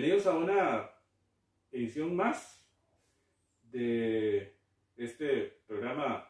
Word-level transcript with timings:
Bienvenidos 0.00 0.26
a 0.28 0.38
una 0.38 0.90
edición 1.70 2.16
más 2.16 2.66
de 3.64 4.56
este 4.96 5.60
programa 5.66 6.26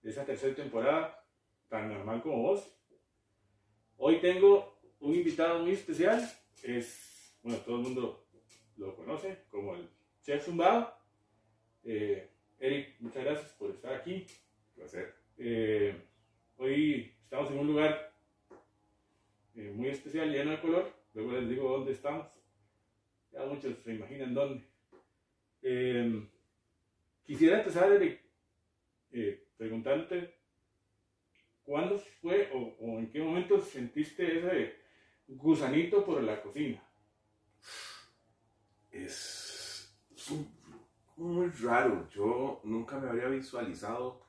de 0.00 0.10
esa 0.10 0.24
tercera 0.24 0.54
temporada 0.54 1.26
tan 1.68 1.88
normal 1.88 2.22
como 2.22 2.42
vos. 2.42 2.80
Hoy 3.96 4.20
tengo 4.20 4.78
un 5.00 5.16
invitado 5.16 5.64
muy 5.64 5.72
especial, 5.72 6.22
es, 6.62 7.36
bueno, 7.42 7.58
todo 7.58 7.78
el 7.78 7.82
mundo 7.82 8.24
lo 8.76 8.94
conoce 8.94 9.46
como 9.50 9.74
el 9.74 9.88
Chef 10.22 10.44
Zumbado. 10.44 10.94
Eh, 11.82 12.30
Eric, 12.60 13.00
muchas 13.00 13.24
gracias 13.24 13.50
por 13.54 13.70
estar 13.70 13.94
aquí. 13.94 14.28
Placer. 14.76 15.12
Eh, 15.38 16.00
hoy 16.56 17.16
estamos 17.24 17.50
en 17.50 17.58
un 17.58 17.66
lugar 17.66 18.12
eh, 19.56 19.72
muy 19.74 19.88
especial, 19.88 20.30
lleno 20.30 20.52
de 20.52 20.60
color. 20.60 20.92
Luego 21.14 21.32
les 21.32 21.48
digo 21.48 21.68
dónde 21.68 21.90
estamos. 21.90 22.39
Ya 23.32 23.44
muchos 23.46 23.78
se 23.84 23.94
imaginan 23.94 24.34
dónde. 24.34 24.64
Eh, 25.62 26.28
quisiera 27.24 27.58
empezar, 27.58 27.92
Eric, 27.92 28.20
eh, 29.12 29.46
preguntándote 29.56 30.34
cuándo 31.62 31.98
fue 32.20 32.50
o, 32.52 32.58
o 32.80 32.98
en 32.98 33.10
qué 33.10 33.20
momento 33.22 33.60
sentiste 33.60 34.38
ese 34.38 34.76
gusanito 35.28 36.04
por 36.04 36.22
la 36.22 36.42
cocina. 36.42 36.82
Es, 38.90 39.94
es 40.14 40.30
un- 40.30 40.60
muy 41.16 41.48
raro. 41.50 42.08
Yo 42.10 42.60
nunca 42.64 42.98
me 42.98 43.08
habría 43.08 43.28
visualizado 43.28 44.26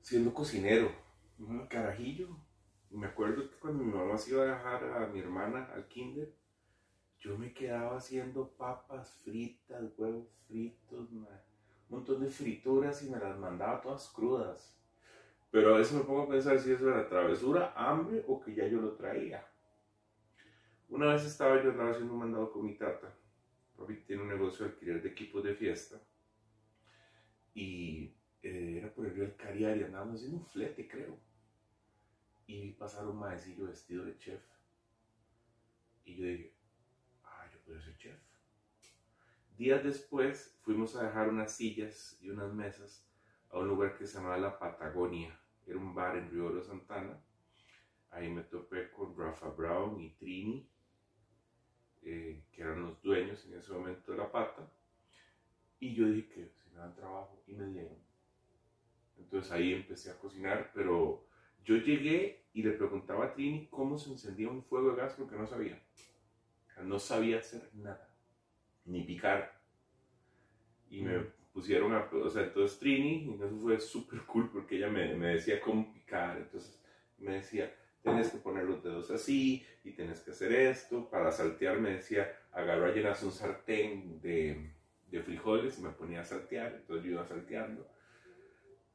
siendo 0.00 0.32
cocinero. 0.34 0.92
Carajillo. 1.68 2.28
Me 2.90 3.06
acuerdo 3.06 3.48
que 3.50 3.56
cuando 3.56 3.82
mi 3.82 3.92
mamá 3.92 4.18
se 4.18 4.30
iba 4.30 4.42
a 4.42 4.46
dejar 4.46 4.84
a 5.02 5.06
mi 5.08 5.18
hermana 5.18 5.64
al 5.74 5.88
kinder, 5.88 6.32
yo 7.22 7.38
me 7.38 7.54
quedaba 7.54 7.98
haciendo 7.98 8.48
papas 8.48 9.14
fritas, 9.22 9.80
huevos 9.96 10.26
fritos, 10.48 11.10
ma, 11.12 11.28
un 11.88 11.98
montón 11.98 12.20
de 12.20 12.28
frituras 12.28 13.00
y 13.04 13.10
me 13.10 13.18
las 13.18 13.38
mandaba 13.38 13.80
todas 13.80 14.08
crudas. 14.08 14.76
Pero 15.52 15.74
a 15.74 15.78
veces 15.78 15.94
me 15.94 16.02
pongo 16.02 16.22
a 16.22 16.28
pensar 16.28 16.58
si 16.58 16.72
eso 16.72 16.88
era 16.88 17.08
travesura, 17.08 17.72
hambre 17.76 18.24
o 18.26 18.40
que 18.40 18.54
ya 18.54 18.66
yo 18.66 18.80
lo 18.80 18.94
traía. 18.94 19.46
Una 20.88 21.12
vez 21.12 21.24
estaba 21.24 21.62
yo 21.62 21.70
andaba 21.70 21.90
haciendo 21.90 22.12
un 22.12 22.18
mandado 22.18 22.50
con 22.50 22.66
mi 22.66 22.74
tata. 22.74 23.14
Papi 23.76 23.96
tiene 23.98 24.22
un 24.22 24.28
negocio 24.28 24.64
de 24.64 24.72
alquiler 24.72 25.00
de 25.00 25.10
equipos 25.10 25.44
de 25.44 25.54
fiesta. 25.54 26.00
Y 27.54 28.16
eh, 28.42 28.78
era 28.78 28.92
por 28.92 29.06
el 29.06 29.14
río 29.14 29.36
Cariari, 29.36 29.84
andábamos 29.84 30.16
haciendo 30.16 30.38
un 30.38 30.46
flete, 30.46 30.88
creo. 30.88 31.16
Y 32.46 32.62
vi 32.62 32.72
pasar 32.72 33.06
un 33.06 33.18
maecillo 33.18 33.66
vestido 33.66 34.04
de 34.04 34.18
chef. 34.18 34.42
Y 36.04 36.16
yo 36.16 36.26
dije, 36.26 36.61
Días 39.62 39.84
después 39.84 40.58
fuimos 40.62 40.96
a 40.96 41.04
dejar 41.04 41.28
unas 41.28 41.54
sillas 41.54 42.18
y 42.20 42.30
unas 42.30 42.52
mesas 42.52 43.06
a 43.50 43.58
un 43.58 43.68
lugar 43.68 43.96
que 43.96 44.06
se 44.06 44.16
llamaba 44.16 44.38
La 44.38 44.58
Patagonia. 44.58 45.38
Era 45.66 45.78
un 45.78 45.94
bar 45.94 46.16
en 46.16 46.30
Río 46.30 46.52
de 46.52 46.62
Santana. 46.62 47.20
Ahí 48.10 48.28
me 48.28 48.42
topé 48.42 48.90
con 48.90 49.16
Rafa 49.16 49.50
Brown 49.50 50.00
y 50.00 50.10
Trini, 50.10 50.68
eh, 52.02 52.42
que 52.50 52.62
eran 52.62 52.82
los 52.82 53.00
dueños 53.02 53.44
en 53.46 53.54
ese 53.54 53.72
momento 53.72 54.12
de 54.12 54.18
La 54.18 54.32
Pata. 54.32 54.68
Y 55.78 55.94
yo 55.94 56.06
dije 56.06 56.28
que 56.28 56.48
si 56.48 56.70
me 56.70 56.78
dan 56.78 56.94
trabajo 56.94 57.42
y 57.46 57.54
me 57.54 57.66
dieron. 57.66 57.98
Entonces 59.16 59.52
ahí 59.52 59.74
empecé 59.74 60.10
a 60.10 60.18
cocinar, 60.18 60.72
pero 60.74 61.24
yo 61.64 61.76
llegué 61.76 62.46
y 62.52 62.62
le 62.62 62.72
preguntaba 62.72 63.26
a 63.26 63.32
Trini 63.32 63.68
cómo 63.68 63.96
se 63.96 64.10
encendía 64.10 64.48
un 64.48 64.64
fuego 64.64 64.90
de 64.90 64.96
gas 64.96 65.14
porque 65.16 65.36
no 65.36 65.46
sabía. 65.46 65.80
No 66.82 66.98
sabía 66.98 67.38
hacer 67.38 67.70
nada, 67.74 68.08
ni 68.84 69.02
picar. 69.04 69.60
Y 70.90 71.02
me 71.02 71.18
Mm. 71.18 71.26
pusieron 71.52 71.92
a, 71.94 72.08
o 72.12 72.30
sea, 72.30 72.44
entonces 72.44 72.78
Trini, 72.78 73.24
y 73.26 73.34
eso 73.34 73.56
fue 73.60 73.80
súper 73.80 74.20
cool 74.26 74.50
porque 74.50 74.76
ella 74.76 74.88
me, 74.88 75.14
me 75.14 75.28
decía 75.34 75.60
cómo 75.60 75.92
picar, 75.92 76.38
entonces 76.38 76.80
me 77.18 77.34
decía, 77.34 77.74
tienes 78.02 78.30
que 78.30 78.38
poner 78.38 78.64
los 78.64 78.82
dedos 78.82 79.10
así, 79.10 79.64
y 79.84 79.92
tienes 79.92 80.20
que 80.20 80.32
hacer 80.32 80.52
esto, 80.52 81.08
para 81.10 81.30
saltear 81.32 81.78
me 81.80 81.90
decía, 81.90 82.32
agarra 82.52 82.92
llenas 82.92 83.22
un 83.22 83.32
sartén 83.32 84.20
de, 84.20 84.70
de 85.10 85.22
frijoles 85.22 85.78
y 85.78 85.82
me 85.82 85.90
ponía 85.90 86.20
a 86.20 86.24
saltear, 86.24 86.74
entonces 86.74 87.04
yo 87.04 87.12
iba 87.12 87.24
salteando. 87.26 87.88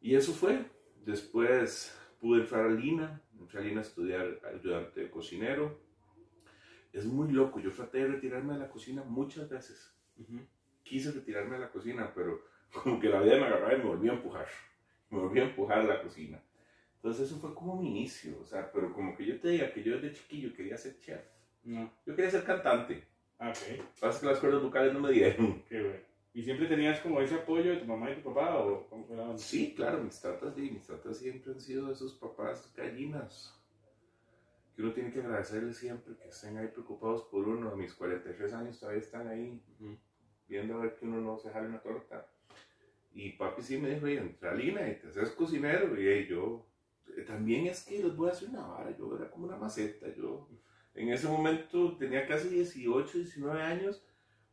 Y 0.02 0.16
eso 0.16 0.34
fue, 0.34 0.66
después 1.06 1.96
pude 2.20 2.42
entrar 2.42 2.66
a 2.66 2.70
Lina, 2.72 3.22
entré 3.40 3.60
a 3.60 3.64
Lina 3.64 3.82
a 3.82 3.84
estudiar 3.84 4.40
ayudante 4.54 5.02
de 5.02 5.10
cocinero. 5.10 5.80
Es 6.98 7.06
muy 7.06 7.32
loco, 7.32 7.60
yo 7.60 7.72
traté 7.72 8.00
de 8.00 8.08
retirarme 8.08 8.54
de 8.54 8.60
la 8.62 8.70
cocina 8.70 9.04
muchas 9.04 9.48
veces 9.50 9.94
Ujú. 10.18 10.40
quise 10.84 11.12
retirarme 11.12 11.54
de 11.56 11.62
la 11.62 11.70
cocina, 11.70 12.12
pero 12.16 12.42
como 12.84 13.00
que 13.00 13.08
la 13.10 13.22
vida 13.22 13.38
me 13.38 13.46
agarraba 13.46 13.74
y 13.76 13.78
me 13.78 13.84
volvió 13.86 14.12
a 14.12 14.16
empujar. 14.16 14.48
Me 15.12 15.20
volvió 15.20 15.44
a 15.44 15.48
empujar 15.48 15.80
a 15.80 15.84
la 15.84 16.02
cocina. 16.02 16.42
Entonces 16.96 17.28
eso 17.28 17.40
fue 17.40 17.54
como 17.54 17.80
mi 17.80 17.90
inicio, 17.90 18.40
o 18.42 18.46
sea, 18.46 18.72
pero 18.72 18.92
como 18.94 19.16
que 19.16 19.26
yo 19.26 19.40
te 19.40 19.50
diga 19.50 19.72
que 19.72 19.84
yo 19.84 19.94
desde 20.00 20.14
chiquillo 20.18 20.54
quería 20.56 20.76
ser 20.76 20.98
chef. 21.00 21.22
No. 21.64 21.92
Yo 22.06 22.16
quería 22.16 22.32
ser 22.32 22.44
cantante. 22.44 23.04
Ah, 23.40 23.52
Ok, 23.52 23.86
Pasa 24.00 24.20
que 24.20 24.26
las 24.26 24.40
cuerdas 24.40 24.64
vocales 24.64 24.94
no 24.94 25.00
me 25.00 25.12
dieron. 25.12 25.62
qué 25.70 25.80
bueno. 25.82 26.00
¿Y 26.34 26.44
siempre 26.44 26.68
tenías 26.68 27.00
como 27.00 27.22
ese 27.22 27.36
apoyo 27.36 27.72
de 27.72 27.78
tu 27.78 27.86
mamá 27.86 28.12
y 28.12 28.16
tu 28.16 28.34
papá 28.34 28.58
o 28.58 28.88
cómo? 28.90 29.38
Sí, 29.38 29.74
claro, 29.76 30.04
mis 30.04 30.20
tatas, 30.20 30.54
sí, 30.56 30.70
mis 30.72 30.86
tatas 30.86 31.18
siempre 31.18 31.52
han 31.52 31.60
sido 31.60 31.92
esos 31.92 32.14
papás 32.14 32.72
gallinas. 32.76 33.57
Que 34.78 34.84
uno 34.84 34.94
tiene 34.94 35.12
que 35.12 35.22
agradecerles 35.22 35.76
siempre 35.76 36.16
que 36.16 36.30
estén 36.30 36.56
ahí 36.56 36.68
preocupados 36.68 37.24
por 37.24 37.48
uno. 37.48 37.72
A 37.72 37.76
mis 37.76 37.96
43 37.96 38.54
años 38.54 38.80
todavía 38.80 39.02
están 39.02 39.28
ahí 39.28 39.60
viendo 40.48 40.76
a 40.76 40.82
ver 40.84 40.96
que 40.96 41.06
uno 41.06 41.20
no 41.20 41.40
se 41.40 41.50
jale 41.50 41.70
una 41.70 41.82
torta. 41.82 42.30
Y 43.12 43.32
papi 43.32 43.64
sí 43.64 43.80
me 43.80 43.90
dijo, 43.90 44.06
oye, 44.06 44.20
entra 44.20 44.54
Lina 44.54 44.88
y 44.88 45.00
te 45.00 45.08
haces 45.08 45.32
cocinero. 45.32 46.00
Y 46.00 46.08
ahí 46.08 46.28
yo, 46.28 46.68
eh, 47.08 47.24
también 47.24 47.66
es 47.66 47.84
que 47.84 48.04
les 48.04 48.16
voy 48.16 48.30
a 48.30 48.34
hacer 48.34 48.50
una 48.50 48.68
vara, 48.68 48.96
yo 48.96 49.18
era 49.18 49.32
como 49.32 49.48
una 49.48 49.58
maceta. 49.58 50.14
Yo 50.14 50.48
en 50.94 51.10
ese 51.10 51.28
momento 51.28 51.98
tenía 51.98 52.28
casi 52.28 52.48
18, 52.50 53.18
19 53.18 53.60
años, 53.60 54.06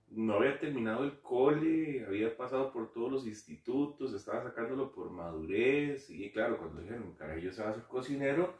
no 0.09 0.37
había 0.37 0.59
terminado 0.59 1.05
el 1.05 1.21
cole, 1.21 2.07
había 2.07 2.35
pasado 2.35 2.73
por 2.73 2.95
todos 2.95 3.13
los 3.13 3.27
institutos, 3.27 4.15
estaba 4.15 4.43
sacándolo 4.43 4.91
por 4.91 5.11
madurez. 5.11 6.09
Y 6.09 6.33
claro, 6.33 6.57
cuando 6.57 6.81
dijeron, 6.81 7.15
caray, 7.19 7.43
yo 7.43 7.53
se 7.53 7.61
va 7.61 7.69
a 7.69 7.71
hacer 7.73 7.85
cocinero, 7.85 8.55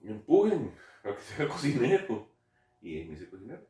me 0.00 0.12
empujen 0.12 0.74
a 1.02 1.14
que 1.14 1.22
sea 1.22 1.48
cocinero. 1.48 2.28
Y 2.80 3.04
me 3.04 3.14
hice 3.14 3.28
cocinero. 3.28 3.66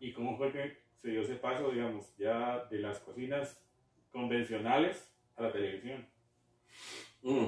¿Y 0.00 0.12
cómo 0.12 0.36
fue 0.36 0.52
que 0.52 0.78
se 0.96 1.10
dio 1.10 1.22
ese 1.22 1.36
paso, 1.36 1.70
digamos, 1.70 2.16
ya 2.16 2.64
de 2.66 2.78
las 2.78 2.98
cocinas 3.00 3.60
convencionales 4.10 5.12
a 5.36 5.42
la 5.42 5.52
televisión? 5.52 6.06
Mm, 7.22 7.46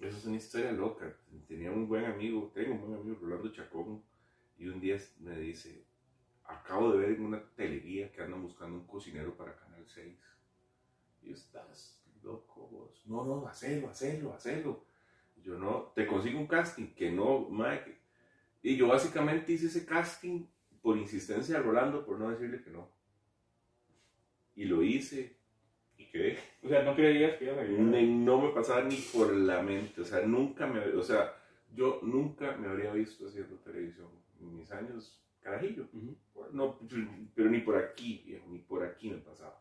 eso 0.00 0.16
es 0.16 0.24
una 0.24 0.36
historia 0.36 0.72
loca. 0.72 1.16
Tenía 1.46 1.70
un 1.70 1.88
buen 1.88 2.04
amigo, 2.04 2.50
tengo 2.54 2.74
un 2.74 2.80
buen 2.80 2.94
amigo, 2.94 3.18
Rolando 3.20 3.52
Chacón, 3.52 4.02
y 4.58 4.68
un 4.68 4.80
día 4.80 4.98
me 5.18 5.36
dice, 5.36 5.84
acabo 6.44 6.92
de 6.92 6.98
ver 6.98 7.10
en 7.10 7.24
una 7.24 7.42
teleguía 7.54 8.10
que 8.12 8.22
andan 8.22 8.42
buscando 8.42 8.78
un 8.78 8.86
cocinero 8.86 9.36
para 9.36 9.56
Canal 9.56 9.84
6. 9.86 10.18
Y 11.22 11.32
estás 11.32 12.00
loco 12.22 12.68
vos. 12.68 13.02
No, 13.06 13.24
no, 13.24 13.46
hacelo, 13.46 13.88
hacelo, 13.88 14.32
hacelo. 14.34 14.84
Yo, 15.42 15.58
no, 15.58 15.92
te 15.94 16.06
consigo 16.06 16.38
un 16.38 16.46
casting, 16.46 16.94
que 16.94 17.10
no, 17.10 17.48
que-". 17.84 17.98
Y 18.62 18.76
yo 18.76 18.88
básicamente 18.88 19.52
hice 19.52 19.66
ese 19.66 19.86
casting 19.86 20.46
por 20.82 20.96
insistencia 20.96 21.56
de 21.56 21.62
Rolando, 21.62 22.04
por 22.04 22.18
no 22.18 22.30
decirle 22.30 22.62
que 22.62 22.70
no. 22.70 22.88
Y 24.56 24.64
lo 24.64 24.82
hice, 24.82 25.36
y 25.96 26.06
quedé. 26.06 26.38
O 26.62 26.68
sea, 26.68 26.82
¿no 26.82 26.94
creías 26.94 27.36
que 27.36 27.44
ibas 27.44 27.58
a 27.58 27.64
no 27.64 28.40
me 28.40 28.50
pasaba 28.50 28.82
ni 28.82 28.96
por 28.96 29.34
la 29.34 29.62
mente, 29.62 30.00
o 30.00 30.04
sea, 30.04 30.22
nunca 30.22 30.66
me, 30.66 30.80
o 30.80 31.02
sea, 31.02 31.34
yo 31.74 32.00
nunca 32.02 32.56
me 32.56 32.68
habría 32.68 32.92
visto 32.92 33.28
haciendo 33.28 33.56
televisión 33.56 34.08
en 34.40 34.56
mis 34.56 34.70
años 34.72 35.20
carajillo, 35.40 35.88
Ujú. 35.92 36.16
no, 36.52 36.78
pero 37.34 37.50
ni 37.50 37.60
por 37.60 37.76
aquí, 37.76 38.22
viejo, 38.26 38.46
ni 38.50 38.58
por 38.58 38.82
aquí 38.84 39.10
me 39.10 39.18
pasaba. 39.18 39.60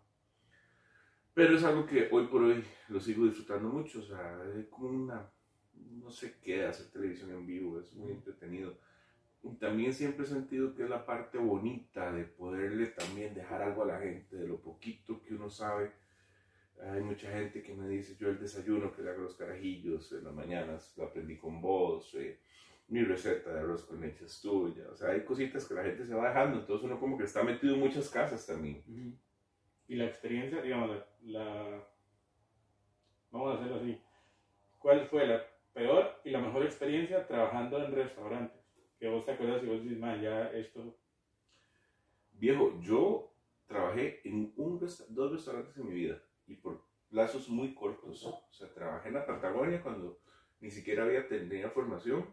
Pero 1.34 1.56
es 1.56 1.64
algo 1.64 1.86
que 1.86 2.10
hoy 2.12 2.28
por 2.28 2.42
hoy 2.44 2.64
lo 2.90 3.00
sigo 3.00 3.26
disfrutando 3.26 3.70
mucho, 3.70 4.00
o 4.00 4.04
sea, 4.04 4.44
es 4.58 4.68
como 4.68 4.90
una, 4.90 5.32
no 5.90 6.12
sé 6.12 6.36
qué, 6.42 6.66
hacer 6.66 6.88
televisión 6.88 7.32
en 7.32 7.46
vivo, 7.46 7.80
es 7.80 7.94
muy 7.94 8.12
entretenido. 8.12 8.78
También 9.60 9.94
siempre 9.94 10.26
he 10.26 10.28
sentido 10.28 10.76
que 10.76 10.84
es 10.84 10.90
la 10.90 11.06
parte 11.06 11.38
bonita 11.38 12.12
de 12.12 12.26
poderle 12.26 12.88
también 12.88 13.34
dejar 13.34 13.62
algo 13.62 13.84
a 13.84 13.88
la 13.88 14.00
gente, 14.00 14.36
de 14.38 14.48
lo 14.48 14.58
poquito 14.62 15.22
que 15.22 15.36
uno 15.36 15.50
sabe. 15.50 15.92
Hay 16.94 17.02
mucha 17.02 17.32
gente 17.32 17.62
que 17.62 17.74
me 17.74 17.88
dice, 17.90 18.16
yo 18.20 18.30
el 18.30 18.40
desayuno 18.40 18.94
que 18.94 19.02
le 19.02 19.10
hago 19.12 19.24
los 19.24 19.36
carajillos 19.36 20.12
en 20.14 20.24
las 20.26 20.34
mañanas 20.34 20.94
lo 20.98 21.06
aprendí 21.06 21.38
con 21.38 21.62
vos, 21.62 22.16
eh, 22.16 22.40
mi 22.88 23.04
receta 23.04 23.54
de 23.54 23.60
arroz 23.60 23.86
con 23.86 24.02
leche 24.02 24.26
es 24.26 24.42
tuya. 24.42 24.86
O 24.92 24.96
sea, 24.96 25.10
hay 25.12 25.24
cositas 25.26 25.66
que 25.68 25.74
la 25.74 25.84
gente 25.84 26.06
se 26.06 26.14
va 26.16 26.30
dejando, 26.30 26.60
entonces 26.60 26.86
uno 26.86 27.00
como 27.00 27.18
que 27.18 27.26
está 27.26 27.44
metido 27.44 27.74
en 27.76 27.82
muchas 27.82 28.10
casas 28.10 28.46
también. 28.46 28.84
Y 29.88 29.96
la 29.96 30.06
experiencia, 30.06 30.62
digamos, 30.62 30.90
la, 30.90 31.06
la- 31.44 31.88
Vamos 33.32 33.52
a 33.52 33.60
hacerlo 33.60 33.78
así. 33.78 34.02
¿Cuál 34.80 35.08
fue 35.08 35.28
la 35.28 35.44
peor 35.80 36.22
y 36.26 36.30
la 36.30 36.40
mejor 36.40 36.64
experiencia 36.64 37.26
trabajando 37.26 37.84
en 37.84 37.96
restaurantes? 37.96 38.60
Que 39.00 39.08
vos 39.08 39.26
te 39.26 39.32
acuerdas 39.32 39.64
y 39.64 39.68
vos 39.68 39.82
dices, 39.82 39.98
man, 39.98 40.22
ya 40.22 40.52
esto 40.52 40.98
Viejo, 42.34 42.80
yo 42.82 43.34
trabajé 43.68 44.22
en 44.24 44.54
un 44.56 44.80
dos 44.80 45.32
restaurantes 45.32 45.76
en 45.78 45.88
mi 45.88 45.94
vida 45.94 46.22
y 46.48 46.56
por 46.56 46.82
plazos 47.10 47.50
muy 47.50 47.74
cortos. 47.74 48.26
O 48.26 48.48
sea, 48.52 48.74
trabajé 48.74 49.10
en 49.10 49.16
la 49.16 49.26
Patagonia 49.26 49.82
cuando 49.82 50.20
ni 50.62 50.72
siquiera 50.72 51.04
había 51.04 51.28
tenido 51.28 51.70
formación. 51.72 52.26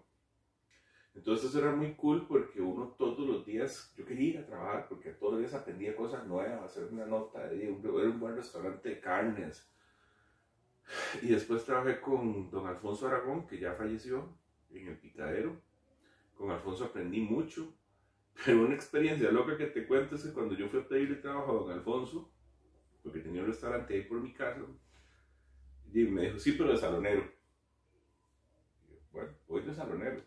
Entonces 1.14 1.50
eso 1.50 1.58
era 1.58 1.74
muy 1.74 1.94
cool 1.94 2.26
porque 2.28 2.60
uno 2.60 2.94
todos 2.98 3.26
los 3.26 3.44
días, 3.44 3.92
yo 3.96 4.04
quería 4.04 4.28
ir 4.28 4.38
a 4.38 4.46
trabajar 4.46 4.86
porque 4.88 5.10
todos 5.10 5.32
los 5.32 5.40
días 5.40 5.54
aprendía 5.54 5.96
cosas 5.96 6.26
nuevas, 6.26 6.62
hacer 6.62 6.84
una 6.92 7.06
nota, 7.06 7.50
era 7.50 7.70
un 7.70 8.20
buen 8.20 8.36
restaurante 8.36 8.88
de 8.90 9.00
carnes. 9.00 9.68
Y 11.22 11.28
después 11.28 11.64
trabajé 11.64 12.00
con 12.00 12.50
don 12.50 12.66
Alfonso 12.66 13.06
Aragón, 13.08 13.46
que 13.46 13.58
ya 13.58 13.74
falleció, 13.74 14.36
en 14.70 14.88
el 14.88 14.98
picadero. 14.98 15.60
Con 16.36 16.50
Alfonso 16.50 16.84
aprendí 16.84 17.20
mucho. 17.20 17.74
Pero 18.44 18.62
una 18.62 18.74
experiencia 18.74 19.30
loca 19.30 19.56
que 19.56 19.66
te 19.66 19.86
cuento 19.86 20.16
es 20.16 20.24
que 20.24 20.32
cuando 20.32 20.54
yo 20.54 20.68
fui 20.68 20.80
a 20.80 20.88
pedirle 20.88 21.16
trabajo 21.16 21.52
a 21.52 21.54
don 21.62 21.72
Alfonso, 21.72 22.30
porque 23.02 23.20
tenía 23.20 23.42
un 23.42 23.48
restaurante 23.48 23.94
ahí 23.94 24.02
por 24.02 24.20
mi 24.20 24.32
casa, 24.32 24.60
y 25.92 26.04
me 26.04 26.22
dijo, 26.22 26.38
sí, 26.38 26.52
pero 26.52 26.72
de 26.72 26.76
salonero. 26.76 27.32
Bueno, 29.12 29.30
voy 29.48 29.62
de 29.62 29.72
salonero. 29.72 30.22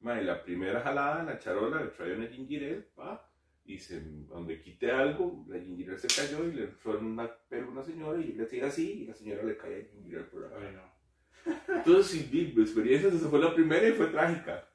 La 0.00 0.42
primera 0.42 0.80
jalada 0.80 1.20
en 1.20 1.26
la 1.26 1.38
charola 1.38 1.92
traía 1.92 2.14
una 2.14 2.26
ginger 2.26 2.64
ale, 2.64 2.82
pa, 2.94 3.29
y 3.70 3.78
se, 3.78 4.00
donde 4.00 4.60
quité 4.60 4.90
algo, 4.90 5.44
la 5.48 5.60
ginger 5.60 5.98
se 5.98 6.08
cayó 6.08 6.44
y 6.44 6.52
le 6.52 6.64
en 6.64 7.04
una 7.04 7.32
pelo 7.48 7.68
a 7.68 7.70
una 7.70 7.82
señora 7.84 8.20
y 8.20 8.32
le 8.32 8.44
hacía 8.44 8.66
así 8.66 9.02
y 9.02 9.06
la 9.06 9.14
señora 9.14 9.44
le 9.44 9.56
ginger 9.92 10.18
ale 10.18 10.24
por 10.24 10.50
la 10.50 10.56
Ay, 10.58 10.74
no. 10.74 11.76
Entonces, 11.76 12.06
sí, 12.06 12.28
vi 12.30 12.60
experiencias, 12.60 13.14
esa 13.14 13.28
fue 13.28 13.38
la 13.38 13.54
primera 13.54 13.88
y 13.88 13.92
fue 13.92 14.08
trágica. 14.08 14.68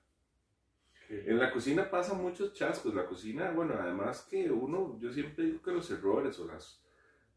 En 1.10 1.38
la 1.38 1.52
cocina 1.52 1.90
pasan 1.90 2.22
muchos 2.22 2.54
chascos. 2.54 2.96
La 2.96 3.06
cocina, 3.06 3.52
bueno, 3.52 3.76
además 3.78 4.26
que 4.30 4.50
uno, 4.50 4.98
yo 5.00 5.12
siempre 5.12 5.46
digo 5.46 5.62
que 5.62 5.72
los 5.72 5.92
errores 5.92 6.40
o 6.40 6.48
las, 6.48 6.84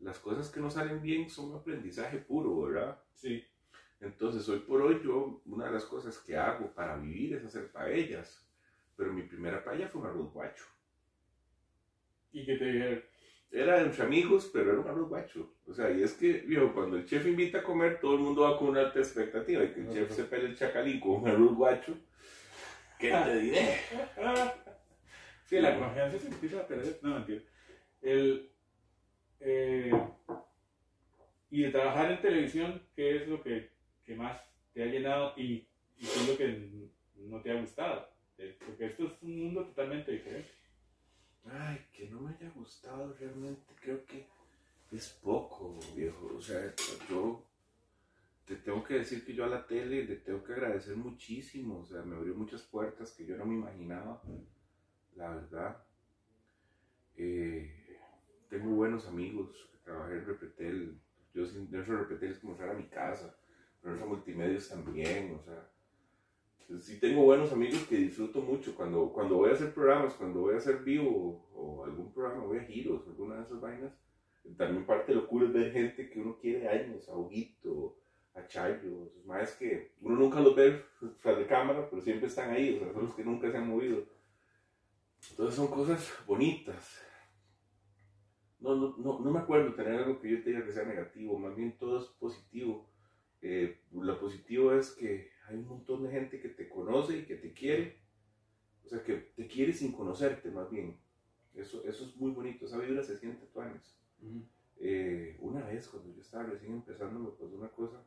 las 0.01 0.19
cosas 0.21 0.49
que 0.49 0.61
no 0.61 0.71
salen 0.71 1.03
bien 1.03 1.29
son 1.29 1.55
aprendizaje 1.55 2.19
puro, 2.19 2.63
¿verdad? 2.63 3.03
Sí. 3.15 3.45
Entonces, 4.01 4.49
hoy 4.49 4.61
por 4.61 4.81
hoy, 4.81 5.01
yo, 5.05 5.43
una 5.45 5.67
de 5.67 5.73
las 5.73 5.85
cosas 5.85 6.19
que 6.19 6.37
hago 6.37 6.73
para 6.73 6.97
vivir 6.97 7.35
es 7.35 7.45
hacer 7.45 7.71
paellas. 7.73 8.49
Pero 8.97 9.13
mi 9.13 9.23
primera 9.23 9.63
paella 9.63 9.89
fue 9.89 10.01
un 10.01 10.07
arroz 10.07 10.33
guacho. 10.33 10.65
¿Y 12.41 12.45
qué 12.47 12.57
te 12.57 12.65
dijeron? 12.73 13.05
Era 13.51 13.81
entre 13.81 14.03
amigos, 14.05 14.51
pero 14.53 14.71
era 14.73 14.81
un 14.81 14.89
arroz 14.89 15.09
guacho. 15.09 15.55
O 15.67 15.73
sea, 15.73 15.91
y 15.91 16.03
es 16.03 16.13
que, 16.13 16.33
viejo, 16.47 16.73
cuando 16.75 16.97
el 16.99 17.07
chef 17.07 17.27
invita 17.27 17.59
a 17.59 17.63
comer, 17.63 17.99
todo 17.99 18.15
el 18.15 18.21
mundo 18.21 18.43
va 18.43 18.59
con 18.59 18.69
una 18.69 18.81
alta 18.81 18.99
expectativa. 18.99 19.65
Y 19.65 19.73
que 19.73 19.81
el 19.81 19.87
No, 19.87 19.93
chef 19.95 20.11
no. 20.11 20.15
se 20.17 20.25
pele 20.25 20.47
el 20.49 20.57
chacalín 20.57 21.01
con 21.01 21.23
un 21.23 21.29
arroz 21.29 21.55
guacho. 21.55 21.97
¿Qué 22.99 23.11
te 23.11 23.39
diré? 23.41 23.77
Sí, 25.45 25.59
la 25.61 25.79
confianza 25.79 26.19
se 26.19 26.29
empieza 26.29 26.61
a 26.61 26.67
perder. 26.67 26.99
No, 27.03 27.15
mentira. 27.15 27.41
El, 28.03 28.51
eh, 29.41 29.91
y 31.51 31.63
de 31.63 31.71
trabajar 31.71 32.11
en 32.13 32.21
televisión, 32.21 32.83
¿qué 32.95 33.17
es 33.17 33.29
lo 33.29 33.43
que, 33.43 33.71
que 34.05 34.15
más 34.15 34.41
te 34.75 34.83
ha 34.83 34.87
llenado 34.87 35.33
y, 35.37 35.67
y 35.97 36.07
qué 36.07 36.21
es 36.21 36.29
lo 36.29 36.37
que 36.37 36.91
no 37.17 37.41
te 37.41 37.51
ha 37.51 37.61
gustado? 37.61 38.09
Eh, 38.37 38.57
Porque 38.65 38.87
esto 38.87 39.07
es 39.07 39.13
un 39.23 39.39
mundo 39.45 39.65
totalmente 39.65 40.13
diferente. 40.13 40.51
Ay, 41.51 41.87
que 41.93 42.09
no 42.09 42.21
me 42.21 42.35
haya 42.35 42.51
gustado 42.51 43.15
realmente, 43.15 43.75
creo 43.81 44.05
que 44.05 44.27
es 44.93 45.09
poco, 45.23 45.79
viejo. 45.95 46.33
O 46.37 46.41
sea, 46.41 46.75
yo 47.09 47.45
te 48.45 48.57
tengo 48.57 48.83
que 48.85 48.95
decir 48.95 49.25
que 49.25 49.35
yo 49.35 49.45
a 49.45 49.49
la 49.49 49.67
tele 49.67 50.05
le 50.05 50.17
tengo 50.17 50.43
que 50.43 50.53
agradecer 50.53 50.97
muchísimo. 50.97 51.81
O 51.81 51.85
sea, 51.87 52.03
me 52.03 52.17
abrió 52.17 52.35
muchas 52.35 52.63
puertas 52.63 53.13
que 53.13 53.27
yo 53.27 53.37
no 53.37 53.47
me 53.47 53.55
imaginaba, 53.55 54.23
la 55.17 55.31
verdad. 55.35 55.85
Eh, 57.17 57.99
tengo 58.49 58.71
buenos 58.75 59.07
amigos 59.07 59.69
que 59.73 59.79
trabajé 59.79 60.15
en 60.15 60.27
Repetel. 60.27 61.01
Yo 61.35 61.47
dentro 61.47 61.95
de 61.95 62.03
Repetel 62.03 62.33
es 62.33 62.39
como 62.39 62.53
entrar 62.53 62.71
a 62.71 62.79
mi 62.79 62.89
casa, 62.89 63.37
pero 63.83 63.97
en 63.97 64.09
multimedios 64.09 64.69
también, 64.69 65.35
o 65.35 65.43
sea. 65.43 65.71
Sí 66.81 67.01
tengo 67.01 67.23
buenos 67.23 67.51
amigos 67.51 67.87
que 67.89 67.97
disfruto 67.97 68.43
mucho 68.43 68.75
cuando, 68.75 69.11
cuando 69.11 69.37
voy 69.37 69.49
a 69.49 69.55
hacer 69.55 69.73
programas, 69.73 70.13
cuando 70.13 70.41
voy 70.41 70.55
a 70.55 70.59
hacer 70.59 70.85
vivo 70.85 71.49
o, 71.55 71.85
algún 71.85 72.13
programa, 72.13 72.45
voy 72.45 72.59
a 72.59 72.65
giros, 72.65 73.07
alguna 73.07 73.37
de 73.37 73.43
esas 73.43 73.61
vainas. 73.61 73.93
También 74.57 74.85
parte 74.85 75.13
de 75.13 75.17
lo 75.17 75.27
cool 75.27 75.47
es 75.47 75.53
ver 75.55 75.73
gente 75.73 76.11
que 76.11 76.21
uno 76.21 76.39
quiere 76.39 76.69
años, 76.69 77.09
a 77.09 77.17
Huguito, 77.17 77.97
a 78.35 78.47
Chayo, 78.47 79.07
esos 79.07 79.25
más 79.25 79.57
que 79.57 79.93
uno 80.03 80.17
nunca 80.17 80.41
los 80.41 80.55
ve 80.55 80.85
tras 81.23 81.39
de 81.39 81.47
cámara, 81.47 81.89
pero 81.89 82.03
siempre 82.03 82.29
están 82.29 82.51
ahí, 82.51 82.77
o 82.77 82.79
sea, 82.81 82.93
son 82.93 83.05
los 83.05 83.15
que 83.15 83.25
nunca 83.25 83.51
se 83.51 83.57
han 83.57 83.69
movido. 83.69 84.05
Entonces 85.31 85.55
son 85.55 85.69
cosas 85.69 86.13
bonitas. 86.27 87.03
No, 88.61 88.77
no, 88.77 88.95
no, 88.99 89.21
no 89.21 89.31
me 89.31 89.39
acuerdo 89.39 89.75
tener 89.75 90.03
algo 90.03 90.21
que 90.21 90.31
yo 90.31 90.43
te 90.43 90.51
diga 90.51 90.65
que 90.65 90.73
sea 90.73 90.85
negativo, 90.85 91.39
más 91.39 91.57
bien 91.57 91.79
todo 91.79 91.99
es 91.99 92.07
positivo. 92.19 92.91
Eh, 93.41 93.81
lo 93.93 94.19
positivo 94.19 94.73
es 94.73 94.91
que 94.91 95.31
hay 95.49 95.57
un 95.57 95.69
montón 95.69 96.05
de 96.05 96.11
gente 96.11 96.41
que 96.41 96.51
te 96.51 96.69
conoce 96.69 97.19
y 97.19 97.25
que 97.25 97.37
te 97.37 97.53
quiere. 97.53 98.01
O 98.85 98.89
sea, 98.89 99.03
que 99.03 99.15
te 99.15 99.47
quiere 99.47 99.73
sin 99.73 99.93
conocerte, 99.93 100.51
más 100.51 100.71
bien. 100.71 100.99
Eso, 101.55 101.83
eso 101.85 102.07
es 102.07 102.17
muy 102.17 102.31
bonito. 102.31 102.67
Esa 102.67 102.79
vibra 102.79 103.03
se 103.03 103.19
siente 103.19 103.47
tu 103.47 103.61
años. 103.61 103.99
Eh, 104.81 105.37
una 105.41 105.65
vez, 105.65 105.89
cuando 105.89 106.15
yo 106.15 106.21
estaba 106.21 106.45
recién 106.45 106.73
empezando, 106.73 107.19
me 107.19 107.31
pasó 107.31 107.57
una 107.57 107.69
cosa. 107.69 108.03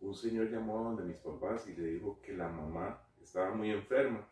Un 0.00 0.14
señor 0.14 0.50
llamó 0.50 0.78
a 0.80 0.82
donde 0.90 1.04
mis 1.04 1.16
papás 1.16 1.68
y 1.68 1.74
le 1.74 1.86
dijo 1.86 2.20
que 2.20 2.32
la 2.32 2.48
mamá 2.48 3.02
estaba 3.22 3.54
muy 3.54 3.70
enferma 3.70 4.26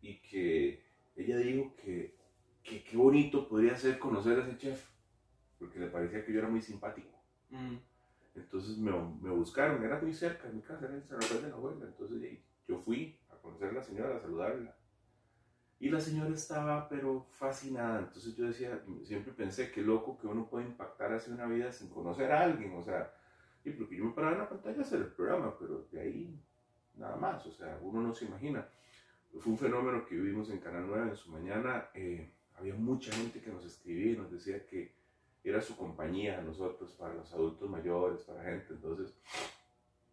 y 0.00 0.20
que 0.20 0.82
ella 1.16 1.36
dijo 1.38 1.74
que 1.76 2.22
que 2.62 2.84
qué 2.84 2.96
bonito 2.96 3.48
podría 3.48 3.76
ser 3.76 3.98
conocer 3.98 4.38
a 4.38 4.46
ese 4.46 4.56
chef, 4.56 4.88
porque 5.58 5.78
le 5.78 5.88
parecía 5.88 6.24
que 6.24 6.32
yo 6.32 6.38
era 6.38 6.48
muy 6.48 6.62
simpático. 6.62 7.08
Entonces 8.34 8.78
me, 8.78 8.90
me 9.20 9.30
buscaron, 9.30 9.82
era 9.84 10.00
muy 10.00 10.14
cerca 10.14 10.48
de 10.48 10.54
mi 10.54 10.62
casa, 10.62 10.86
era 10.86 10.94
en 10.94 11.04
San 11.04 11.20
Rafael 11.20 11.42
de 11.42 11.48
la 11.48 11.54
Abuela. 11.54 11.84
Entonces 11.86 12.38
yo 12.66 12.78
fui 12.78 13.18
a 13.30 13.36
conocer 13.36 13.70
a 13.70 13.72
la 13.72 13.82
señora, 13.82 14.16
a 14.16 14.20
saludarla. 14.20 14.76
Y 15.78 15.90
la 15.90 16.00
señora 16.00 16.30
estaba, 16.30 16.88
pero 16.88 17.26
fascinada. 17.32 17.98
Entonces 17.98 18.36
yo 18.36 18.46
decía, 18.46 18.80
siempre 19.02 19.32
pensé, 19.32 19.72
qué 19.72 19.82
loco 19.82 20.16
que 20.16 20.28
uno 20.28 20.48
puede 20.48 20.66
impactar 20.66 21.12
hacia 21.12 21.34
una 21.34 21.46
vida 21.46 21.72
sin 21.72 21.88
conocer 21.88 22.30
a 22.30 22.42
alguien. 22.42 22.72
O 22.76 22.82
sea, 22.82 23.12
y 23.64 23.70
porque 23.70 23.96
yo 23.96 24.04
me 24.04 24.12
paraba 24.12 24.34
en 24.34 24.38
la 24.38 24.48
pantalla 24.48 24.78
a 24.78 24.82
hacer 24.82 25.00
el 25.00 25.08
programa, 25.08 25.56
pero 25.58 25.88
de 25.90 26.00
ahí 26.00 26.40
nada 26.94 27.16
más. 27.16 27.44
O 27.46 27.52
sea, 27.52 27.78
uno 27.82 28.00
no 28.00 28.14
se 28.14 28.26
imagina. 28.26 28.68
Fue 29.40 29.52
un 29.52 29.58
fenómeno 29.58 30.06
que 30.06 30.14
vivimos 30.14 30.50
en 30.50 30.60
Canal 30.60 30.86
9 30.86 31.10
en 31.10 31.16
su 31.16 31.30
mañana. 31.30 31.88
Eh, 31.94 32.32
había 32.54 32.74
mucha 32.74 33.12
gente 33.12 33.40
que 33.40 33.50
nos 33.50 33.64
escribía 33.64 34.12
y 34.12 34.16
nos 34.16 34.30
decía 34.30 34.64
que 34.66 34.94
era 35.44 35.60
su 35.60 35.76
compañía 35.76 36.38
a 36.38 36.42
nosotros, 36.42 36.92
para 36.92 37.14
los 37.14 37.32
adultos 37.32 37.68
mayores, 37.68 38.22
para 38.22 38.44
gente. 38.44 38.74
Entonces, 38.74 39.14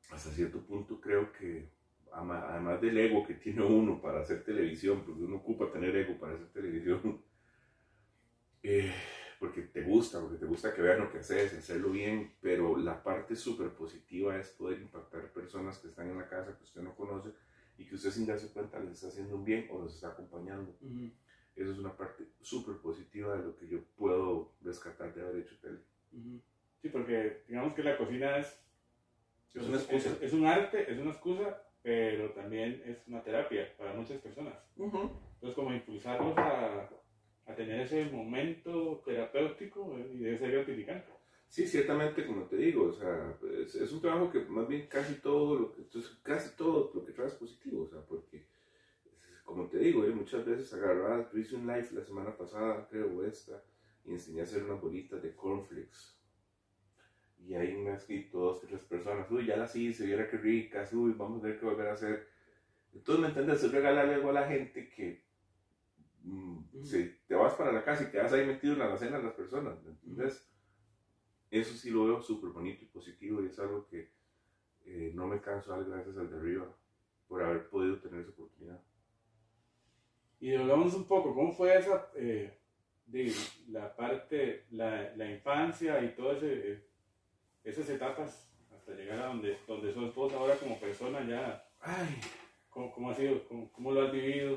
hasta 0.09 0.31
cierto 0.31 0.59
punto 0.61 0.99
creo 0.99 1.31
que, 1.31 1.69
además 2.11 2.81
del 2.81 2.97
ego 2.97 3.25
que 3.25 3.35
tiene 3.35 3.63
uno 3.63 4.01
para 4.01 4.21
hacer 4.21 4.43
televisión, 4.43 5.03
porque 5.05 5.23
uno 5.23 5.37
ocupa 5.37 5.71
tener 5.71 5.95
ego 5.95 6.17
para 6.19 6.33
hacer 6.33 6.47
televisión, 6.47 7.21
eh, 8.63 8.93
porque 9.39 9.61
te 9.61 9.83
gusta, 9.83 10.19
porque 10.19 10.37
te 10.37 10.45
gusta 10.45 10.73
que 10.73 10.81
vean 10.81 10.99
lo 10.99 11.11
que 11.11 11.19
haces, 11.19 11.53
hacerlo 11.53 11.91
bien, 11.91 12.33
pero 12.41 12.77
la 12.77 13.01
parte 13.01 13.35
súper 13.35 13.69
positiva 13.69 14.37
es 14.37 14.49
poder 14.49 14.81
impactar 14.81 15.31
personas 15.31 15.77
que 15.77 15.87
están 15.87 16.09
en 16.09 16.17
la 16.17 16.27
casa 16.27 16.57
que 16.57 16.63
usted 16.63 16.81
no 16.81 16.95
conoce 16.95 17.29
y 17.77 17.85
que 17.85 17.95
usted 17.95 18.11
sin 18.11 18.25
darse 18.25 18.51
cuenta 18.51 18.79
les 18.79 18.93
está 18.93 19.07
haciendo 19.07 19.35
un 19.35 19.45
bien 19.45 19.67
o 19.71 19.79
los 19.79 19.95
está 19.95 20.09
acompañando. 20.09 20.75
Eso 21.59 21.73
es 21.73 21.79
una 21.79 21.95
parte 21.95 22.23
súper 22.39 22.77
positiva 22.77 23.35
de 23.35 23.43
lo 23.43 23.55
que 23.57 23.67
yo 23.67 23.79
puedo 23.97 24.53
rescatar 24.61 25.13
de 25.13 25.21
haber 25.21 25.41
hecho 25.41 25.57
tele. 25.59 25.79
Uh 26.13 26.17
-huh. 26.17 26.41
Sí, 26.81 26.87
porque 26.87 27.43
digamos 27.49 27.73
que 27.73 27.83
la 27.83 27.97
cocina 27.97 28.37
es, 28.37 28.63
es, 29.53 29.67
una 29.67 29.75
excusa. 29.75 30.09
Es, 30.09 30.21
es, 30.21 30.33
un 30.33 30.45
arte, 30.45 30.89
es 30.89 30.97
una 30.97 31.11
excusa, 31.11 31.61
pero 31.81 32.31
también 32.31 32.81
es 32.85 33.05
una 33.07 33.21
terapia 33.21 33.75
para 33.77 33.93
muchas 33.93 34.21
personas. 34.21 34.53
Uh 34.77 34.89
-huh. 34.89 35.11
Entonces, 35.33 35.55
como 35.55 35.73
impulsarlos 35.73 36.37
a, 36.37 36.89
a, 37.45 37.55
tener 37.55 37.81
ese 37.81 38.05
momento 38.05 39.01
terapéutico 39.05 39.97
eh, 39.97 40.11
y 40.13 40.17
debe 40.19 40.37
ser 40.37 40.51
gratificante. 40.51 41.11
Sí, 41.49 41.67
ciertamente, 41.67 42.25
como 42.25 42.43
te 42.43 42.55
digo, 42.55 42.85
o 42.85 42.93
sea, 42.93 43.37
es, 43.59 43.75
es, 43.75 43.91
un 43.91 43.99
trabajo 43.99 44.31
que 44.31 44.39
más 44.45 44.65
bien 44.65 44.87
casi 44.87 45.15
todo 45.15 45.59
lo 45.59 45.71
que, 45.73 45.81
casi 46.23 46.55
todo 46.55 46.91
lo 46.93 47.03
que 47.03 47.11
trae 47.11 47.27
es 47.27 47.33
positivo, 47.33 47.83
o 47.83 47.87
sea, 47.87 47.99
porque 48.07 48.45
como 49.49 49.67
te 49.67 49.79
digo, 49.79 50.05
eh, 50.05 50.11
muchas 50.11 50.45
veces 50.45 50.71
agarraba, 50.75 51.27
yo 51.33 51.39
hice 51.39 51.55
un 51.55 51.65
live 51.65 51.87
la 51.93 52.03
semana 52.03 52.37
pasada, 52.37 52.87
creo, 52.87 53.25
esta, 53.25 53.63
y 54.05 54.11
enseñé 54.11 54.41
a 54.41 54.43
hacer 54.43 54.61
unas 54.61 54.79
bolitas 54.79 55.23
de 55.23 55.33
cornflakes. 55.33 56.19
Y 57.39 57.55
ahí 57.55 57.75
me 57.75 57.89
han 57.89 57.95
escrito 57.95 58.37
dos, 58.37 58.61
tres 58.61 58.83
personas, 58.83 59.29
uy, 59.31 59.47
ya 59.47 59.57
las 59.57 59.75
hice, 59.75 60.05
viera 60.05 60.29
qué 60.29 60.37
ricas, 60.37 60.93
uy, 60.93 61.15
vamos 61.17 61.43
a 61.43 61.47
ver 61.47 61.59
qué 61.59 61.65
volver 61.65 61.87
a 61.87 61.93
hacer. 61.93 62.29
Entonces, 62.93 63.21
¿me 63.23 63.27
entiendes? 63.29 63.63
Es 63.63 63.71
regalarle 63.71 64.13
algo 64.13 64.29
a 64.29 64.33
la 64.33 64.47
gente 64.47 64.87
que 64.87 65.25
mm, 66.21 66.57
mm. 66.71 66.83
Si 66.83 67.17
te 67.27 67.33
vas 67.33 67.55
para 67.55 67.71
la 67.71 67.83
casa 67.83 68.03
y 68.03 68.11
quedas 68.11 68.31
ahí 68.31 68.45
metido 68.45 68.73
en 68.73 68.79
la 68.79 68.97
cena 68.97 69.17
de 69.17 69.23
las 69.23 69.33
personas, 69.33 69.81
¿me 69.81 69.89
entiendes? 69.89 70.47
Mm. 71.49 71.55
Eso 71.55 71.73
sí 71.73 71.89
lo 71.89 72.05
veo 72.05 72.21
súper 72.21 72.51
bonito 72.51 72.83
y 72.83 72.87
positivo 72.87 73.41
y 73.41 73.47
es 73.47 73.57
algo 73.57 73.87
que 73.87 74.11
eh, 74.85 75.11
no 75.15 75.25
me 75.25 75.41
canso 75.41 75.71
de 75.71 75.79
dar 75.79 75.89
gracias 75.89 76.17
al 76.17 76.29
de 76.29 76.37
arriba 76.37 76.71
por 77.27 77.41
haber 77.41 77.67
podido 77.67 77.99
tener 77.99 78.19
esa 78.19 78.29
oportunidad. 78.29 78.79
Y 80.39 80.55
hablamos 80.55 80.93
un 80.93 81.05
poco, 81.05 81.33
¿cómo 81.35 81.51
fue 81.51 81.77
esa, 81.77 82.09
eh, 82.15 82.57
de 83.05 83.33
la 83.67 83.95
parte, 83.95 84.65
la, 84.71 85.13
la 85.15 85.29
infancia 85.29 86.01
y 86.03 86.15
todas 86.15 86.41
ese, 86.41 86.83
esas 87.63 87.89
etapas 87.89 88.49
hasta 88.73 88.93
llegar 88.93 89.19
a 89.19 89.27
donde, 89.27 89.57
donde 89.67 89.93
sos 89.93 90.15
vos 90.15 90.31
ahora 90.33 90.55
como 90.55 90.79
persona 90.79 91.27
ya? 91.27 91.65
Ay, 91.81 92.19
¿Cómo, 92.69 92.91
cómo 92.91 93.09
ha 93.09 93.15
sido? 93.15 93.45
¿Cómo, 93.47 93.71
cómo 93.71 93.91
lo 93.91 94.01
has 94.03 94.11
vivido? 94.11 94.55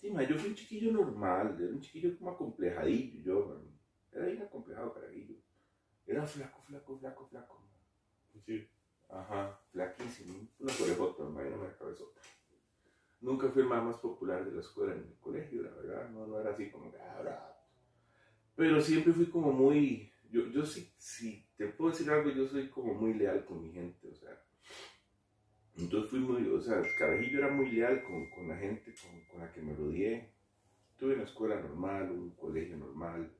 sí, 0.00 0.10
ma, 0.10 0.22
yo 0.22 0.36
fui 0.38 0.48
un 0.48 0.54
chiquillo 0.54 0.92
normal, 0.92 1.56
era 1.60 1.72
un 1.72 1.80
chiquillo 1.80 2.16
como 2.18 2.30
acomplejadillo, 2.30 3.22
yo, 3.22 3.46
man. 3.46 3.70
Era 4.12 4.26
bien 4.26 4.42
acomplejado, 4.42 4.92
carajillo. 4.94 5.36
Era 6.06 6.26
flaco, 6.26 6.62
flaco, 6.62 6.98
flaco, 6.98 7.26
flaco. 7.26 7.58
man. 7.60 8.42
Sí. 8.44 8.66
Ajá, 9.08 9.60
flaquísimo. 9.70 10.48
Una 10.58 10.72
orejota, 10.82 11.24
ma, 11.24 11.46
y 11.46 11.50
no 11.50 11.58
me 11.58 11.72
cabezota. 11.76 12.20
Nunca 13.20 13.48
fui 13.50 13.62
el 13.62 13.68
más, 13.68 13.98
popular 13.98 14.44
de 14.44 14.52
la 14.52 14.60
escuela 14.60 14.94
en 14.94 15.00
el 15.00 15.18
colegio, 15.20 15.62
la 15.62 15.70
verdad, 15.70 16.08
no, 16.10 16.26
no 16.26 16.40
era 16.40 16.50
así 16.50 16.70
como 16.70 16.90
que, 16.90 16.98
ah. 16.98 17.56
Pero 18.56 18.80
siempre 18.80 19.12
fui 19.12 19.26
como 19.26 19.52
muy, 19.52 20.10
yo, 20.30 20.46
yo 20.48 20.64
sí, 20.64 20.92
sí, 20.96 21.46
te 21.56 21.66
puedo 21.68 21.90
decir 21.90 22.10
algo, 22.10 22.30
yo 22.30 22.46
soy 22.46 22.68
como 22.68 22.94
muy 22.94 23.14
leal 23.14 23.44
con 23.44 23.62
mi 23.62 23.72
gente, 23.72 24.08
o 24.08 24.14
sea. 24.14 24.42
Entonces 25.76 26.10
fui 26.10 26.20
muy, 26.20 26.48
o 26.48 26.60
sea, 26.60 26.82
carajillo 26.98 27.38
era 27.38 27.50
muy 27.50 27.70
leal 27.70 28.02
con, 28.04 28.28
con 28.30 28.48
la 28.48 28.56
gente 28.56 28.94
con, 29.02 29.24
con 29.26 29.40
la 29.40 29.52
que 29.52 29.62
me 29.62 29.74
rodeé. 29.74 30.32
Estuve 30.92 31.12
en 31.12 31.20
una 31.20 31.28
escuela 31.28 31.60
normal, 31.60 32.10
un 32.10 32.30
colegio 32.32 32.76
normal. 32.76 33.30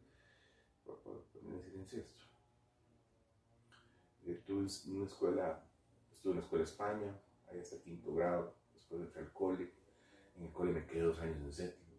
Decir 4.25 4.91
en 4.91 4.97
una 4.97 5.07
escuela, 5.07 5.65
estuve 6.13 6.33
en 6.33 6.39
una 6.39 6.45
escuela 6.45 6.65
España, 6.65 7.21
ahí 7.51 7.59
hasta 7.59 7.83
quinto 7.83 8.15
grado, 8.15 8.55
después 8.81 9.03
entré 9.03 9.23
al 9.23 9.33
cole. 9.33 9.71
En 10.37 10.45
el 10.45 10.53
cole 10.53 10.73
me 10.73 10.87
quedé 10.87 11.03
dos 11.03 11.19
años 11.21 11.37
en 11.39 11.53
séptimo. 11.53 11.91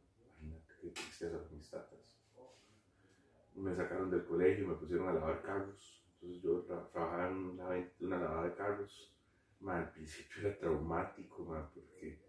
Imagínate 0.42 0.74
qué 0.82 0.90
tristeza 0.90 1.38
con 1.38 1.56
mis 1.58 1.70
tatas. 1.70 2.00
Me 3.56 3.76
sacaron 3.76 4.10
del 4.10 4.26
colegio 4.26 4.64
y 4.64 4.68
me 4.68 4.76
pusieron 4.76 5.10
a 5.10 5.14
lavar 5.14 5.42
carros. 5.44 6.04
Entonces 6.14 6.42
yo 6.42 6.66
tra- 6.66 6.90
trabajaba 6.92 7.30
en 7.30 7.36
una, 8.00 8.18
lavada 8.18 8.50
de 8.50 8.56
carros. 8.56 9.14
Ma, 9.60 9.78
al 9.80 9.92
principio 9.92 10.42
era 10.48 10.58
traumático, 10.58 11.46
ma, 11.46 11.70
porque 11.72 12.20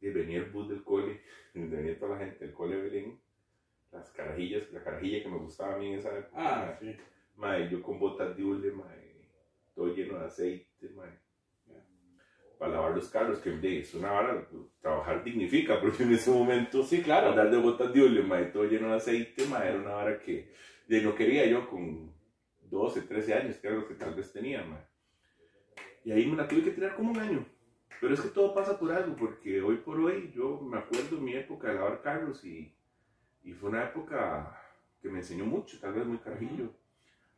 venía 0.00 0.38
el 0.38 0.50
bus 0.50 0.68
del 0.70 0.82
cole, 0.82 1.20
venía 1.54 1.98
toda 1.98 2.16
la 2.16 2.24
gente 2.24 2.46
del 2.46 2.54
cole 2.54 2.76
de 2.76 2.82
Belén, 2.82 3.20
las 3.92 4.10
carajillas, 4.12 4.72
la 4.72 4.82
carajilla 4.82 5.22
que 5.22 5.28
me 5.28 5.38
gustaba 5.38 5.74
a 5.74 5.78
mí 5.78 5.92
en 5.92 5.98
esa 5.98 6.16
época. 6.18 6.32
Ah, 6.36 6.78
sí. 6.80 6.96
yo 7.70 7.82
con 7.82 7.98
botas 7.98 8.34
de 8.34 8.44
hule, 8.44 8.72
todo 9.74 9.94
lleno 9.94 10.18
de 10.18 10.24
aceite, 10.24 10.88
para 12.60 12.72
lavar 12.72 12.94
los 12.94 13.08
carros, 13.08 13.38
que 13.38 13.52
de, 13.52 13.80
es 13.80 13.94
una 13.94 14.10
vara, 14.10 14.46
trabajar 14.82 15.24
dignifica, 15.24 15.80
porque 15.80 16.02
en 16.02 16.12
ese 16.12 16.30
momento 16.30 16.82
Sí, 16.82 17.00
claro. 17.00 17.30
andar 17.30 17.50
de 17.50 17.56
botas 17.56 17.90
de 17.94 18.02
hule, 18.02 18.22
ma, 18.22 18.38
y 18.38 18.52
todo 18.52 18.64
lleno 18.64 18.90
de 18.90 18.96
aceite, 18.96 19.44
era 19.44 19.76
una 19.76 19.92
vara 19.92 20.18
que 20.20 20.52
de, 20.86 21.00
no 21.00 21.14
quería 21.14 21.46
yo 21.46 21.66
con 21.70 22.12
12, 22.60 23.00
13 23.00 23.32
años, 23.34 23.56
que 23.56 23.66
era 23.66 23.76
lo 23.76 23.88
que 23.88 23.94
tal 23.94 24.14
vez 24.14 24.30
tenía. 24.30 24.62
Y 26.04 26.12
ahí 26.12 26.26
me 26.26 26.36
la 26.36 26.46
tuve 26.46 26.62
que 26.62 26.72
tirar 26.72 26.94
como 26.94 27.12
un 27.12 27.18
año. 27.18 27.46
Pero 27.98 28.12
es 28.12 28.20
que 28.20 28.28
todo 28.28 28.54
pasa 28.54 28.78
por 28.78 28.92
algo, 28.92 29.16
porque 29.16 29.62
hoy 29.62 29.76
por 29.76 29.98
hoy 29.98 30.30
yo 30.34 30.60
me 30.60 30.76
acuerdo 30.76 31.16
mi 31.16 31.34
época 31.34 31.68
de 31.68 31.76
lavar 31.76 32.02
carros 32.02 32.44
y, 32.44 32.76
y 33.42 33.52
fue 33.54 33.70
una 33.70 33.84
época 33.84 34.54
que 35.00 35.08
me 35.08 35.20
enseñó 35.20 35.46
mucho, 35.46 35.80
tal 35.80 35.94
vez 35.94 36.04
muy 36.04 36.18
carajillo. 36.18 36.74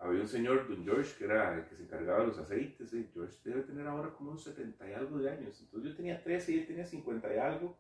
Había 0.03 0.21
un 0.21 0.29
señor, 0.29 0.69
don 0.69 0.85
George, 0.85 1.17
que 1.17 1.25
era 1.25 1.55
el 1.55 1.65
que 1.67 1.77
se 1.77 1.85
encargaba 1.85 2.23
de 2.23 2.27
los 2.27 2.39
aceites. 2.39 2.93
¿eh? 2.93 3.09
George 3.15 3.39
debe 3.45 3.63
tener 3.63 3.87
ahora 3.87 4.13
como 4.13 4.31
unos 4.31 4.43
70 4.43 4.91
y 4.91 4.93
algo 4.95 5.19
de 5.19 5.31
años. 5.31 5.61
Entonces 5.61 5.91
yo 5.91 5.97
tenía 5.97 6.21
13 6.21 6.53
y 6.53 6.59
él 6.59 6.67
tenía 6.67 6.85
50 6.85 7.33
y 7.33 7.39
algo. 7.39 7.77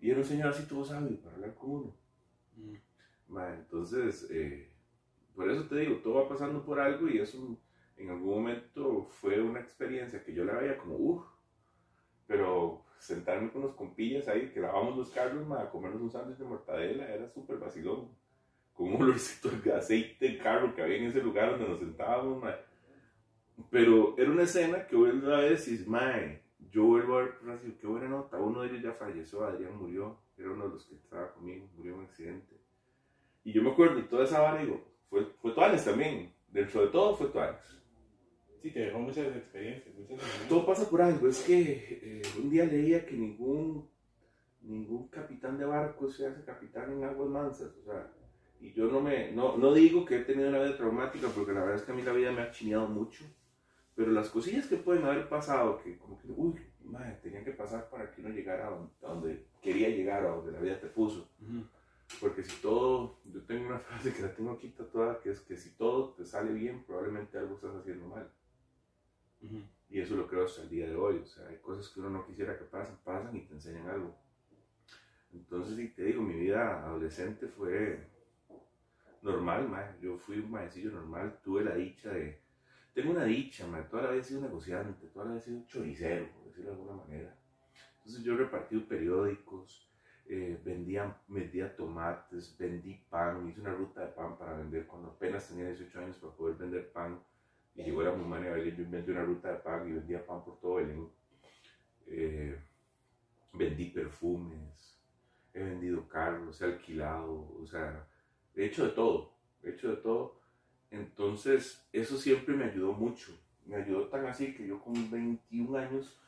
Y 0.00 0.10
era 0.10 0.18
un 0.18 0.24
señor 0.26 0.48
así 0.48 0.64
todo 0.64 0.84
sabio 0.84 1.18
para 1.18 1.36
hablar 1.36 1.54
con 1.54 1.70
uno. 1.70 1.96
Mm. 2.56 3.38
Entonces, 3.58 4.28
eh, 4.30 4.68
por 5.34 5.50
eso 5.50 5.64
te 5.64 5.76
digo, 5.76 5.96
todo 6.02 6.14
va 6.14 6.28
pasando 6.28 6.62
por 6.62 6.78
algo 6.78 7.08
y 7.08 7.18
eso 7.18 7.58
en 7.96 8.10
algún 8.10 8.28
momento 8.28 9.04
fue 9.04 9.40
una 9.40 9.60
experiencia 9.60 10.22
que 10.22 10.34
yo 10.34 10.44
la 10.44 10.54
veía 10.54 10.76
como, 10.76 10.96
uff, 10.96 11.24
pero 12.26 12.84
sentarme 12.98 13.50
con 13.50 13.62
los 13.62 13.74
compillas 13.74 14.28
ahí, 14.28 14.50
que 14.50 14.60
lavamos 14.60 14.96
los 14.96 15.10
carros, 15.10 15.46
ma, 15.46 15.62
a 15.62 15.70
comernos 15.70 16.02
un 16.02 16.10
sándwich 16.10 16.38
de 16.38 16.44
mortadela, 16.44 17.08
era 17.08 17.28
súper 17.28 17.56
vacilón, 17.58 18.10
con 18.74 18.94
un 18.94 19.02
olorcito 19.02 19.50
de 19.50 19.74
aceite 19.74 20.28
de 20.28 20.38
carro 20.38 20.74
que 20.74 20.82
había 20.82 20.96
en 20.96 21.04
ese 21.04 21.22
lugar 21.22 21.50
donde 21.50 21.68
nos 21.68 21.78
sentábamos, 21.78 22.42
ma. 22.42 22.54
pero 23.70 24.14
era 24.18 24.30
una 24.30 24.44
escena 24.44 24.86
que 24.86 24.96
vuelvo 24.96 25.32
a 25.32 25.40
ver 25.40 25.58
decís, 25.58 25.86
mae, 25.86 26.42
yo 26.70 26.84
vuelvo 26.84 27.18
a 27.18 27.22
ver, 27.22 27.34
qué 27.80 27.86
buena 27.86 28.08
nota, 28.08 28.38
uno 28.38 28.62
de 28.62 28.68
ellos 28.68 28.82
ya 28.82 28.92
falleció, 28.92 29.44
Adrián 29.44 29.76
murió, 29.76 30.18
era 30.36 30.50
uno 30.50 30.64
de 30.64 30.70
los 30.74 30.86
que 30.86 30.94
estaba 30.94 31.32
conmigo, 31.32 31.68
murió 31.76 31.92
en 31.92 31.98
un 31.98 32.04
accidente. 32.04 32.56
Y 33.44 33.52
yo 33.52 33.62
me 33.62 33.70
acuerdo 33.70 34.04
toda 34.04 34.24
esa 34.24 34.40
vara, 34.40 34.62
digo, 34.62 34.82
fue, 35.08 35.24
fue 35.40 35.52
Tuanes 35.52 35.84
también, 35.84 36.32
dentro 36.48 36.82
de 36.82 36.88
todo 36.88 37.16
fue 37.16 37.28
Tuanes. 37.28 37.80
Sí, 38.62 38.70
te 38.70 38.80
dejó 38.80 38.98
muchas 38.98 39.34
experiencias. 39.34 39.94
Muchas 39.94 40.12
experiencias. 40.12 40.48
Todo 40.48 40.66
pasa 40.66 40.88
por 40.88 41.00
algo, 41.00 41.26
es 41.26 41.42
que 41.42 41.62
eh, 42.02 42.22
un 42.42 42.50
día 42.50 42.66
leía 42.66 43.06
que 43.06 43.16
ningún, 43.16 43.88
ningún 44.60 45.08
capitán 45.08 45.58
de 45.58 45.64
barco 45.64 46.08
se 46.10 46.26
hace 46.26 46.44
capitán 46.44 46.92
en 46.92 47.04
aguas 47.04 47.30
mansas, 47.30 47.74
o 47.78 47.84
sea, 47.84 48.12
y 48.60 48.72
yo 48.72 48.86
no 48.86 49.00
me, 49.00 49.32
no, 49.32 49.56
no 49.56 49.72
digo 49.72 50.04
que 50.04 50.16
he 50.16 50.24
tenido 50.24 50.50
una 50.50 50.58
vida 50.58 50.76
traumática, 50.76 51.28
porque 51.28 51.52
la 51.52 51.60
verdad 51.60 51.76
es 51.76 51.82
que 51.82 51.92
a 51.92 51.94
mí 51.94 52.02
la 52.02 52.12
vida 52.12 52.30
me 52.30 52.42
ha 52.42 52.50
chineado 52.50 52.86
mucho, 52.88 53.24
pero 53.94 54.12
las 54.12 54.28
cosillas 54.28 54.66
que 54.66 54.76
pueden 54.76 55.04
haber 55.04 55.28
pasado, 55.28 55.80
que 55.82 55.96
como 55.96 56.18
que, 56.18 56.28
uy, 56.28 56.54
madre, 56.84 57.18
tenían 57.22 57.44
que 57.44 57.52
pasar 57.52 57.88
para 57.88 58.10
que 58.10 58.20
uno 58.20 58.30
llegara 58.30 58.66
a 58.66 58.70
donde, 58.70 58.92
a 59.02 59.08
donde 59.08 59.46
quería 59.62 59.88
llegar, 59.88 60.24
a 60.24 60.30
donde 60.30 60.52
la 60.52 60.60
vida 60.60 60.78
te 60.78 60.88
puso. 60.88 61.28
Ujú. 61.40 61.64
Porque 62.20 62.42
si 62.42 62.60
todo, 62.60 63.18
yo 63.24 63.40
tengo 63.42 63.66
una 63.68 63.78
frase 63.78 64.12
que 64.12 64.22
la 64.22 64.34
tengo 64.34 64.52
aquí 64.52 64.68
tatuada, 64.68 65.20
que 65.20 65.30
es 65.30 65.40
que 65.40 65.56
si 65.56 65.70
todo 65.70 66.10
te 66.10 66.24
sale 66.26 66.52
bien, 66.52 66.84
probablemente 66.84 67.38
algo 67.38 67.54
estás 67.54 67.74
haciendo 67.76 68.06
mal. 68.08 68.30
Ujú. 69.42 69.62
Y 69.88 70.00
eso 70.00 70.16
lo 70.16 70.26
creo 70.28 70.44
hasta 70.44 70.62
el 70.62 70.68
día 70.68 70.86
de 70.86 70.96
hoy. 70.96 71.18
O 71.18 71.26
sea, 71.26 71.48
hay 71.48 71.56
cosas 71.56 71.88
que 71.88 72.00
uno 72.00 72.10
no 72.10 72.26
quisiera 72.26 72.58
que 72.58 72.64
pasen, 72.64 72.96
pasan 73.04 73.34
y 73.36 73.40
te 73.40 73.54
enseñan 73.54 73.88
algo. 73.88 74.14
Entonces, 75.32 75.76
si 75.76 75.88
te 75.88 76.04
digo, 76.04 76.22
mi 76.22 76.34
vida 76.34 76.84
adolescente 76.84 77.48
fue 77.48 78.06
normal, 79.22 79.68
ma. 79.68 79.96
Yo 80.00 80.18
fui 80.18 80.38
un 80.38 80.50
maecillo 80.50 80.90
normal, 80.90 81.40
tuve 81.42 81.64
la 81.64 81.74
dicha 81.74 82.10
de... 82.10 82.40
Tengo 82.94 83.12
una 83.12 83.24
dicha, 83.24 83.66
ma. 83.66 83.82
Toda 83.88 84.04
la 84.04 84.10
vida 84.10 84.20
he 84.20 84.24
sido 84.24 84.40
negociante, 84.42 85.06
toda 85.08 85.26
la 85.26 85.30
vida 85.32 85.40
he 85.40 85.44
sido 85.44 85.66
choricero, 85.66 86.28
por 86.32 86.44
decirlo 86.44 86.70
de 86.70 86.76
alguna 86.76 87.02
manera. 87.02 87.36
Entonces 87.98 88.24
yo 88.24 88.34
he 88.34 88.38
repartido 88.38 88.86
periódicos, 88.86 89.88
eh, 90.26 90.60
vendía, 90.64 91.16
vendía 91.28 91.74
tomates, 91.76 92.56
vendí 92.56 92.94
pan, 93.10 93.48
hice 93.48 93.60
una 93.60 93.74
ruta 93.74 94.00
de 94.00 94.08
pan 94.08 94.38
para 94.38 94.56
vender 94.56 94.86
cuando 94.86 95.08
apenas 95.08 95.48
tenía 95.48 95.66
18 95.66 95.98
años 95.98 96.16
para 96.16 96.32
poder 96.32 96.56
vender 96.56 96.90
pan. 96.92 97.20
Y 97.74 97.84
llegó 97.84 98.02
la 98.02 98.12
mamá 98.12 98.38
Belén, 98.38 98.76
yo 98.76 98.82
inventé 98.82 99.12
una 99.12 99.24
ruta 99.24 99.52
de 99.52 99.58
pan 99.58 99.88
y 99.88 99.92
vendía 99.92 100.24
pan 100.24 100.44
por 100.44 100.58
todo 100.60 100.76
Belén. 100.76 101.08
Eh, 102.06 102.58
vendí 103.52 103.86
perfumes, 103.86 105.00
he 105.52 105.62
vendido 105.62 106.08
carros, 106.08 106.60
he 106.62 106.64
alquilado, 106.64 107.56
o 107.60 107.66
sea, 107.66 108.06
he 108.54 108.66
hecho 108.66 108.84
de 108.84 108.90
todo, 108.90 109.34
he 109.62 109.70
hecho 109.70 109.90
de 109.90 109.96
todo. 109.96 110.40
Entonces, 110.90 111.86
eso 111.92 112.16
siempre 112.16 112.54
me 112.54 112.64
ayudó 112.64 112.92
mucho. 112.92 113.32
Me 113.64 113.76
ayudó 113.76 114.08
tan 114.08 114.26
así 114.26 114.54
que 114.54 114.66
yo 114.66 114.80
con 114.82 115.10
21 115.10 115.78
años 115.78 116.20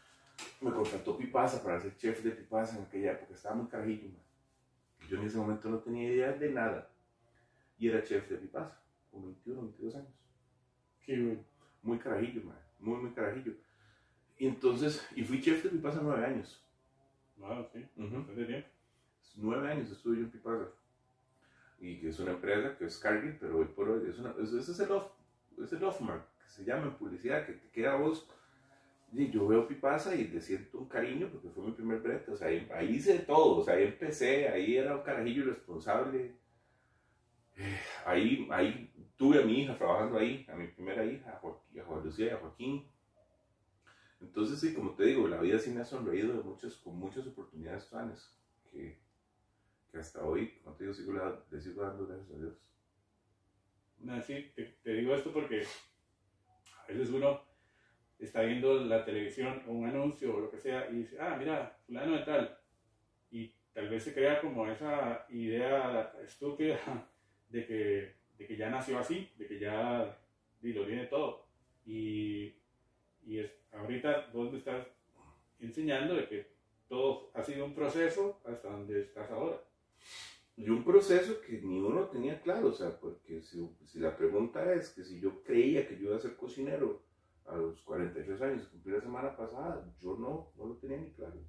me 0.61 0.71
contrató 0.71 1.17
Pipasa 1.17 1.63
para 1.63 1.81
ser 1.81 1.97
chef 1.97 2.23
de 2.23 2.31
Pipasa 2.31 2.77
en 2.77 2.85
aquella 2.85 3.13
época. 3.13 3.35
Estaba 3.35 3.57
muy 3.57 3.67
carajillo, 3.67 4.09
man. 4.09 4.23
Yo 5.09 5.19
en 5.19 5.27
ese 5.27 5.39
momento 5.39 5.69
no 5.69 5.79
tenía 5.81 6.13
idea 6.13 6.33
de 6.33 6.51
nada. 6.51 6.91
Y 7.79 7.89
era 7.89 8.03
chef 8.03 8.29
de 8.29 8.37
Pipasa, 8.37 8.81
con 9.11 9.25
21, 9.25 9.61
22 9.63 9.97
años 9.97 10.15
Qué 11.01 11.21
bueno. 11.21 11.45
muy 11.83 11.99
carajillo, 11.99 12.45
man. 12.45 12.57
muy, 12.79 12.99
muy 12.99 13.11
carajillo. 13.11 13.55
Y 14.39 14.47
entonces, 14.47 15.05
y 15.17 15.25
fui 15.25 15.41
chef 15.41 15.65
de 15.65 15.71
Pipasa 15.71 16.01
nueve 16.03 16.25
años. 16.25 16.65
Wow, 17.37 17.67
sí. 17.73 17.85
Tiempo. 17.95 18.33
Nueve 19.35 19.73
años 19.73 19.91
estuve 19.91 20.17
yo 20.17 20.23
en 20.23 20.31
Pipasa. 20.31 20.69
Y 21.83 22.01
que 22.01 22.09
es 22.11 22.19
una 22.21 22.33
empresa 22.33 22.77
que 22.79 22.87
es 22.87 22.99
Cargill, 22.99 23.37
pero 23.41 23.59
hoy 23.59 23.67
por 23.67 23.91
hoy 23.91 24.09
es 24.09 24.19
una, 24.19 24.35
es- 24.43 24.53
es 24.53 24.81
el 24.81 24.93
off, 24.93 25.11
es 25.63 25.73
el 25.73 25.85
off-mark, 25.85 26.25
que 26.45 26.49
se 26.51 26.65
llama 26.65 26.85
en 26.87 26.95
publicidad, 26.95 27.45
que 27.47 27.55
te 27.55 27.71
queda 27.71 27.97
vos. 27.97 28.29
Y 29.13 29.31
yo 29.31 29.47
veo 29.49 29.69
Pipasa 29.69 30.15
y 30.15 30.29
le 30.29 30.41
siento 30.41 30.79
un 30.79 30.89
cariño 30.89 31.29
porque 31.33 31.51
fue 31.51 31.65
mi 31.67 31.73
primer 31.73 32.01
brete. 32.01 32.31
O 32.33 32.37
sea, 32.37 32.49
ahí, 32.49 32.69
ahí 32.75 32.97
hice 32.97 33.19
todo. 33.21 33.59
O 33.59 33.65
sea, 33.65 33.75
ahí 33.75 33.85
empecé, 33.85 34.49
ahí 34.49 34.77
era 34.77 34.97
un 34.97 35.03
carajillo 35.03 35.47
responsable. 35.47 36.37
Eh, 37.57 37.79
Ahí, 38.07 38.49
ahí 38.51 38.93
tuve 39.17 39.43
a 39.43 39.47
mi 39.47 39.63
hija 39.63 39.77
trabajando 39.79 40.19
ahí, 40.19 40.47
a 40.51 40.57
mi 40.57 40.69
primera 40.69 41.05
hija, 41.05 41.31
a 41.33 41.39
Joaquín, 41.39 41.81
a 41.81 41.85
Juan 41.85 42.05
Lucía 42.05 42.27
y 42.27 42.31
a 42.31 42.37
Joaquín. 42.39 42.87
Entonces, 44.21 44.61
sí, 44.61 44.73
como 44.73 44.95
te 44.95 45.05
digo, 45.07 45.27
la 45.29 45.41
vida 45.41 45.59
sí 45.59 45.71
me 45.71 45.81
ha 45.81 45.85
sonreído 45.85 46.33
de 46.37 46.43
muchas, 46.45 46.77
con 46.77 46.97
muchas 46.99 47.27
oportunidades 47.27 47.85
planes 47.87 48.33
que, 48.71 49.02
que 49.93 49.99
hasta 49.99 50.25
hoy, 50.25 50.59
como 50.65 50.75
te 50.75 50.85
digo, 50.85 50.95
sigo, 50.95 51.13
le 51.51 51.61
sigo 51.61 51.83
dando 51.83 52.07
gracias 52.07 52.31
a 52.31 52.39
Dios. 52.39 52.55
No, 53.99 54.21
sí, 54.23 54.51
te, 54.57 54.65
te 54.83 54.95
digo 54.95 55.15
esto 55.15 55.33
porque 55.33 55.65
a 56.83 56.87
veces 56.89 57.11
uno 57.11 57.43
está 58.19 58.43
viendo 58.43 58.85
la 58.85 59.05
televisión 59.05 59.63
o 59.69 59.73
un 59.73 59.87
anuncio 59.87 60.35
o 60.35 60.41
lo 60.41 60.51
que 60.51 60.59
sea 60.59 60.91
y 60.91 60.97
dice, 60.97 61.19
ah, 61.21 61.37
mira, 61.39 61.79
fulano 61.87 62.17
de 62.17 62.25
tal. 62.25 62.59
Y 63.31 63.55
tal 63.73 63.89
vez 63.89 64.03
se 64.03 64.15
crea 64.15 64.41
como 64.41 64.67
esa 64.67 65.27
idea 65.29 66.13
estúpida 66.25 66.79
de 67.51 67.67
que, 67.67 68.17
de 68.39 68.47
que 68.47 68.57
ya 68.57 68.71
nació 68.71 68.99
así, 68.99 69.31
de 69.37 69.47
que 69.47 69.59
ya 69.59 70.19
y 70.63 70.73
lo 70.73 70.87
tiene 70.87 71.07
todo. 71.07 71.47
Y, 71.85 72.55
y 73.25 73.39
es, 73.39 73.53
ahorita 73.73 74.31
vos 74.33 74.51
me 74.51 74.59
estás 74.59 74.87
enseñando 75.59 76.15
de 76.15 76.29
que 76.29 76.53
todo 76.89 77.31
ha 77.35 77.43
sido 77.43 77.65
un 77.65 77.75
proceso 77.75 78.41
hasta 78.47 78.69
donde 78.69 79.03
estás 79.03 79.31
ahora. 79.31 79.61
Y 80.57 80.69
un 80.69 80.85
proceso 80.85 81.41
que 81.41 81.61
ni 81.63 81.81
uno 81.81 82.09
tenía 82.09 82.41
claro, 82.43 82.69
o 82.69 82.73
sea, 82.73 82.99
porque 83.01 83.43
si, 83.43 83.69
si 83.87 83.99
la 83.99 84.17
pregunta 84.17 84.73
es 84.75 84.91
que 84.91 85.03
si 85.03 85.19
yo 85.19 85.43
creía 85.43 85.89
que 85.89 85.97
yo 85.97 86.09
iba 86.09 86.17
a 86.17 86.21
ser 86.21 86.37
cocinero 86.37 87.03
a 87.47 87.57
los 87.57 87.81
43 87.83 88.41
años, 88.43 88.69
cumplí 88.69 88.93
la 88.93 89.01
semana 89.01 89.37
pasada, 89.37 89.93
yo 90.01 90.17
no, 90.17 90.53
no 90.57 90.67
lo 90.67 90.77
tenía 90.77 90.99
ni 90.99 91.11
claro. 91.13 91.41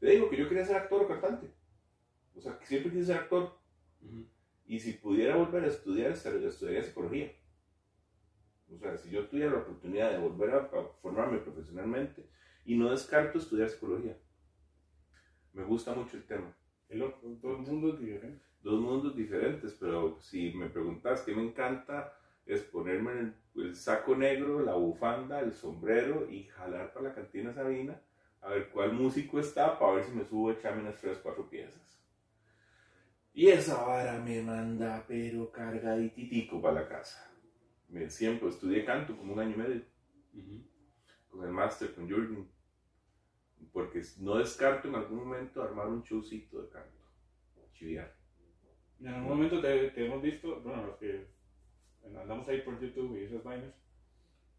Te 0.00 0.10
digo 0.10 0.28
que 0.30 0.36
yo 0.36 0.48
quería 0.48 0.64
ser 0.64 0.76
actor 0.76 1.02
o 1.02 1.08
cantante. 1.08 1.54
O 2.34 2.40
sea, 2.40 2.58
que 2.58 2.66
siempre 2.66 2.90
quise 2.90 3.06
ser 3.06 3.16
actor. 3.18 3.56
Y 4.66 4.80
si 4.80 4.94
pudiera 4.94 5.36
volver 5.36 5.64
a 5.64 5.68
estudiar, 5.68 6.12
estudiaría 6.12 6.82
psicología. 6.82 7.32
O 8.74 8.78
sea, 8.78 8.96
si 8.96 9.10
yo 9.10 9.28
tuviera 9.28 9.52
la 9.52 9.58
oportunidad 9.58 10.10
de 10.10 10.18
volver 10.18 10.54
a, 10.54 10.70
formarme 11.02 11.38
profesionalmente, 11.38 12.28
y 12.64 12.76
no 12.76 12.90
descarto 12.90 13.38
estudiar 13.38 13.68
psicología. 13.68 14.16
Me 15.52 15.64
gusta 15.64 15.94
mucho 15.94 16.16
el 16.16 16.24
tema. 16.24 16.56
Dos 16.98 17.68
mundos 17.68 18.00
diferentes. 18.00 18.42
Dos 18.62 18.80
mundos 18.80 19.16
diferentes, 19.16 19.76
pero 19.78 20.18
si 20.20 20.52
me 20.52 20.68
preguntas 20.68 21.22
qué 21.22 21.34
me 21.34 21.42
encanta, 21.42 22.16
es 22.46 22.62
ponerme 22.62 23.32
el, 23.56 23.74
saco 23.74 24.16
negro, 24.16 24.60
la 24.60 24.74
bufanda, 24.74 25.40
el 25.40 25.52
sombrero 25.52 26.30
y 26.30 26.44
jalar 26.44 26.92
para 26.92 27.08
la 27.08 27.14
cantina 27.14 27.52
Sabina 27.52 28.00
a 28.40 28.50
ver 28.50 28.70
cuál 28.70 28.92
músico 28.92 29.38
está 29.38 29.78
para 29.78 29.94
ver 29.94 30.04
si 30.04 30.12
me 30.12 30.24
subo 30.24 30.50
a 30.50 30.54
echarme 30.54 30.82
unas 30.82 31.00
tres, 31.00 31.18
cuatro 31.22 31.48
piezas. 31.48 31.80
Y 33.34 33.48
esa 33.48 33.82
vara 33.84 34.18
me 34.18 34.42
manda, 34.42 35.04
pero 35.06 35.50
cargadititico 35.50 36.60
para 36.60 36.82
la 36.82 36.88
casa 36.88 37.32
me, 37.92 38.08
siempre 38.08 38.48
estudié 38.48 38.84
canto 38.84 39.16
como 39.16 39.34
un 39.34 39.38
año 39.38 39.54
y 39.54 39.58
medio. 39.58 39.82
Con 41.30 41.44
el 41.44 41.50
máster, 41.50 41.94
con 41.94 42.08
Jürgen. 42.08 42.48
Porque 43.72 44.02
no 44.18 44.38
descarto 44.38 44.88
en 44.88 44.94
algún 44.94 45.18
momento 45.18 45.62
armar 45.62 45.88
un 45.88 46.02
showcito 46.02 46.62
de 46.62 46.68
canto. 46.68 46.98
Chiviar. 47.72 48.14
En 49.00 49.08
algún 49.08 49.30
momento 49.30 49.60
te, 49.60 50.04
hemos 50.04 50.22
visto, 50.22 50.60
bueno, 50.60 50.86
los 50.86 50.96
que 50.96 51.26
andamos 52.04 52.48
ahí 52.48 52.60
por 52.62 52.78
YouTube 52.80 53.18
y 53.18 53.24
esas 53.24 53.42
vainas, 53.42 53.74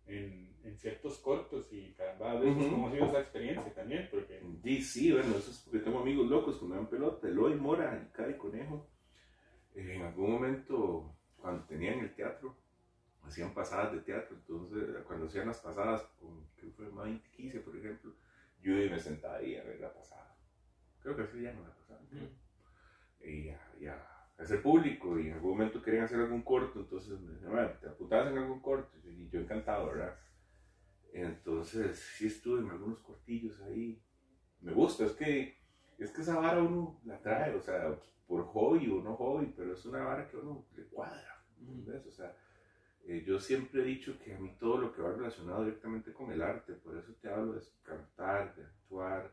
en, 0.05 0.53
en 0.63 0.77
ciertos 0.77 1.17
cortos 1.19 1.71
y 1.71 1.93
caramba, 1.93 2.39
¿cómo 2.39 2.87
ha 2.87 2.91
sido 2.91 3.05
esa 3.05 3.21
experiencia 3.21 3.73
también? 3.73 4.07
Porque... 4.11 4.41
Sí, 4.63 4.81
sí, 4.81 5.11
bueno, 5.11 5.37
eso 5.37 5.51
es 5.51 5.59
porque 5.59 5.79
tengo 5.79 5.99
amigos 5.99 6.29
locos 6.29 6.57
que 6.57 6.65
me 6.65 6.75
dan 6.75 6.89
pelota, 6.89 7.27
Eloy 7.27 7.55
Mora 7.55 8.01
y 8.01 8.11
Cari 8.13 8.37
Conejo. 8.37 8.87
en 9.75 10.01
algún 10.01 10.31
momento, 10.31 11.15
cuando 11.37 11.63
tenían 11.65 11.99
el 11.99 12.13
teatro, 12.13 12.55
hacían 13.23 13.53
pasadas 13.53 13.93
de 13.93 13.99
teatro, 13.99 14.35
entonces 14.35 15.03
cuando 15.07 15.27
hacían 15.27 15.47
las 15.47 15.59
pasadas 15.59 16.01
con, 16.19 16.45
que 16.57 16.67
fue 16.71 16.85
2015 16.85 17.59
por 17.61 17.77
ejemplo, 17.77 18.13
yo 18.63 18.73
me 18.73 18.99
sentaba 18.99 19.35
ahí 19.35 19.55
a 19.57 19.63
ver 19.63 19.79
la 19.79 19.93
pasada. 19.93 20.35
Creo 21.01 21.15
que 21.15 21.23
así 21.23 21.37
no 21.37 21.63
la 21.63 21.75
pasada. 21.75 21.99
Y 23.21 23.45
ya, 23.45 23.73
ya, 23.79 24.13
hacer 24.37 24.61
público 24.61 25.19
y 25.19 25.27
en 25.27 25.33
algún 25.33 25.51
momento 25.51 25.81
querían 25.81 26.05
hacer 26.05 26.19
algún 26.19 26.41
corto, 26.41 26.79
entonces 26.79 27.19
me 27.19 27.33
decían, 27.33 27.51
bueno, 27.51 27.71
te 27.79 27.87
apuntabas 27.87 28.31
en 28.31 28.37
algún 28.37 28.61
corto 28.61 28.97
y 29.05 29.29
yo 29.29 29.39
encantado, 29.39 29.87
¿verdad? 29.87 30.17
Entonces 31.13 31.99
sí 32.17 32.27
estuve 32.27 32.61
en 32.61 32.69
algunos 32.69 32.99
cortillos 32.99 33.61
ahí. 33.61 34.01
Me 34.61 34.73
gusta, 34.73 35.05
es 35.05 35.11
que, 35.11 35.59
es 35.99 36.11
que 36.11 36.21
esa 36.21 36.39
vara 36.39 36.61
uno 36.61 36.99
la 37.05 37.21
trae, 37.21 37.53
o 37.55 37.61
sea, 37.61 37.99
por 38.27 38.45
hobby 38.45 38.89
o 38.89 39.01
no 39.01 39.15
hobby, 39.15 39.53
pero 39.55 39.73
es 39.73 39.85
una 39.85 40.03
vara 40.03 40.27
que 40.27 40.37
uno 40.37 40.65
le 40.75 40.85
cuadra, 40.85 41.45
¿ves? 41.59 42.05
O 42.07 42.11
sea, 42.11 42.35
eh, 43.05 43.23
yo 43.25 43.39
siempre 43.39 43.81
he 43.81 43.85
dicho 43.85 44.17
que 44.23 44.33
a 44.33 44.39
mí 44.39 44.55
todo 44.57 44.77
lo 44.77 44.93
que 44.93 45.01
va 45.01 45.11
relacionado 45.11 45.65
directamente 45.65 46.13
con 46.13 46.31
el 46.31 46.41
arte, 46.41 46.73
por 46.73 46.97
eso 46.97 47.13
te 47.21 47.29
hablo 47.29 47.53
de 47.53 47.59
cantar, 48.23 48.55
de 48.55 48.63
actuar, 48.63 49.31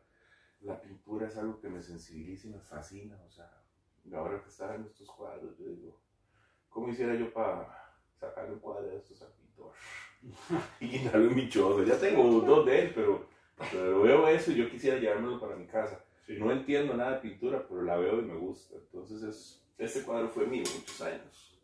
la 0.63 0.81
pintura 0.81 1.27
es 1.27 1.37
algo 1.37 1.61
que 1.61 1.69
me 1.69 1.83
sensibiliza 1.83 2.49
y 2.49 2.51
me 2.51 2.61
fascina, 2.61 3.17
o 3.27 3.31
sea, 3.31 3.51
ahora 4.15 4.43
que 4.43 4.49
están 4.49 4.75
en 4.75 4.87
estos 4.87 5.11
cuadros, 5.11 5.57
yo 5.59 5.67
digo, 5.67 6.01
¿cómo 6.69 6.89
hiciera 6.89 7.15
yo 7.15 7.33
para 7.33 7.95
sacar 8.19 8.51
un 8.51 8.59
cuadro 8.59 8.89
de 8.89 8.97
estos 8.97 9.23
al 9.23 9.33
pintor? 9.33 9.73
y 10.81 11.05
darle 11.05 11.29
un 11.29 11.35
michoso, 11.35 11.83
ya 11.85 11.99
tengo 11.99 12.41
dos 12.41 12.67
de 12.67 12.83
él, 12.83 12.93
pero, 12.95 13.27
pero, 13.71 14.03
veo 14.03 14.29
eso 14.29 14.53
y 14.53 14.57
yo 14.57 14.71
quisiera 14.71 14.99
llevármelo 14.99 15.41
para 15.41 15.57
mi 15.57 15.67
casa. 15.67 16.05
No 16.29 16.53
entiendo 16.53 16.95
nada 16.95 17.13
de 17.13 17.29
pintura, 17.29 17.67
pero 17.67 17.83
la 17.83 17.97
veo 17.97 18.21
y 18.21 18.25
me 18.25 18.37
gusta, 18.37 18.77
entonces 18.77 19.23
es, 19.23 19.67
este 19.79 20.03
cuadro 20.03 20.29
fue 20.29 20.47
mío 20.47 20.63
muchos 20.77 21.01
años. 21.01 21.61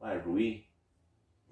Madre, 0.00 0.22
Rubí, 0.22 0.66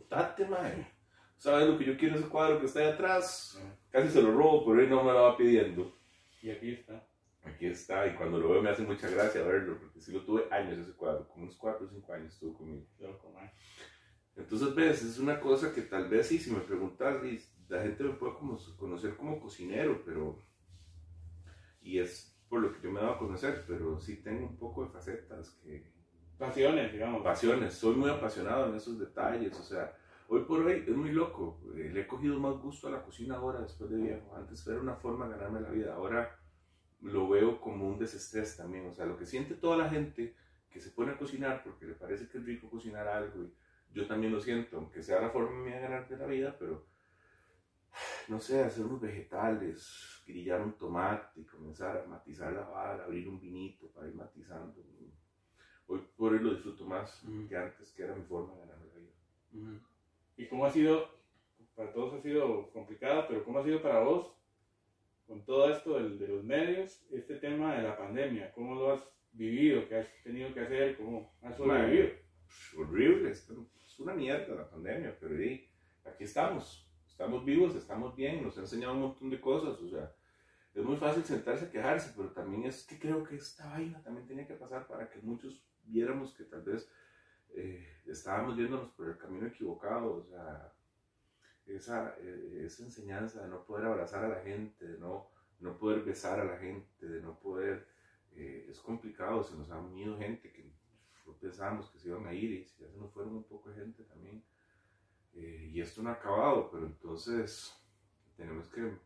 date, 0.08 0.48
mae. 0.48 1.00
¿Sabes 1.36 1.68
lo 1.68 1.78
que 1.78 1.84
yo 1.84 1.96
quiero 1.96 2.16
ese 2.16 2.28
cuadro 2.28 2.58
que 2.58 2.66
está 2.66 2.80
ahí 2.80 2.88
atrás? 2.88 3.58
Casi 3.90 4.08
se 4.08 4.22
lo 4.22 4.32
robo, 4.32 4.64
pero 4.66 4.80
él 4.80 4.90
no 4.90 5.02
me 5.02 5.12
lo 5.12 5.22
va 5.22 5.36
pidiendo. 5.36 5.96
Y 6.42 6.50
aquí 6.50 6.72
está. 6.72 7.06
Aquí 7.42 7.66
está, 7.66 8.06
y 8.06 8.14
cuando 8.14 8.38
lo 8.38 8.50
veo 8.50 8.62
me 8.62 8.68
hace 8.68 8.82
mucha 8.82 9.08
gracia 9.08 9.42
verlo, 9.42 9.78
porque 9.78 10.00
si 10.00 10.12
lo 10.12 10.20
tuve 10.24 10.44
años 10.50 10.78
ese 10.78 10.92
cuadro, 10.92 11.26
como 11.28 11.44
unos 11.44 11.56
4 11.56 11.86
o 11.86 11.88
5 11.88 12.12
años 12.12 12.34
estuvo 12.34 12.58
conmigo. 12.58 12.84
Entonces, 14.36 14.74
ves, 14.74 15.02
es 15.02 15.18
una 15.18 15.40
cosa 15.40 15.72
que 15.74 15.82
tal 15.82 16.08
vez 16.08 16.26
sí, 16.26 16.38
si 16.38 16.50
me 16.50 16.60
preguntas, 16.60 17.22
la 17.68 17.82
gente 17.82 18.04
me 18.04 18.14
puede 18.14 18.34
como 18.34 18.58
conocer 18.76 19.16
como 19.16 19.40
cocinero, 19.40 20.02
pero. 20.04 20.38
Y 21.80 21.98
es 21.98 22.36
por 22.48 22.60
lo 22.60 22.72
que 22.72 22.82
yo 22.82 22.90
me 22.90 23.00
he 23.00 23.02
dado 23.02 23.14
a 23.14 23.18
conocer, 23.18 23.64
pero 23.66 23.98
sí 23.98 24.16
tengo 24.16 24.46
un 24.46 24.56
poco 24.56 24.84
de 24.84 24.90
facetas 24.90 25.50
que. 25.62 25.90
Pasiones, 26.38 26.92
digamos. 26.92 27.22
Pasiones, 27.22 27.74
soy 27.74 27.96
muy 27.96 28.10
apasionado 28.10 28.68
en 28.68 28.76
esos 28.76 28.98
detalles, 28.98 29.58
o 29.58 29.62
sea, 29.62 29.94
Hoy 30.32 30.44
por 30.44 30.60
hoy 30.60 30.84
es 30.86 30.96
muy 30.96 31.10
loco. 31.10 31.60
Eh, 31.74 31.90
le 31.92 32.02
he 32.02 32.06
cogido 32.06 32.38
más 32.38 32.56
gusto 32.58 32.86
a 32.86 32.92
la 32.92 33.02
cocina 33.02 33.34
ahora, 33.34 33.62
después 33.62 33.90
de 33.90 33.96
viejo. 33.96 34.32
Antes 34.36 34.64
era 34.64 34.78
una 34.78 34.94
forma 34.94 35.26
de 35.26 35.32
ganarme 35.32 35.60
la 35.60 35.70
vida. 35.70 35.94
Ahora 35.94 36.38
lo 37.00 37.28
veo 37.28 37.60
como 37.60 37.88
un 37.88 37.98
desestrés 37.98 38.56
también. 38.56 38.86
O 38.86 38.92
sea, 38.92 39.06
lo 39.06 39.16
que 39.16 39.26
siente 39.26 39.56
toda 39.56 39.76
la 39.76 39.90
gente 39.90 40.36
que 40.70 40.78
se 40.78 40.90
pone 40.90 41.10
a 41.10 41.18
cocinar 41.18 41.64
porque 41.64 41.84
le 41.84 41.94
parece 41.94 42.28
que 42.28 42.38
es 42.38 42.44
rico 42.44 42.70
cocinar 42.70 43.08
algo. 43.08 43.42
Y 43.42 43.52
yo 43.92 44.06
también 44.06 44.32
lo 44.32 44.40
siento, 44.40 44.76
aunque 44.76 45.02
sea 45.02 45.20
la 45.20 45.30
forma 45.30 45.64
mía 45.64 45.74
de 45.74 45.82
ganarte 45.82 46.16
la 46.16 46.26
vida, 46.26 46.54
pero 46.56 46.86
no 48.28 48.38
sé, 48.38 48.62
hacer 48.62 48.86
unos 48.86 49.00
vegetales, 49.00 50.22
grillar 50.24 50.60
un 50.60 50.74
tomate 50.74 51.44
comenzar 51.44 52.04
a 52.04 52.06
matizar 52.06 52.52
la 52.52 52.68
vara, 52.68 53.04
abrir 53.04 53.28
un 53.28 53.40
vinito 53.40 53.90
para 53.90 54.06
ir 54.06 54.14
matizando. 54.14 54.80
Hoy 55.88 56.06
por 56.16 56.32
hoy 56.34 56.38
lo 56.38 56.54
disfruto 56.54 56.86
más 56.86 57.20
que 57.48 57.56
antes, 57.56 57.90
que 57.90 58.04
era 58.04 58.14
mi 58.14 58.22
forma 58.22 58.54
de 58.54 58.60
ganarme 58.60 58.86
la 58.86 58.94
vida. 58.94 59.90
¿Y 60.40 60.46
cómo 60.46 60.64
ha 60.64 60.70
sido, 60.70 61.06
para 61.74 61.92
todos 61.92 62.14
ha 62.14 62.22
sido 62.22 62.70
complicado, 62.72 63.26
pero 63.28 63.44
cómo 63.44 63.58
ha 63.58 63.62
sido 63.62 63.82
para 63.82 64.00
vos, 64.00 64.34
con 65.26 65.44
todo 65.44 65.70
esto 65.70 66.02
de, 66.02 66.16
de 66.16 66.28
los 66.28 66.42
medios, 66.42 67.04
este 67.10 67.36
tema 67.36 67.76
de 67.76 67.82
la 67.82 67.94
pandemia? 67.94 68.50
¿Cómo 68.54 68.74
lo 68.74 68.90
has 68.90 69.06
vivido? 69.32 69.86
¿Qué 69.86 69.96
has 69.96 70.08
tenido 70.24 70.54
que 70.54 70.60
hacer? 70.60 70.96
¿Cómo 70.96 71.30
has 71.42 71.58
sobrevivido? 71.58 72.08
horrible, 72.78 73.30
es 73.30 73.48
una 73.98 74.14
mierda 74.14 74.54
la 74.54 74.70
pandemia, 74.70 75.14
pero 75.20 75.34
aquí 76.06 76.24
estamos, 76.24 76.90
estamos 77.06 77.44
vivos, 77.44 77.76
estamos 77.76 78.16
bien, 78.16 78.42
nos 78.42 78.56
ha 78.56 78.62
enseñado 78.62 78.94
un 78.94 79.00
montón 79.00 79.28
de 79.28 79.40
cosas, 79.42 79.78
o 79.78 79.88
sea, 79.90 80.10
es 80.72 80.82
muy 80.82 80.96
fácil 80.96 81.22
sentarse 81.22 81.66
a 81.66 81.70
quejarse, 81.70 82.14
pero 82.16 82.30
también 82.30 82.64
es 82.64 82.86
que 82.86 82.98
creo 82.98 83.22
que 83.24 83.36
esta 83.36 83.68
vaina 83.68 84.02
también 84.02 84.26
tenía 84.26 84.46
que 84.46 84.54
pasar 84.54 84.86
para 84.86 85.10
que 85.10 85.20
muchos 85.20 85.62
viéramos 85.84 86.34
que 86.34 86.44
tal 86.44 86.62
vez 86.62 86.90
eh, 87.54 88.02
estábamos 88.06 88.56
yéndonos 88.56 88.90
por 88.90 89.08
el 89.08 89.18
camino 89.18 89.46
equivocado, 89.46 90.16
o 90.16 90.24
sea, 90.24 90.72
esa, 91.66 92.16
eh, 92.18 92.62
esa 92.64 92.84
enseñanza 92.84 93.42
de 93.42 93.48
no 93.48 93.64
poder 93.64 93.86
abrazar 93.86 94.24
a 94.24 94.28
la 94.28 94.42
gente, 94.42 94.86
de 94.86 94.98
no, 94.98 95.28
no 95.60 95.76
poder 95.76 96.02
besar 96.02 96.40
a 96.40 96.44
la 96.44 96.58
gente, 96.58 97.06
de 97.06 97.20
no 97.20 97.38
poder, 97.38 97.86
eh, 98.32 98.66
es 98.68 98.78
complicado, 98.80 99.42
se 99.42 99.56
nos 99.56 99.70
han 99.70 99.96
ido 99.96 100.18
gente 100.18 100.52
que 100.52 100.70
pensábamos 101.40 101.88
que 101.90 101.98
se 101.98 102.08
iban 102.08 102.26
a 102.26 102.34
ir 102.34 102.50
y 102.50 102.64
ya 102.64 102.90
se 102.90 102.98
nos 102.98 103.12
fueron 103.12 103.36
un 103.36 103.44
poco 103.44 103.70
de 103.70 103.76
gente 103.76 104.02
también. 104.04 104.42
y 105.32 105.80
esto 105.80 106.02
no 106.02 106.10
ha 106.10 106.14
acabado, 106.14 106.70
pero 106.70 106.86
entonces 106.86 107.72
tenemos 108.36 108.68
que 108.68 108.98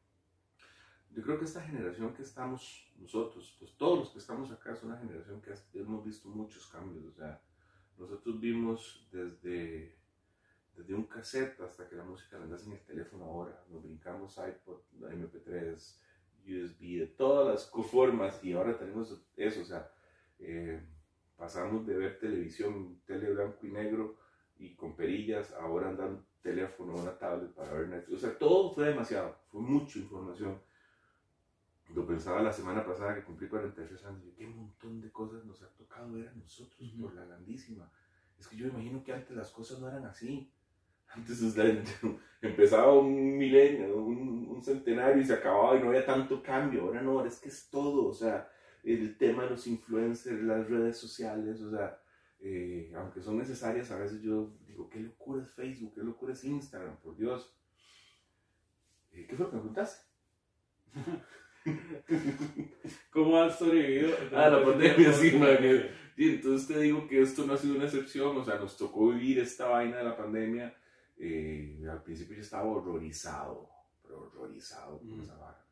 yo 1.14 1.22
creo 1.22 1.38
que 1.38 1.44
esta 1.44 1.62
generación 1.62 2.12
que 2.12 2.22
estamos 2.22 2.92
nosotros, 2.96 3.57
pues 3.59 3.76
todos 3.76 3.98
los 4.00 4.11
que 4.11 4.18
estamos 4.18 4.50
acá, 4.50 4.72
es 4.72 4.83
una 4.83 4.98
generación 4.98 5.40
que 5.40 5.54
hemos 5.78 6.04
visto 6.04 6.28
muchos 6.28 6.66
cambios, 6.66 7.04
o 7.04 7.12
sea, 7.12 7.40
nosotros 7.98 8.40
vimos 8.40 9.07
desde, 9.12 9.94
desde 10.76 10.94
un 10.94 11.04
cassette 11.04 11.61
hasta 11.61 11.88
que 11.88 11.96
la 11.96 12.04
música 12.04 12.38
la 12.38 12.44
andas 12.44 12.66
en 12.66 12.72
el 12.72 12.80
teléfono 12.80 13.24
ahora. 13.24 13.64
Nos 13.70 13.83
brincamos 13.83 14.38
iPod, 14.38 14.80
MP3, 15.00 15.76
USB, 16.46 16.98
de 16.98 17.07
todas 17.16 17.46
las 17.46 17.87
formas 17.90 18.42
y 18.44 18.52
ahora 18.52 18.76
tenemos 18.78 19.24
eso. 19.37 19.61
O 19.61 19.64
sea, 19.64 19.90
eh, 20.38 20.83
pasamos 21.37 21.87
de 21.87 21.96
ver 21.96 22.18
televisión, 22.18 23.00
tele 23.07 23.30
blanco 23.30 23.66
y 23.66 23.70
negro 23.70 24.16
y 24.57 24.74
con 24.74 24.94
perillas, 24.94 25.52
ahora 25.52 25.88
andan 25.88 26.24
teléfono, 26.42 26.94
una 26.94 27.18
tablet 27.18 27.52
para 27.54 27.72
ver 27.72 27.88
Netflix. 27.88 28.18
O 28.18 28.20
sea, 28.26 28.38
todo 28.38 28.74
fue 28.74 28.88
demasiado, 28.88 29.37
fue 29.50 29.61
mucha 29.61 29.98
información. 29.98 30.61
Lo 31.94 32.04
pensaba 32.04 32.42
la 32.42 32.52
semana 32.52 32.85
pasada 32.85 33.14
que 33.14 33.22
cumplí 33.22 33.48
43 33.48 34.04
años. 34.07 34.24
Yo, 34.24 34.35
qué 34.35 34.46
montón 34.46 35.00
de 35.00 35.12
cosas 35.12 35.44
nos 35.44 35.62
ha 35.62 35.68
tocado 35.68 36.12
ver 36.12 36.28
a 36.28 36.33
nosotros 36.33 36.92
Ujú. 36.92 37.02
por 37.02 37.14
la 37.14 37.24
grandísima. 37.24 37.90
Es 38.38 38.48
que 38.48 38.57
yo 38.57 38.66
imagino 38.66 39.04
que 39.04 39.12
antes 39.12 39.37
las 39.37 39.50
cosas 39.50 39.78
no 39.78 39.88
eran 39.88 40.04
así. 40.04 40.52
Antes 41.09 41.40
o 41.42 41.50
sea, 41.50 41.64
empezaba 42.42 42.98
un 42.98 43.38
milenio, 43.38 43.96
un, 43.96 44.48
un 44.48 44.62
centenario 44.62 45.22
y 45.22 45.24
se 45.24 45.35
acababa 45.35 45.76
y 45.76 45.80
no 45.80 45.88
había 45.88 46.04
tanto 46.04 46.42
cambio. 46.42 46.83
Ahora 46.83 47.00
no, 47.00 47.12
ahora 47.12 47.28
es 47.28 47.38
que 47.38 47.48
es 47.48 47.70
todo. 47.70 48.09
O 48.09 48.12
sea, 48.12 48.50
el 48.83 49.16
tema 49.16 49.44
de 49.44 49.50
los 49.50 49.66
influencers, 49.68 50.42
las 50.42 50.68
redes 50.68 50.98
sociales, 50.98 51.61
o 51.62 51.70
sea, 51.70 52.00
eh, 52.40 52.92
aunque 52.96 53.22
son 53.22 53.38
necesarias, 53.38 53.90
a 53.92 53.98
veces 53.98 54.20
yo 54.20 54.52
digo, 54.66 54.90
qué 54.90 54.98
locura 54.98 55.42
es 55.42 55.50
Facebook, 55.52 55.94
qué 55.94 56.02
locura 56.02 56.33
es 56.33 56.42
Instagram, 56.44 56.96
por 56.96 57.16
Dios. 57.16 57.57
Eh, 59.12 59.26
¿Qué 59.28 59.37
fue 59.37 59.46
lo 59.46 59.50
que 59.50 59.57
me 59.57 59.62
preguntaste? 59.62 60.07
¿Cómo 63.11 63.37
has 63.40 63.59
sobrevivido? 63.59 64.14
Ah, 64.33 64.48
la 64.50 64.64
pandemia, 64.64 65.12
sí, 65.12 65.31
que- 65.33 65.90
Y 66.16 66.31
entonces 66.37 66.68
te 66.68 66.79
digo 66.81 67.09
que 67.09 67.20
esto 67.22 67.44
no 67.46 67.55
ha 67.55 67.57
sido 67.57 67.74
una 67.77 67.85
excepción, 67.87 68.37
o 68.37 68.44
sea, 68.44 68.57
nos 68.59 68.77
tocó 68.77 69.09
vivir 69.09 69.38
esta 69.40 69.66
vaina 69.68 69.98
de 69.98 70.05
la 70.05 70.16
pandemia. 70.16 70.74
eh, 71.16 71.79
al 71.88 72.03
principio 72.03 72.35
yo 72.35 72.42
estaba 72.42 72.64
horrorizado, 72.64 73.68
pero 74.03 74.22
horrorizado 74.22 74.98
con 74.98 75.16
Mm. 75.18 75.20
esa 75.22 75.37
vara. 75.38 75.64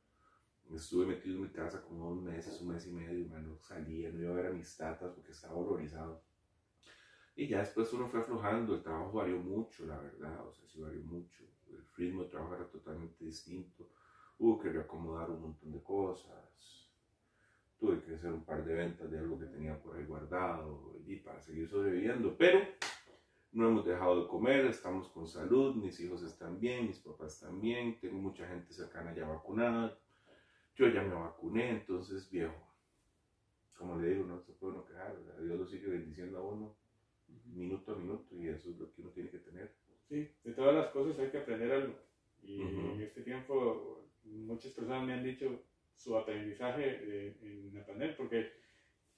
Estuve 0.73 1.05
metido 1.05 1.35
en 1.35 1.43
mi 1.43 1.49
casa 1.49 1.83
como 1.83 2.11
dos 2.15 2.23
meses, 2.23 2.61
un 2.61 2.69
mes 2.69 2.87
y 2.87 2.93
medio, 2.93 3.27
man, 3.29 3.49
no 3.49 3.59
salía, 3.59 4.09
no 4.13 4.21
iba 4.21 4.31
a 4.31 4.35
ver 4.37 4.47
a 4.47 4.51
mis 4.53 4.77
tatas 4.77 5.11
porque 5.13 5.33
estaba 5.33 5.55
horrorizado. 5.57 6.23
Y 7.35 7.49
ya 7.49 7.59
después 7.59 7.93
uno 7.93 8.07
fue 8.09 8.21
aflojando, 8.21 8.77
el 8.77 8.83
trabajo 8.83 9.11
varió 9.15 9.37
mucho, 9.39 9.85
la 9.85 9.99
verdad, 9.99 10.47
o 10.47 10.53
sea, 10.53 10.65
sí 10.69 10.81
varió 10.81 11.03
mucho. 11.03 11.43
El 11.69 11.85
ritmo 11.97 12.23
de 12.23 12.29
trabajo 12.31 12.55
era 12.55 12.67
totalmente 12.69 13.25
distinto. 13.25 13.89
Hubo 14.43 14.59
que 14.59 14.71
reacomodar 14.71 15.31
un 15.31 15.41
montón 15.41 15.71
de 15.71 15.81
cosas. 15.85 16.91
Tuve 17.79 18.03
que 18.03 18.17
hacer 18.17 18.33
un 18.33 18.45
par 18.45 18.65
de 18.65 18.75
ventas 18.75 19.09
de 19.09 19.17
algo 19.21 19.39
que 19.39 19.47
tenía 19.47 19.81
por 19.81 19.97
ahí 19.97 20.05
guardado 20.05 20.97
y 21.07 21.15
para 21.15 21.41
seguir 21.41 21.69
sobreviviendo. 21.69 22.37
Pero 22.37 22.59
no 23.53 23.69
hemos 23.69 23.85
dejado 23.87 24.23
de 24.23 24.27
comer, 24.27 24.67
estamos 24.67 25.07
con 25.11 25.29
salud, 25.29 25.77
mis 25.77 26.01
hijos 26.01 26.25
están 26.25 26.59
bien, 26.59 26.89
mis 26.89 26.99
papás 26.99 27.35
están 27.35 27.61
bien, 27.61 28.01
tengo 28.01 28.19
mucha 28.19 28.45
gente 28.49 28.73
cercana 28.73 29.15
ya 29.15 29.29
vacunada. 29.29 29.97
Yo 30.75 30.89
ya 30.89 31.03
me 31.05 31.15
vacuné, 31.15 31.71
entonces 31.71 32.29
viejo. 32.29 32.67
Como 33.79 33.97
le 34.01 34.09
digo, 34.09 34.25
no 34.25 34.41
se 34.41 34.55
puede 34.55 34.73
uno 34.73 34.85
quejar. 34.85 35.17
Dios 35.41 35.57
lo 35.57 35.67
sigue 35.69 35.87
bendiciendo 35.87 36.39
a 36.39 36.43
uno 36.43 36.75
minuto 37.47 37.93
a 37.93 37.97
minuto 37.97 38.35
y 38.35 38.49
eso 38.49 38.71
es 38.71 38.77
lo 38.77 38.93
que 38.93 39.03
uno 39.03 39.11
tiene 39.11 39.31
que 39.31 39.39
tener. 39.39 39.73
Sí, 40.09 40.29
de 40.43 40.53
todas 40.53 40.75
las 40.75 40.89
cosas 40.89 41.17
hay 41.21 41.31
que 41.31 41.39
aprender 41.39 41.71
algo. 41.71 41.95
Y 42.43 42.61
Ujú. 42.61 42.95
en 42.95 43.03
este 43.03 43.23
tiempo 43.23 44.02
muchas 44.25 44.73
personas 44.73 45.05
me 45.07 45.13
han 45.15 45.25
dicho 45.25 45.63
su 45.95 46.17
aprendizaje 46.17 46.81
de- 46.99 47.37
en 47.43 47.75
la 47.75 47.85
pandemia, 47.87 48.17
porque 48.17 48.51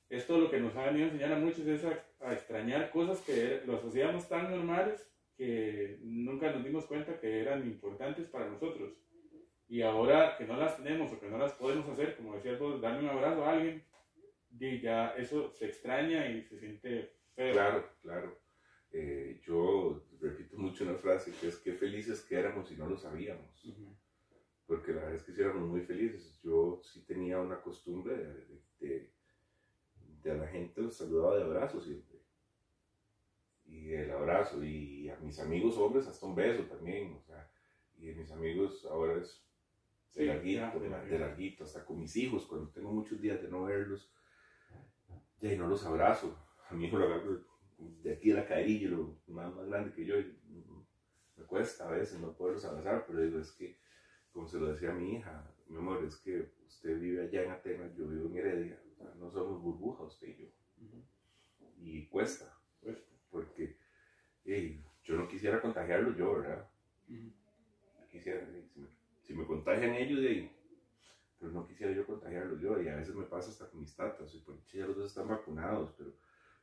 esto 0.08 0.38
lo 0.38 0.50
que 0.50 0.60
nos 0.60 0.74
ha 0.76 0.86
venido 0.86 1.06
a 1.06 1.08
enseñar 1.08 1.32
a 1.32 1.38
muchos 1.38 1.66
es 1.66 1.84
a, 1.84 2.04
a 2.20 2.32
extrañar 2.34 2.90
cosas 2.90 3.20
que 3.22 3.62
los 3.66 3.84
hacíamos 3.84 4.28
tan 4.28 4.50
normales 4.50 5.10
que 5.36 5.98
nunca 6.02 6.52
nos 6.52 6.64
dimos 6.64 6.86
cuenta 6.86 7.18
que 7.18 7.40
eran 7.40 7.66
importantes 7.66 8.28
para 8.28 8.48
nosotros. 8.48 8.92
Y 9.66 9.80
ahora 9.82 10.36
que 10.36 10.44
no 10.44 10.56
las 10.56 10.76
tenemos 10.76 11.10
o 11.12 11.18
que 11.18 11.28
no 11.28 11.38
las 11.38 11.52
podemos 11.54 11.88
hacer, 11.88 12.16
como 12.16 12.36
decías 12.36 12.58
vos, 12.58 12.80
darle 12.80 13.00
un 13.00 13.08
abrazo 13.08 13.44
a 13.44 13.52
alguien, 13.52 13.82
y 14.56 14.80
ya 14.80 15.08
eso 15.16 15.50
se 15.52 15.66
extraña 15.66 16.28
y 16.30 16.42
se 16.44 16.58
siente 16.60 17.10
feo. 17.34 17.52
Claro, 17.52 17.88
claro. 18.02 18.38
Eh, 18.92 19.40
yo 19.44 20.04
repito 20.20 20.56
mucho 20.56 20.84
una 20.84 20.94
frase 20.94 21.32
que 21.40 21.48
es 21.48 21.56
que 21.56 21.72
felices 21.72 22.20
que 22.22 22.36
éramos 22.36 22.70
y 22.70 22.76
no 22.76 22.86
lo 22.88 22.96
sabíamos. 22.96 23.64
Porque 24.66 24.92
la 24.92 25.00
verdad 25.02 25.16
es 25.16 25.22
que 25.24 25.32
sí 25.32 25.40
éramos 25.40 25.68
muy 25.68 25.82
felices. 25.82 26.40
Yo 26.42 26.80
sí 26.82 27.04
tenía 27.04 27.38
una 27.40 27.60
costumbre 27.60 28.16
de, 28.16 28.34
de, 28.34 28.62
de- 28.80 29.14
de 30.22 30.30
a 30.30 30.36
la 30.36 30.48
gente 30.48 30.80
los 30.80 30.96
saludaba 30.96 31.36
de 31.36 31.42
abrazo 31.44 31.80
siempre. 31.80 32.18
Y 33.66 33.92
el 33.92 34.10
abrazo. 34.10 34.64
Y 34.64 35.08
a 35.10 35.16
mis 35.18 35.38
amigos 35.38 35.76
hombres 35.76 36.06
hasta 36.06 36.26
un 36.26 36.34
beso 36.34 36.64
también. 36.64 37.14
O 37.14 37.20
sea, 37.22 37.50
y 37.98 38.06
de 38.06 38.14
mis 38.14 38.30
amigos 38.32 38.86
ahora 38.90 39.20
es 39.20 39.42
de 40.14 40.20
Sí, 40.20 40.26
larguito, 40.26 40.78
de 40.80 40.88
de, 40.88 41.18
larguito. 41.18 41.64
hasta 41.64 41.84
con 41.84 41.98
mis 41.98 42.16
hijos, 42.16 42.46
cuando 42.46 42.70
tengo 42.70 42.92
muchos 42.92 43.20
días 43.20 43.42
de 43.42 43.48
no 43.48 43.64
verlos, 43.64 44.12
ya 45.40 45.52
y 45.52 45.58
no 45.58 45.66
los 45.68 45.84
abrazo. 45.84 46.38
A 46.70 46.74
mi 46.74 46.86
hijo 46.86 46.98
lo 46.98 47.06
agarro 47.06 47.40
de 47.78 48.12
aquí 48.12 48.30
a 48.30 48.36
la 48.36 48.46
caerilla, 48.46 48.90
lo 48.90 49.18
más, 49.28 49.52
más 49.54 49.66
grande 49.66 49.92
que 49.92 50.04
yo, 50.06 50.14
me 51.36 51.44
cuesta 51.44 51.88
a 51.88 51.90
veces 51.90 52.20
no 52.20 52.32
poderlos 52.36 52.64
abrazar, 52.64 53.04
pero 53.06 53.20
digo, 53.20 53.38
es 53.40 53.52
que, 53.52 53.78
como 54.34 54.48
se 54.48 54.58
lo 54.58 54.72
decía 54.72 54.90
a 54.90 54.94
mi 54.94 55.14
hija, 55.14 55.48
mi 55.68 55.76
amor, 55.76 56.04
es 56.04 56.16
que 56.16 56.50
usted 56.66 56.98
vive 56.98 57.22
allá 57.22 57.44
en 57.44 57.52
Atenas, 57.52 57.94
yo 57.94 58.08
vivo 58.08 58.26
en 58.26 58.36
Heredia, 58.36 58.82
o 58.92 58.94
sea, 58.96 59.14
no 59.14 59.30
somos 59.30 59.62
burbuja 59.62 60.02
usted 60.02 60.28
y 60.28 60.36
yo, 60.36 60.48
y 61.78 62.06
cuesta, 62.08 62.52
Pues, 62.80 62.98
porque 63.30 63.76
hey, 64.44 64.84
yo 65.04 65.16
no 65.16 65.28
quisiera 65.28 65.60
contagiarlo 65.60 66.16
yo, 66.16 66.34
¿verdad? 66.34 66.68
quisiera, 68.10 68.44
si 68.46 68.80
me, 68.80 68.88
si 69.22 69.34
me 69.34 69.46
contagian 69.46 69.94
ellos, 69.94 70.20
de 70.20 70.28
ahí, 70.28 70.56
pero 71.38 71.52
no 71.52 71.66
quisiera 71.66 71.92
yo 71.92 72.04
contagiarlos 72.04 72.60
yo, 72.60 72.80
y 72.82 72.88
a 72.88 72.96
veces 72.96 73.14
me 73.14 73.24
pasa 73.24 73.50
hasta 73.50 73.68
con 73.70 73.80
mis 73.80 73.94
tatas, 73.94 74.34
y 74.34 74.38
por 74.40 74.60
ya 74.66 74.86
los 74.86 74.96
dos 74.96 75.06
están 75.06 75.28
vacunados, 75.28 75.94
pero 75.96 76.12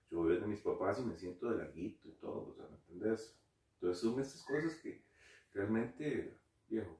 yo 0.09 0.23
veo 0.23 0.41
de 0.41 0.47
mis 0.47 0.61
papás 0.61 0.99
y 0.99 1.03
me 1.03 1.15
siento 1.15 1.49
de 1.49 1.57
larguito 1.57 2.09
y 2.09 2.13
todo, 2.13 2.49
o 2.49 2.53
sea, 2.53 2.65
¿me 2.67 2.75
entendés? 2.75 3.37
Entonces 3.75 4.01
son 4.01 4.19
estas 4.19 4.43
cosas 4.43 4.75
que 4.75 5.01
realmente, 5.53 6.37
viejo, 6.67 6.97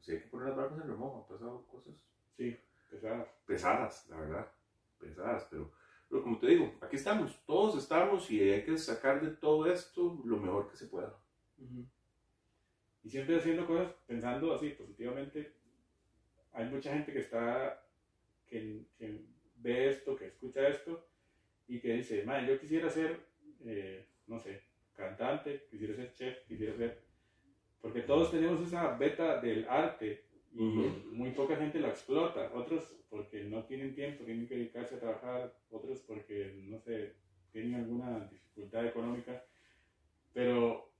si 0.00 0.12
hay 0.12 0.20
que 0.20 0.28
poner 0.28 0.48
las 0.48 0.56
barbas 0.56 0.80
en 0.82 0.88
remojo, 0.88 1.22
han 1.22 1.28
pasado 1.36 1.66
cosas 1.66 1.94
Sí, 2.36 2.56
pesadas. 2.90 3.28
pesadas, 3.46 4.06
la 4.08 4.16
verdad, 4.20 4.52
pesadas, 4.98 5.46
pero, 5.50 5.70
pero 6.08 6.22
como 6.22 6.38
te 6.38 6.46
digo, 6.48 6.74
aquí 6.80 6.96
estamos, 6.96 7.38
todos 7.44 7.76
estamos 7.82 8.30
y 8.30 8.40
hay 8.40 8.64
que 8.64 8.76
sacar 8.78 9.20
de 9.20 9.30
todo 9.36 9.66
esto 9.70 10.20
lo 10.24 10.38
mejor 10.38 10.70
que 10.70 10.76
se 10.76 10.86
pueda. 10.86 11.14
Y 13.02 13.08
siempre 13.10 13.36
haciendo 13.38 13.66
cosas 13.66 13.92
pensando 14.06 14.54
así 14.54 14.70
positivamente. 14.70 15.54
Hay 16.52 16.68
mucha 16.68 16.92
gente 16.92 17.12
que 17.12 17.20
está, 17.20 17.86
que, 18.46 18.86
que 18.98 19.24
ve 19.56 19.90
esto, 19.90 20.16
que 20.16 20.26
escucha 20.26 20.66
esto 20.66 21.06
y 21.68 21.80
que 21.80 21.92
dice, 21.94 22.24
"Mae, 22.24 22.46
yo 22.46 22.58
quisiera 22.58 22.90
ser, 22.90 23.20
eh, 23.64 24.06
no 24.26 24.38
sé, 24.40 24.62
cantante, 24.94 25.66
quisiera 25.70 25.94
ser 25.94 26.12
chef, 26.14 26.46
quisiera 26.46 26.76
ser... 26.76 27.09
Porque 27.80 28.02
todos 28.02 28.30
tenemos 28.30 28.60
esa 28.60 28.96
beta 28.96 29.40
del 29.40 29.66
arte 29.68 30.24
y 30.52 30.62
Ujú. 30.62 31.12
muy 31.12 31.30
poca 31.30 31.56
gente 31.56 31.80
la 31.80 31.88
explota. 31.88 32.50
Otros 32.54 32.84
porque 33.08 33.44
no 33.44 33.64
tienen 33.64 33.94
tiempo, 33.94 34.24
tienen 34.24 34.46
que 34.46 34.56
dedicarse 34.56 34.96
a 34.96 35.00
trabajar. 35.00 35.54
Otros 35.70 36.00
porque, 36.00 36.54
no 36.68 36.78
sé, 36.80 37.14
tienen 37.52 37.74
alguna 37.76 38.28
dificultad 38.30 38.86
económica. 38.86 39.44
Pero 40.32 40.90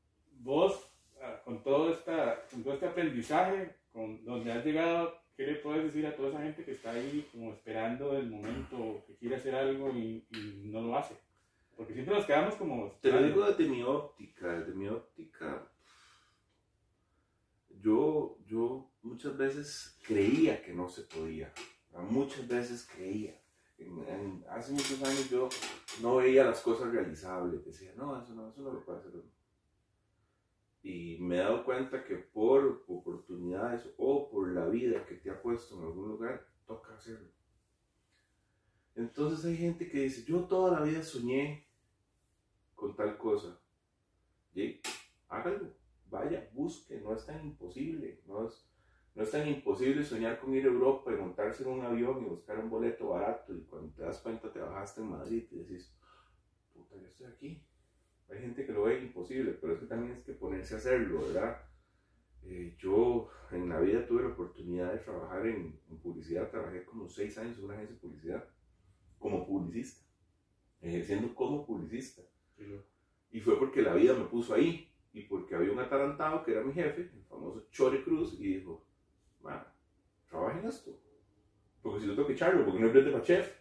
vos, 0.41 0.91
ah, 1.23 1.41
con 1.45 1.63
todo, 1.63 1.93
esta, 1.93 2.43
con 2.51 2.63
todo 2.63 2.75
este 2.75 2.87
aprendizaje, 2.87 3.71
con 3.93 4.25
donde 4.25 4.53
has 4.53 4.65
llegado, 4.65 5.15
¿qué 5.37 5.47
le 5.47 5.55
puedes 5.57 5.85
decir 5.85 6.07
a 6.07 6.17
toda 6.17 6.31
esa 6.31 6.43
gente 6.43 6.65
que 6.65 6.73
está 6.73 6.93
ahí 6.93 7.27
como 7.33 7.53
esperando 7.53 8.17
el 8.17 8.29
momento, 8.31 9.05
que 9.07 9.17
quiere 9.17 9.37
hacer 9.37 9.55
algo 9.55 9.91
y, 9.91 10.25
y 10.31 10.63
no 10.65 10.81
lo 10.83 10.97
hace? 10.97 11.15
Porque 11.77 11.95
siempre 11.95 12.15
nos 12.15 12.27
quedamos 12.27 12.55
como... 12.57 12.93
Te 13.01 13.11
lo 13.11 13.23
digo 13.23 13.47
desde 13.47 13.65
mi 13.67 13.83
óptica, 13.83 14.59
desde 14.59 14.75
mi 14.75 14.89
óptica. 14.89 15.70
Yo, 17.81 18.39
yo 18.47 18.91
muchas 19.03 19.37
veces 19.37 19.99
creía 20.07 20.63
que 20.63 20.73
no 20.73 20.89
se 20.89 21.03
podía. 21.03 21.53
Muchas 22.11 22.47
veces 22.47 22.89
creía. 22.95 23.41
En- 23.79 24.45
hace 24.51 24.73
muchos 24.73 25.03
años 25.03 25.31
yo 25.31 25.49
no 26.03 26.17
veía 26.17 26.45
las 26.45 26.61
cosas 26.61 26.93
realizables. 26.93 27.65
Decía, 27.65 27.93
no, 27.97 28.21
eso 28.21 28.35
no, 28.35 28.49
eso 28.49 28.61
no 28.63 28.73
lo 28.73 28.85
puede 28.85 28.99
hacer. 28.99 29.13
Y 30.83 31.19
me 31.21 31.37
he 31.37 31.39
dado 31.39 31.65
cuenta 31.65 32.05
que 32.05 32.17
por 32.17 32.85
oportunidades 32.87 33.89
o 33.99 34.31
por 34.31 34.53
la 34.53 34.67
vida 34.67 35.05
que 35.07 35.17
te 35.17 35.31
ha 35.31 35.41
puesto 35.41 35.79
en 35.79 35.85
algún 35.87 36.09
lugar, 36.09 36.47
toca 36.67 36.95
hacerlo. 36.95 37.29
Entonces 38.95 39.45
hay 39.45 39.57
gente 39.57 39.89
que 39.89 40.01
dice, 40.01 40.25
yo 40.25 40.45
toda 40.45 40.79
la 40.79 40.85
vida 40.85 41.03
soñé 41.03 41.67
con 42.75 42.95
tal 42.97 43.17
cosa. 43.19 43.59
Y 44.55 44.81
hágalo, 45.29 45.73
vaya, 46.11 46.49
busque, 46.53 47.01
no 47.01 47.15
es 47.15 47.25
tan 47.27 47.45
imposible, 47.45 48.21
no 48.27 48.47
es, 48.47 48.69
no 49.15 49.23
es 49.23 49.31
tan 49.31 49.49
imposible 49.49 50.05
soñar 50.05 50.41
con 50.41 50.55
ir 50.55 50.65
a 50.65 50.69
Europa 50.69 51.13
y 51.13 51.17
montarse 51.17 51.63
en 51.63 51.71
un 51.71 51.85
avión 51.85 52.23
y 52.25 52.29
buscar 52.29 52.59
un 52.59 52.71
boleto 52.71 53.09
barato 53.09 53.55
y 53.55 53.63
cuando 53.63 53.93
te 53.95 54.03
das 54.03 54.19
cuenta 54.21 54.53
te 54.53 54.61
bajaste 54.61 55.01
en 55.01 55.11
Madrid 55.11 55.45
y 55.51 55.59
decís, 55.59 55.95
puta, 56.73 56.97
ya 56.97 57.07
estoy 57.07 57.27
aquí. 57.27 57.65
Hay 58.31 58.39
gente 58.39 58.65
que 58.65 58.73
lo 58.73 58.85
ve 58.85 59.03
imposible, 59.03 59.53
pero 59.53 59.75
es 59.75 59.81
que 59.81 59.87
también 59.87 60.13
es 60.13 60.23
que 60.23 60.33
ponerse 60.33 60.75
a 60.75 60.79
hacerlo, 60.79 61.21
¿verdad? 61.27 61.61
Eh, 62.43 62.77
yo 62.79 63.29
en 63.51 63.69
la 63.69 63.81
vida 63.81 64.07
tuve 64.07 64.23
la 64.23 64.31
oportunidad 64.31 64.93
de 64.93 64.99
trabajar 64.99 65.47
en, 65.47 65.79
en 65.91 65.99
publicidad, 65.99 66.51
trabajé 66.51 66.85
como 66.85 67.09
seis 67.09 67.37
años 67.39 67.59
en 67.59 67.65
una 67.65 67.75
agencia 67.75 67.95
de 67.97 68.01
publicidad, 68.01 68.49
como 69.19 69.47
publicista, 69.47 70.05
ejerciendo 70.81 71.35
como 71.35 71.67
publicista. 71.67 72.23
Sí, 72.57 72.65
Y 73.33 73.41
fue 73.41 73.59
porque 73.59 73.83
la 73.83 73.95
vida 73.95 74.15
me 74.15 74.25
puso 74.25 74.55
ahí. 74.55 74.90
Y 75.13 75.23
porque 75.23 75.55
había 75.55 75.73
un 75.73 75.79
atarantado 75.81 76.45
que 76.45 76.53
era 76.53 76.63
mi 76.63 76.73
jefe, 76.73 77.03
el 77.03 77.25
famoso 77.29 77.67
Chore 77.71 78.05
Cruz, 78.05 78.39
y 78.39 78.55
dijo, 78.55 78.85
"Ma, 79.43 79.67
trabaja 80.29 80.59
en 80.61 80.67
esto. 80.67 80.97
Porque 81.83 82.01
si 82.01 82.07
yo 82.07 82.15
tengo 82.15 82.29
que 82.29 82.35
echarlo, 82.35 82.65
porque 82.65 82.81
no 82.81 82.93
plata 82.93 83.13
para 83.13 83.25
chef. 83.25 83.61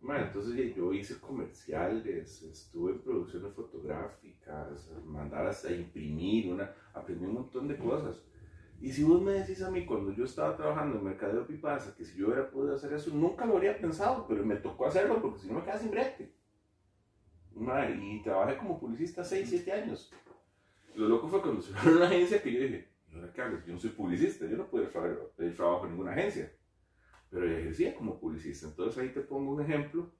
Bueno, 0.00 0.24
entonces 0.24 0.74
yo 0.74 0.92
hice 0.94 1.20
comerciales, 1.20 2.42
estuve 2.42 2.92
en 2.92 3.00
producciones 3.00 3.52
fotográficas, 3.52 4.90
mandar 5.04 5.46
a 5.46 5.72
imprimir, 5.72 6.50
una, 6.50 6.72
aprendí 6.94 7.26
un 7.26 7.34
montón 7.34 7.68
de 7.68 7.76
cosas. 7.76 8.22
Y 8.80 8.90
si 8.92 9.04
vos 9.04 9.20
me 9.20 9.32
decís 9.32 9.62
a 9.62 9.70
mí 9.70 9.84
cuando 9.84 10.12
yo 10.12 10.24
estaba 10.24 10.56
trabajando 10.56 10.96
en 10.96 11.04
Mercadeo 11.04 11.46
Pipasa 11.46 11.94
que 11.94 12.06
si 12.06 12.16
yo 12.16 12.28
hubiera 12.28 12.50
podido 12.50 12.76
hacer 12.76 12.94
eso, 12.94 13.10
nunca 13.12 13.44
lo 13.44 13.56
habría 13.56 13.78
pensado, 13.78 14.26
pero 14.26 14.42
me 14.42 14.56
tocó 14.56 14.86
hacerlo 14.86 15.20
porque 15.20 15.40
si 15.40 15.48
no 15.48 15.54
me 15.54 15.60
quedaba 15.60 15.78
sin 15.78 15.90
brete. 15.90 16.32
Y 18.00 18.22
trabajé 18.22 18.56
como 18.56 18.80
publicista 18.80 19.22
6, 19.22 19.50
7 19.50 19.72
años. 19.72 20.10
Lo 21.00 21.08
loco 21.08 21.28
fue 21.28 21.40
cuando 21.42 21.62
se 21.62 21.72
una 21.90 22.06
agencia 22.06 22.42
que 22.42 22.52
yo 22.52 22.60
dije, 22.60 22.88
¿y 23.10 23.16
ahora 23.16 23.32
qué 23.32 23.42
hago? 23.42 23.58
Yo 23.66 23.72
no 23.72 23.80
soy 23.80 23.90
publicista, 23.90 24.46
yo 24.46 24.56
no 24.56 24.68
puedo 24.68 24.88
pedir 25.36 25.56
trabajo 25.56 25.84
en 25.84 25.92
ninguna 25.92 26.12
agencia. 26.12 26.52
Pero 27.30 27.46
yo 27.46 27.56
ejercía 27.56 27.94
como 27.94 28.18
publicista. 28.18 28.66
Entonces 28.66 28.98
ahí 29.02 29.10
te 29.10 29.20
pongo 29.20 29.52
un 29.52 29.62
ejemplo. 29.62 30.12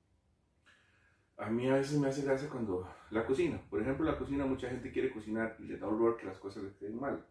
A 1.36 1.50
mí 1.50 1.68
a 1.68 1.74
veces 1.74 1.98
me 1.98 2.08
hace 2.08 2.22
gracia 2.22 2.48
cuando 2.48 2.88
la 3.10 3.26
cocina. 3.26 3.60
Por 3.68 3.80
ejemplo, 3.80 4.04
la 4.04 4.18
cocina, 4.18 4.46
mucha 4.46 4.68
gente 4.68 4.92
quiere 4.92 5.10
cocinar 5.10 5.56
y 5.58 5.64
le 5.64 5.78
da 5.78 5.86
horror 5.86 6.16
que 6.16 6.26
las 6.26 6.38
cosas 6.38 6.62
le 6.62 6.74
queden 6.74 7.00
mal 7.00 7.24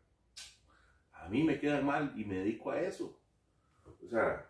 a 1.21 1.27
mí 1.29 1.43
me 1.43 1.59
queda 1.59 1.81
mal 1.81 2.13
y 2.15 2.25
me 2.25 2.35
dedico 2.35 2.71
a 2.71 2.81
eso. 2.81 3.19
O 3.85 4.07
sea, 4.07 4.49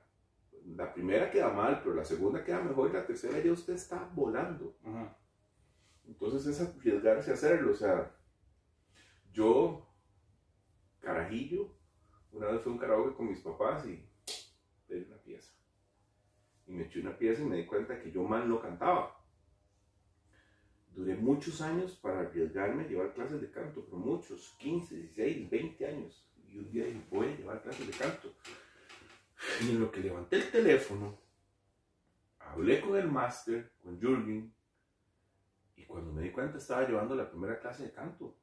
la 0.75 0.93
primera 0.93 1.31
queda 1.31 1.49
mal, 1.49 1.81
pero 1.83 1.95
la 1.95 2.05
segunda 2.05 2.43
queda 2.43 2.61
mejor 2.61 2.89
y 2.89 2.93
la 2.93 3.05
tercera 3.05 3.39
ya 3.39 3.51
usted 3.51 3.73
está 3.73 4.09
volando. 4.13 4.77
Entonces 6.07 6.45
es 6.45 6.61
arriesgarse 6.61 7.31
a 7.31 7.33
hacerlo. 7.33 7.71
O 7.71 7.75
sea, 7.75 8.11
yo, 9.31 9.87
carajillo, 10.99 11.75
una 12.31 12.47
vez 12.47 12.61
fui 12.61 12.71
a 12.71 12.73
un 12.73 12.79
karaoke 12.79 13.15
con 13.15 13.29
mis 13.29 13.39
papás 13.39 13.85
y 13.87 14.03
pedí 14.87 15.05
una 15.05 15.17
pieza. 15.17 15.53
Y 16.67 16.73
me 16.73 16.83
eché 16.83 16.99
una 16.99 17.17
pieza 17.17 17.41
y 17.41 17.45
me 17.45 17.57
di 17.57 17.65
cuenta 17.65 17.99
que 17.99 18.11
yo 18.11 18.23
mal 18.23 18.47
no 18.47 18.61
cantaba. 18.61 19.15
Duré 20.91 21.15
muchos 21.15 21.61
años 21.61 21.95
para 21.95 22.21
arriesgarme 22.21 22.83
a 22.83 22.87
llevar 22.87 23.13
clases 23.13 23.41
de 23.41 23.49
canto, 23.51 23.85
pero 23.85 23.97
muchos, 23.97 24.55
15, 24.59 24.95
16, 24.95 25.49
20 25.49 25.85
años 25.85 26.29
y 26.51 26.57
un 26.57 26.71
día 26.71 26.85
dije, 26.85 27.01
voy 27.09 27.27
a 27.27 27.37
llevar 27.37 27.61
clases 27.61 27.85
de 27.85 27.93
canto. 27.93 28.33
Y 29.61 29.69
en 29.69 29.79
lo 29.79 29.91
que 29.91 30.01
levanté 30.01 30.37
el 30.37 30.51
teléfono, 30.51 31.17
hablé 32.39 32.81
con 32.81 32.97
el 32.97 33.09
máster, 33.09 33.71
con 33.83 33.99
Jürgen, 33.99 34.53
y 35.75 35.85
cuando 35.85 36.11
me 36.11 36.23
di 36.23 36.31
cuenta 36.31 36.57
estaba 36.57 36.87
llevando 36.87 37.15
la 37.15 37.29
primera 37.29 37.59
clase 37.59 37.83
de 37.83 37.91
canto. 37.91 38.35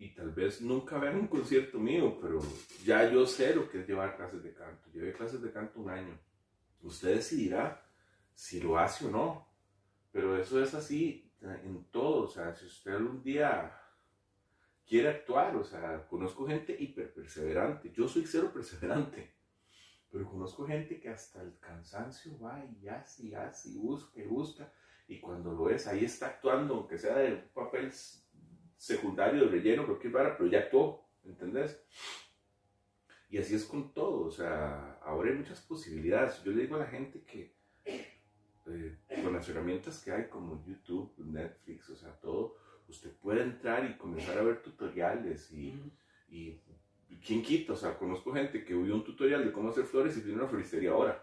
Y 0.00 0.14
tal 0.14 0.30
vez 0.32 0.62
nunca 0.62 0.98
vean 0.98 1.16
un 1.16 1.26
concierto 1.28 1.78
mío, 1.78 2.18
pero 2.20 2.40
ya 2.84 3.08
yo 3.08 3.26
sé 3.26 3.54
lo 3.54 3.68
que 3.68 3.80
es 3.80 3.86
llevar 3.86 4.16
clases 4.16 4.42
de 4.42 4.54
canto. 4.54 4.90
Llevé 4.90 5.12
clases 5.12 5.42
de 5.42 5.52
canto 5.52 5.78
un 5.78 5.90
año. 5.90 6.18
Usted 6.82 7.16
decidirá 7.16 7.86
si 8.34 8.60
lo 8.60 8.78
hace 8.78 9.06
o 9.06 9.10
no. 9.10 9.46
Pero 10.10 10.36
eso 10.38 10.60
es 10.60 10.72
así 10.72 11.30
en 11.42 11.84
todo. 11.90 12.24
O 12.24 12.28
sea, 12.28 12.54
si 12.54 12.64
usted 12.64 12.92
algún 12.92 13.22
día 13.22 13.78
quiere 14.90 15.08
actuar, 15.08 15.54
o 15.54 15.62
sea, 15.62 16.04
conozco 16.08 16.46
gente 16.46 16.74
hiper 16.76 17.14
perseverante, 17.14 17.92
yo 17.92 18.08
soy 18.08 18.26
cero 18.26 18.50
perseverante, 18.52 19.30
pero 20.10 20.28
conozco 20.28 20.66
gente 20.66 20.98
que 20.98 21.10
hasta 21.10 21.40
el 21.42 21.58
cansancio 21.60 22.36
va 22.40 22.64
y 22.64 22.88
hace 22.88 23.26
y 23.26 23.34
hace 23.34 23.68
y 23.68 23.76
busca 23.76 24.18
y 24.18 24.26
busca, 24.26 24.72
y 25.06 25.20
cuando 25.20 25.52
lo 25.52 25.70
es, 25.70 25.86
ahí 25.86 26.04
está 26.04 26.26
actuando, 26.26 26.74
aunque 26.74 26.98
sea 26.98 27.18
de 27.18 27.34
un 27.34 27.48
papel 27.54 27.92
secundario, 28.80 29.44
de 29.44 29.50
relleno, 29.50 29.84
cualquier 29.84 30.10
vara, 30.10 30.36
pero 30.38 30.48
ya 30.48 30.60
actuó, 30.60 31.06
¿entendés? 31.24 31.78
Y 33.28 33.36
así 33.36 33.54
es 33.54 33.66
con 33.66 33.92
todo, 33.92 34.22
o 34.24 34.30
sea, 34.30 34.98
ahora 35.02 35.30
hay 35.30 35.36
muchas 35.36 35.60
posibilidades. 35.60 36.42
Yo 36.42 36.52
le 36.52 36.62
digo 36.62 36.76
a 36.76 36.80
la 36.80 36.86
gente 36.86 37.22
que 37.22 37.54
eh, 38.66 38.96
con 39.22 39.34
las 39.34 39.46
herramientas 39.50 40.02
que 40.02 40.12
hay 40.12 40.28
como 40.28 40.64
YouTube, 40.64 41.12
Netflix, 41.18 41.90
o 41.90 41.96
sea, 41.96 42.18
todo, 42.20 42.56
usted 42.88 43.12
puede 43.16 43.42
entrar 43.42 43.84
y 43.84 43.98
comenzar 43.98 44.38
a 44.38 44.42
ver 44.42 44.62
tutoriales 44.62 45.52
y, 45.52 45.92
y 46.30 46.58
¿quién 47.24 47.42
quita? 47.42 47.74
O 47.74 47.76
sea, 47.76 47.98
conozco 47.98 48.32
gente 48.32 48.64
que 48.64 48.72
vio 48.74 48.94
un 48.94 49.04
tutorial 49.04 49.44
de 49.44 49.52
cómo 49.52 49.68
hacer 49.68 49.84
flores 49.84 50.16
y 50.16 50.22
tiene 50.22 50.38
una 50.38 50.48
floristería 50.48 50.92
ahora. 50.92 51.22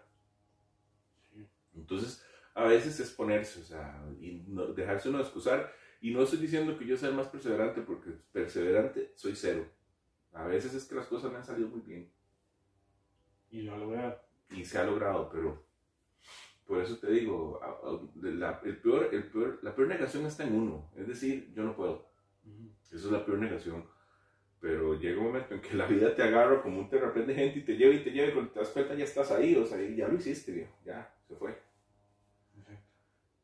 Entonces, 1.75 2.23
a 2.53 2.65
veces 2.65 2.99
es 2.99 3.09
ponerse, 3.09 3.61
o 3.61 3.63
sea, 3.63 3.99
y 4.19 4.45
dejarse 4.75 5.09
uno 5.09 5.19
excusar. 5.19 5.73
Y 6.01 6.11
no 6.11 6.23
estoy 6.23 6.39
diciendo 6.39 6.77
que 6.77 6.85
yo 6.85 6.97
sea 6.97 7.11
más 7.11 7.27
perseverante, 7.27 7.81
porque 7.81 8.11
perseverante 8.31 9.13
soy 9.15 9.35
cero. 9.35 9.65
A 10.33 10.45
veces 10.45 10.73
es 10.73 10.85
que 10.85 10.95
las 10.95 11.07
cosas 11.07 11.31
me 11.31 11.37
han 11.37 11.45
salido 11.45 11.69
muy 11.69 11.81
bien. 11.81 12.11
Y 13.49 13.61
lo 13.61 13.73
ha 13.73 13.77
logrado. 13.77 14.21
Y 14.51 14.63
se 14.63 14.77
ha 14.77 14.83
logrado, 14.83 15.29
pero 15.29 15.67
por 16.67 16.81
eso 16.81 16.97
te 16.97 17.09
digo, 17.11 17.61
la, 18.21 18.61
el 18.65 18.77
peor, 18.77 19.09
el 19.13 19.23
peor, 19.29 19.59
la 19.61 19.73
peor 19.73 19.87
negación 19.87 20.25
está 20.25 20.43
en 20.43 20.53
uno, 20.53 20.91
es 20.97 21.07
decir, 21.07 21.53
yo 21.53 21.63
no 21.63 21.73
puedo. 21.73 22.09
Eso 22.91 23.07
es 23.07 23.11
la 23.11 23.25
peor 23.25 23.39
negación. 23.39 23.85
Pero 24.59 24.99
llega 24.99 25.19
un 25.19 25.27
momento 25.27 25.53
en 25.53 25.61
que 25.61 25.75
la 25.75 25.85
vida 25.85 26.13
te 26.13 26.23
agarra 26.23 26.61
como 26.61 26.79
un 26.79 26.89
terrapén 26.89 27.25
de 27.25 27.35
gente 27.35 27.59
y 27.59 27.63
te 27.63 27.77
lleva 27.77 27.93
y 27.93 28.03
te 28.03 28.11
lleva 28.11 28.27
y 28.27 28.33
cuando 28.33 28.51
te 28.51 28.59
das 28.59 28.69
cuenta 28.69 28.95
ya 28.95 29.05
estás 29.05 29.31
ahí, 29.31 29.55
o 29.55 29.65
sea, 29.65 29.79
ya 29.81 30.09
lo 30.09 30.15
hiciste, 30.15 30.51
viejo, 30.51 30.73
ya, 30.83 31.15
se 31.27 31.35
fue. 31.35 31.57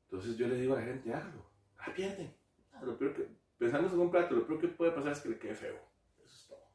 Entonces 0.06 0.38
yo 0.38 0.48
le 0.48 0.56
digo 0.56 0.76
a 0.76 0.80
la 0.80 0.86
gente, 0.86 1.14
hágalo, 1.14 1.46
ah, 1.78 1.94
pierden. 1.96 2.28
Ah, 2.28 2.43
lo 2.86 2.98
peor 2.98 3.14
que, 3.14 3.28
pensando 3.58 3.94
en 3.94 4.00
un 4.00 4.12
plato, 4.12 4.36
lo 4.36 4.48
peor 4.48 4.60
que 4.60 4.68
puede 4.68 4.92
pasar 4.92 5.12
es 5.12 5.22
que 5.22 5.30
le 5.30 5.40
quede 5.40 5.56
feo. 5.56 5.80
Eso 6.24 6.36
es 6.36 6.48
todo. 6.48 6.68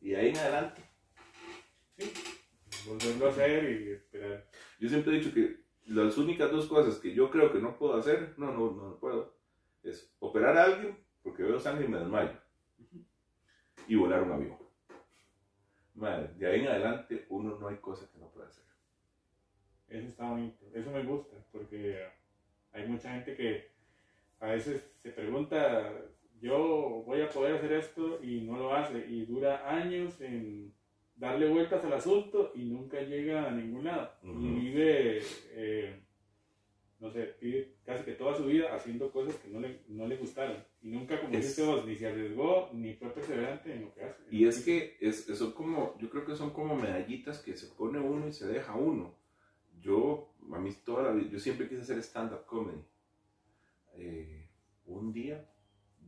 Y 0.00 0.14
ahí 0.14 0.28
en 0.30 0.36
adelante. 0.36 0.82
Sí, 1.96 2.12
volverlo 2.86 3.26
a 3.26 3.30
hacer 3.30 3.70
y 3.70 3.90
esperar. 3.92 4.48
Yo 4.78 4.88
siempre 4.88 5.14
he 5.14 5.18
dicho 5.18 5.34
que 5.34 5.64
las 5.86 6.18
únicas 6.18 6.50
dos 6.50 6.66
cosas 6.66 6.98
que 6.98 7.14
yo 7.14 7.30
creo 7.30 7.52
que 7.52 7.60
no 7.60 7.76
puedo 7.78 7.94
hacer, 7.94 8.34
no, 8.36 8.52
no, 8.52 8.70
no, 8.72 8.98
puedo, 8.98 9.36
es 9.82 10.12
operar 10.18 10.56
a 10.56 10.64
alguien 10.64 10.98
porque 11.22 11.42
veo 11.42 11.58
sangre 11.58 11.86
y 11.86 11.88
me 11.88 11.98
desmayo. 11.98 12.38
Y 13.88 13.94
volar 13.94 14.22
un 14.22 14.32
avión. 14.32 14.58
Madre, 15.94 16.34
de 16.34 16.46
ahí 16.46 16.60
en 16.60 16.68
adelante 16.68 17.26
uno 17.30 17.58
no 17.58 17.68
hay 17.68 17.76
cosa 17.76 18.10
que 18.10 18.18
no 18.18 18.28
pueda 18.30 18.48
hacer. 18.48 18.64
Eso 19.88 20.08
está 20.08 20.28
bonito, 20.28 20.66
eso 20.74 20.90
me 20.90 21.04
gusta, 21.04 21.36
porque 21.52 22.04
hay 22.72 22.86
mucha 22.88 23.12
gente 23.12 23.36
que 23.36 23.75
a 24.40 24.48
veces 24.48 24.82
se 25.02 25.10
pregunta, 25.10 25.92
yo 26.40 27.02
voy 27.06 27.22
a 27.22 27.28
poder 27.28 27.54
hacer 27.54 27.72
esto 27.72 28.22
y 28.22 28.42
no 28.42 28.56
lo 28.56 28.74
hace, 28.74 29.06
y 29.08 29.24
dura 29.24 29.68
años 29.68 30.20
en 30.20 30.74
darle 31.16 31.48
vueltas 31.48 31.84
al 31.84 31.94
asunto 31.94 32.52
y 32.54 32.64
nunca 32.64 33.00
llega 33.00 33.48
a 33.48 33.50
ningún 33.50 33.84
lado. 33.84 34.10
Y 34.22 34.48
vive, 34.48 35.22
eh, 35.52 36.00
no 37.00 37.10
sé, 37.10 37.34
vive 37.40 37.76
casi 37.84 38.04
que 38.04 38.12
toda 38.12 38.36
su 38.36 38.44
vida 38.44 38.74
haciendo 38.74 39.10
cosas 39.10 39.34
que 39.36 39.48
no 39.48 39.60
le, 39.60 39.80
no 39.88 40.06
le 40.06 40.16
gustaron. 40.16 40.62
Y 40.82 40.88
nunca, 40.88 41.18
como 41.20 41.34
dices 41.34 41.66
vos, 41.66 41.86
ni 41.86 41.96
se 41.96 42.08
arriesgó 42.08 42.70
ni 42.74 42.94
fue 42.94 43.12
perseverante 43.12 43.72
en 43.72 43.82
lo 43.82 43.94
que 43.94 44.04
hace. 44.04 44.22
Y 44.30 44.46
es 44.46 44.62
que 44.62 44.96
es, 45.00 45.24
son 45.24 45.52
como, 45.52 45.96
yo 45.98 46.10
creo 46.10 46.24
que 46.24 46.36
son 46.36 46.50
como 46.50 46.76
medallitas 46.76 47.40
que 47.40 47.56
se 47.56 47.68
pone 47.68 47.98
uno 47.98 48.28
y 48.28 48.32
se 48.32 48.46
deja 48.46 48.74
uno. 48.74 49.14
Yo, 49.80 50.34
a 50.52 50.58
mí 50.58 50.70
toda 50.84 51.04
la 51.04 51.12
vida, 51.12 51.30
yo 51.30 51.38
siempre 51.38 51.68
quise 51.68 51.82
hacer 51.82 51.98
stand-up 51.98 52.44
comedy. 52.44 52.82
Eh, 53.96 54.48
un 54.86 55.12
día 55.12 55.50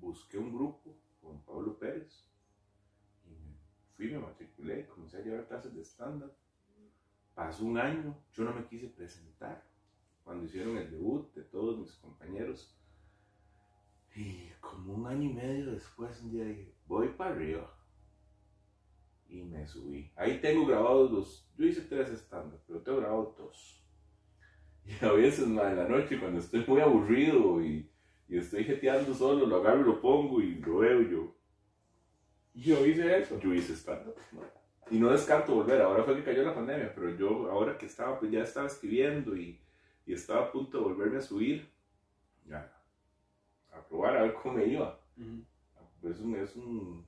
busqué 0.00 0.38
un 0.38 0.52
grupo 0.52 0.96
con 1.20 1.42
Pablo 1.44 1.78
Pérez 1.78 2.28
fui, 3.98 4.12
me 4.12 4.20
matriculé, 4.20 4.86
comencé 4.86 5.16
a 5.18 5.22
llevar 5.22 5.48
clases 5.48 5.74
de 5.74 5.84
stand-up. 5.84 6.32
Pasó 7.34 7.64
un 7.64 7.78
año, 7.78 8.16
yo 8.32 8.44
no 8.44 8.54
me 8.54 8.64
quise 8.64 8.86
presentar 8.86 9.68
cuando 10.22 10.44
hicieron 10.44 10.76
el 10.76 10.88
debut 10.88 11.34
de 11.34 11.42
todos 11.42 11.80
mis 11.80 11.92
compañeros. 11.94 12.78
Y 14.14 14.50
como 14.60 14.94
un 14.94 15.06
año 15.06 15.30
y 15.30 15.34
medio 15.34 15.72
después, 15.72 16.22
un 16.22 16.30
día 16.30 16.44
dije, 16.44 16.72
voy 16.86 17.08
para 17.08 17.32
arriba. 17.32 17.74
Y 19.28 19.42
me 19.42 19.66
subí. 19.66 20.12
Ahí 20.14 20.40
tengo 20.40 20.64
grabados 20.64 21.10
dos. 21.10 21.50
Yo 21.56 21.66
hice 21.66 21.82
tres 21.82 22.10
stand-up, 22.10 22.60
pero 22.68 22.80
tengo 22.80 22.98
grabados 22.98 23.36
dos. 23.36 23.77
Y 24.88 25.04
a 25.04 25.12
veces, 25.12 25.48
de 25.48 25.54
la 25.54 25.86
noche, 25.86 26.18
cuando 26.18 26.38
estoy 26.38 26.64
muy 26.66 26.80
aburrido 26.80 27.62
y, 27.62 27.90
y 28.28 28.38
estoy 28.38 28.64
jeteando 28.64 29.12
solo, 29.14 29.46
lo 29.46 29.56
agarro 29.56 29.82
y 29.82 29.84
lo 29.84 30.00
pongo 30.00 30.40
y 30.40 30.54
lo 30.54 30.78
veo 30.78 31.02
yo. 31.02 31.34
Yo 32.54 32.86
hice 32.86 33.18
eso. 33.18 33.38
Yo 33.38 33.52
hice 33.52 33.74
stand-up. 33.74 34.16
Y 34.90 34.98
no 34.98 35.10
descarto 35.10 35.54
volver. 35.54 35.82
Ahora 35.82 36.04
fue 36.04 36.16
que 36.16 36.24
cayó 36.24 36.42
la 36.42 36.54
pandemia, 36.54 36.94
pero 36.94 37.14
yo 37.14 37.50
ahora 37.50 37.76
que 37.76 37.84
estaba, 37.84 38.18
pues 38.18 38.32
ya 38.32 38.42
estaba 38.42 38.66
escribiendo 38.66 39.36
y, 39.36 39.60
y 40.06 40.14
estaba 40.14 40.46
a 40.46 40.50
punto 40.50 40.78
de 40.78 40.84
volverme 40.84 41.18
a 41.18 41.22
subir, 41.22 41.70
ya, 42.46 42.72
a 43.70 43.86
probar 43.86 44.16
a 44.16 44.22
ver 44.22 44.32
cómo 44.32 44.54
me 44.54 44.64
iba. 44.64 44.98
es, 46.02 46.20
un, 46.20 46.34
es 46.36 46.56
un, 46.56 47.06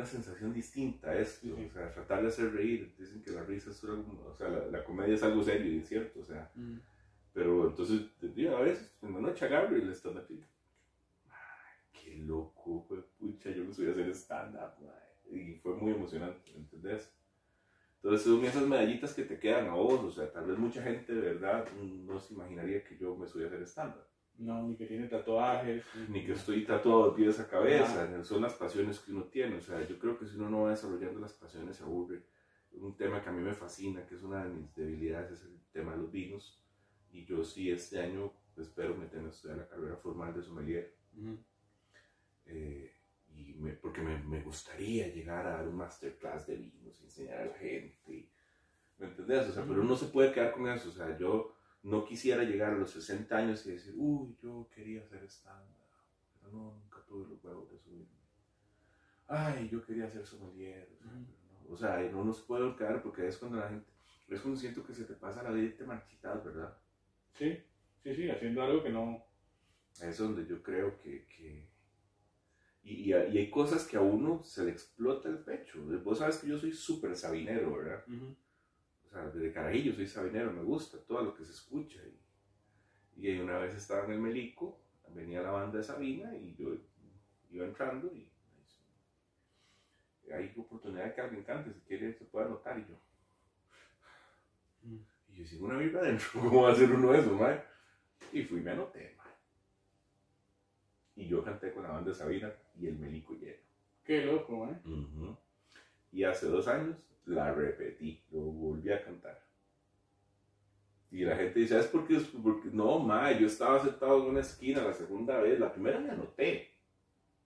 una 0.00 0.06
sensación 0.06 0.52
distinta 0.52 1.14
esto, 1.14 1.48
o 1.54 1.72
sea, 1.72 1.92
tratar 1.92 2.22
de 2.22 2.28
hacer 2.28 2.52
reír. 2.52 2.94
Dicen 2.98 3.22
que 3.22 3.32
la 3.32 3.42
risa 3.44 3.70
es 3.70 3.84
algo, 3.84 4.32
o 4.32 4.34
sea, 4.34 4.48
la, 4.48 4.82
comedia 4.82 5.14
es 5.14 5.22
algo 5.22 5.42
serio 5.42 5.72
y 5.72 5.82
cierto, 5.82 6.20
o 6.20 6.24
sea. 6.24 6.50
Pero 7.34 7.68
entonces, 7.68 8.02
a 8.22 8.60
veces, 8.60 8.92
en 9.02 9.12
la 9.12 9.20
noche 9.20 9.44
agarro 9.44 9.76
y 9.76 9.82
le 9.82 9.92
stand-up 9.92 10.26
qué 11.92 12.16
loco, 12.16 12.84
fue 12.88 13.02
pucha, 13.18 13.50
yo 13.50 13.64
me 13.64 13.74
subí 13.74 13.88
a 13.88 13.92
hacer 13.92 14.08
stand-up, 14.10 14.72
y 15.30 15.54
fue 15.56 15.74
muy 15.74 15.92
emocionante, 15.92 16.50
¿entendés? 16.56 17.12
Entonces 17.96 18.22
son 18.22 18.44
esas 18.44 18.66
medallitas 18.66 19.12
que 19.12 19.24
te 19.24 19.38
quedan 19.38 19.68
a 19.68 19.74
vos, 19.74 20.00
o 20.00 20.10
sea, 20.10 20.32
tal 20.32 20.46
vez 20.46 20.58
mucha 20.58 20.82
gente 20.82 21.12
de 21.12 21.20
verdad 21.20 21.66
no 21.76 22.18
se 22.18 22.32
imaginaría 22.32 22.82
que 22.82 22.96
yo 22.96 23.14
me 23.14 23.28
soy 23.28 23.44
a 23.44 23.46
hacer 23.48 23.62
estándar. 23.62 24.09
No, 24.40 24.62
ni 24.62 24.74
que 24.74 24.86
tiene 24.86 25.06
tatuajes. 25.06 25.84
Ni 26.08 26.24
que 26.24 26.32
estoy 26.32 26.64
tatuado 26.64 27.10
de 27.10 27.16
pies 27.16 27.38
a 27.40 27.48
cabeza, 27.48 28.24
son 28.24 28.40
las 28.40 28.54
pasiones 28.54 28.98
que 28.98 29.12
uno 29.12 29.24
tiene, 29.24 29.56
o 29.56 29.60
sea, 29.60 29.86
yo 29.86 29.98
creo 29.98 30.18
que 30.18 30.24
si 30.24 30.36
uno 30.36 30.48
no 30.48 30.62
va 30.62 30.70
desarrollando 30.70 31.20
las 31.20 31.34
pasiones 31.34 31.76
se 31.76 31.84
aburre. 31.84 32.22
Un 32.72 32.96
tema 32.96 33.22
que 33.22 33.28
a 33.28 33.32
mí 33.32 33.42
me 33.42 33.52
fascina, 33.52 34.06
que 34.06 34.14
es 34.14 34.22
una 34.22 34.44
de 34.44 34.50
mis 34.50 34.74
debilidades, 34.74 35.32
es 35.32 35.44
el 35.44 35.60
tema 35.72 35.92
de 35.92 35.98
los 35.98 36.10
vinos, 36.10 36.58
y 37.12 37.26
yo 37.26 37.44
sí 37.44 37.70
este 37.70 38.00
año 38.00 38.32
espero 38.56 38.96
meterme 38.96 39.26
a 39.26 39.30
estudiar 39.30 39.58
la 39.58 39.68
carrera 39.68 39.96
formal 39.96 40.32
de 40.32 40.42
sommelier. 40.42 40.94
eh, 42.46 42.94
y 43.28 43.54
me, 43.54 43.72
porque 43.74 44.00
me, 44.00 44.22
me, 44.22 44.42
gustaría 44.42 45.08
llegar 45.08 45.46
a 45.46 45.58
dar 45.58 45.68
un 45.68 45.76
masterclass 45.76 46.46
de 46.46 46.56
vinos, 46.56 47.00
enseñar 47.02 47.38
a 47.38 47.46
la 47.46 47.54
gente. 47.54 48.30
¿Me 48.98 49.06
entendés? 49.06 49.48
O 49.48 49.52
sea, 49.52 49.64
pero 49.64 49.84
no 49.84 49.96
se 49.96 50.06
puede 50.06 50.32
quedar 50.32 50.52
con 50.52 50.66
eso. 50.68 50.88
O 50.88 50.92
sea, 50.92 51.16
yo 51.16 51.54
no 51.82 52.04
quisiera 52.04 52.44
llegar 52.44 52.72
a 52.72 52.76
los 52.76 52.90
60 52.90 53.36
años 53.36 53.64
y 53.66 53.72
decir, 53.72 53.94
uy, 53.96 54.36
yo 54.42 54.68
quería 54.74 55.02
ser 55.04 55.22
estándar, 55.22 55.86
pero 56.40 56.52
no, 56.52 56.74
nunca 56.74 56.98
tuve 57.06 57.28
los 57.28 57.42
huevos 57.42 57.70
de 57.70 57.78
subirme. 57.78 58.20
Ay, 59.26 59.68
yo 59.70 59.84
quería 59.84 60.10
ser 60.10 60.26
sommelier. 60.26 60.88
O 60.92 60.98
sea, 60.98 61.12
no, 61.12 61.72
o 61.72 61.76
sea, 61.76 62.12
no 62.12 62.24
nos 62.24 62.40
puede 62.42 62.74
quedar 62.76 63.02
porque 63.02 63.26
es 63.26 63.38
cuando 63.38 63.58
la 63.58 63.68
gente, 63.68 63.90
es 64.28 64.40
cuando 64.40 64.58
siento 64.58 64.84
que 64.84 64.94
se 64.94 65.04
te 65.04 65.14
pasa 65.14 65.42
la 65.42 65.50
vida 65.50 65.68
y 65.68 65.76
te 65.76 65.84
marchitas, 65.84 66.44
¿verdad? 66.44 66.76
Sí, 67.32 67.58
sí, 68.02 68.14
sí, 68.14 68.30
haciendo 68.30 68.62
algo 68.62 68.82
que 68.82 68.90
no... 68.90 69.24
Es 70.02 70.18
donde 70.18 70.46
yo 70.46 70.62
creo 70.62 70.98
que... 70.98 71.26
que... 71.26 71.68
Y, 72.82 73.10
y, 73.10 73.12
hay 73.12 73.50
cosas 73.50 73.86
que 73.86 73.96
a 73.96 74.00
uno 74.00 74.42
se 74.42 74.64
le 74.64 74.70
explota 74.72 75.28
el 75.28 75.38
pecho. 75.38 75.78
Vos 76.02 76.18
sabes 76.18 76.38
que 76.38 76.48
yo 76.48 76.58
soy 76.58 76.72
súper 76.72 77.14
sabinero, 77.14 77.76
¿verdad? 77.76 78.04
O 79.10 79.12
sea, 79.12 79.26
desde 79.26 79.52
carajillo 79.52 79.92
soy 79.94 80.06
sabinero, 80.06 80.52
me 80.52 80.62
gusta 80.62 80.98
todo 80.98 81.22
lo 81.22 81.34
que 81.34 81.44
se 81.44 81.50
escucha. 81.50 82.00
Y, 83.16 83.28
y 83.28 83.40
una 83.40 83.58
vez 83.58 83.74
estaba 83.74 84.04
en 84.04 84.12
el 84.12 84.20
Melico, 84.20 84.80
venía 85.14 85.42
la 85.42 85.50
banda 85.50 85.78
de 85.78 85.84
Sabina 85.84 86.34
y 86.36 86.54
yo 86.54 86.76
iba 87.50 87.66
entrando 87.66 88.06
y 88.14 88.30
hay 90.32 90.52
oportunidad 90.56 91.06
de 91.06 91.14
que 91.14 91.20
alguien 91.20 91.42
cante, 91.42 91.72
si 91.72 91.80
quiere 91.80 92.12
se 92.14 92.24
puede 92.24 92.46
anotar 92.46 92.78
y 92.78 92.86
yo. 92.86 92.94
Y 94.84 95.34
yo 95.34 95.44
sigo 95.44 95.66
una 95.66 95.76
vibra 95.76 96.00
adentro, 96.00 96.28
¿cómo 96.40 96.62
va 96.62 96.72
a 96.72 96.74
ser 96.74 96.90
uno 96.90 97.12
de 97.12 97.18
esos, 97.18 97.32
mae? 97.32 97.60
Y 98.32 98.44
fui 98.44 98.60
y 98.60 98.62
me 98.62 98.70
anoté, 98.70 99.16
mae. 99.16 99.26
Y 101.16 101.28
yo 101.28 101.42
canté 101.42 101.72
con 101.72 101.82
la 101.82 101.90
banda 101.90 102.10
de 102.10 102.16
Sabina 102.16 102.52
y 102.78 102.86
el 102.86 102.96
Melico 102.96 103.34
lleno. 103.34 103.58
Qué 104.04 104.24
loco, 104.24 104.68
¿eh? 104.68 104.80
Y 106.12 106.24
hace 106.24 106.46
dos 106.46 106.66
años 106.66 106.96
la 107.30 107.52
repetí, 107.52 108.22
lo 108.30 108.40
volví 108.40 108.90
a 108.90 109.02
cantar. 109.04 109.40
Y 111.10 111.24
la 111.24 111.36
gente 111.36 111.60
dice, 111.60 111.74
¿sabes 111.74 111.88
por 111.88 112.06
qué? 112.06 112.18
Porque 112.42 112.68
no, 112.72 112.98
ma, 112.98 113.32
yo 113.32 113.46
estaba 113.46 113.82
sentado 113.82 114.22
en 114.22 114.30
una 114.30 114.40
esquina 114.40 114.82
la 114.82 114.92
segunda 114.92 115.40
vez, 115.40 115.58
la 115.58 115.72
primera 115.72 115.98
me 115.98 116.10
anoté, 116.10 116.70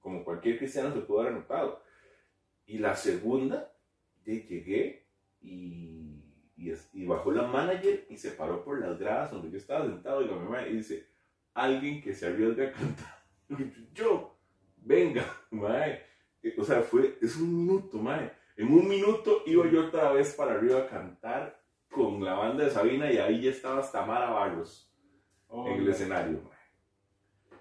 como 0.01 0.25
cualquier 0.25 0.59
cristiano 0.59 0.93
se 0.93 1.01
puede 1.01 1.23
haber 1.23 1.35
anotado. 1.35 1.83
Y 2.67 2.79
la 2.79 2.95
segunda, 2.95 3.73
llegué 4.25 5.07
y, 5.41 6.23
y, 6.57 7.05
bajó 7.05 7.33
la 7.33 7.47
manager 7.47 8.07
y 8.09 8.17
se 8.17 8.31
paró 8.33 8.65
por 8.65 8.81
las 8.81 8.99
gradas 8.99 9.31
donde 9.31 9.51
yo 9.51 9.59
estaba 9.59 9.87
sentado 9.87 10.23
y 10.23 10.29
la 10.29 10.37
mamá 10.37 10.67
y 10.67 10.77
dice, 10.77 11.07
alguien 11.53 12.03
que 12.03 12.15
se 12.15 12.27
arriesga 12.27 12.69
a 12.69 12.73
cantar. 12.73 13.25
yo, 13.95 14.37
venga, 14.77 15.25
mae. 15.51 16.03
O 16.59 16.65
sea, 16.65 16.83
fue, 16.83 17.19
es 17.21 17.37
un 17.37 17.65
minuto, 17.65 17.99
mae. 17.99 18.44
En 18.57 18.73
un 18.73 18.89
minuto 18.89 19.43
iba 19.47 19.69
yo 19.71 19.87
otra 19.87 20.13
vez 20.13 20.35
para 20.35 20.55
arriba 20.55 20.81
a 20.81 20.87
cantar 20.87 21.61
con 21.91 22.25
la 22.25 22.35
banda 22.35 22.65
de 22.65 22.71
Sabina 22.71 23.11
y 23.11 23.19
ahí 23.19 23.43
ya 23.43 23.51
estaba 23.51 23.81
hasta 23.81 24.05
Mara 24.05 24.31
Barros 24.31 24.93
en 25.51 25.81
el 25.81 25.89
escenario. 25.89 26.41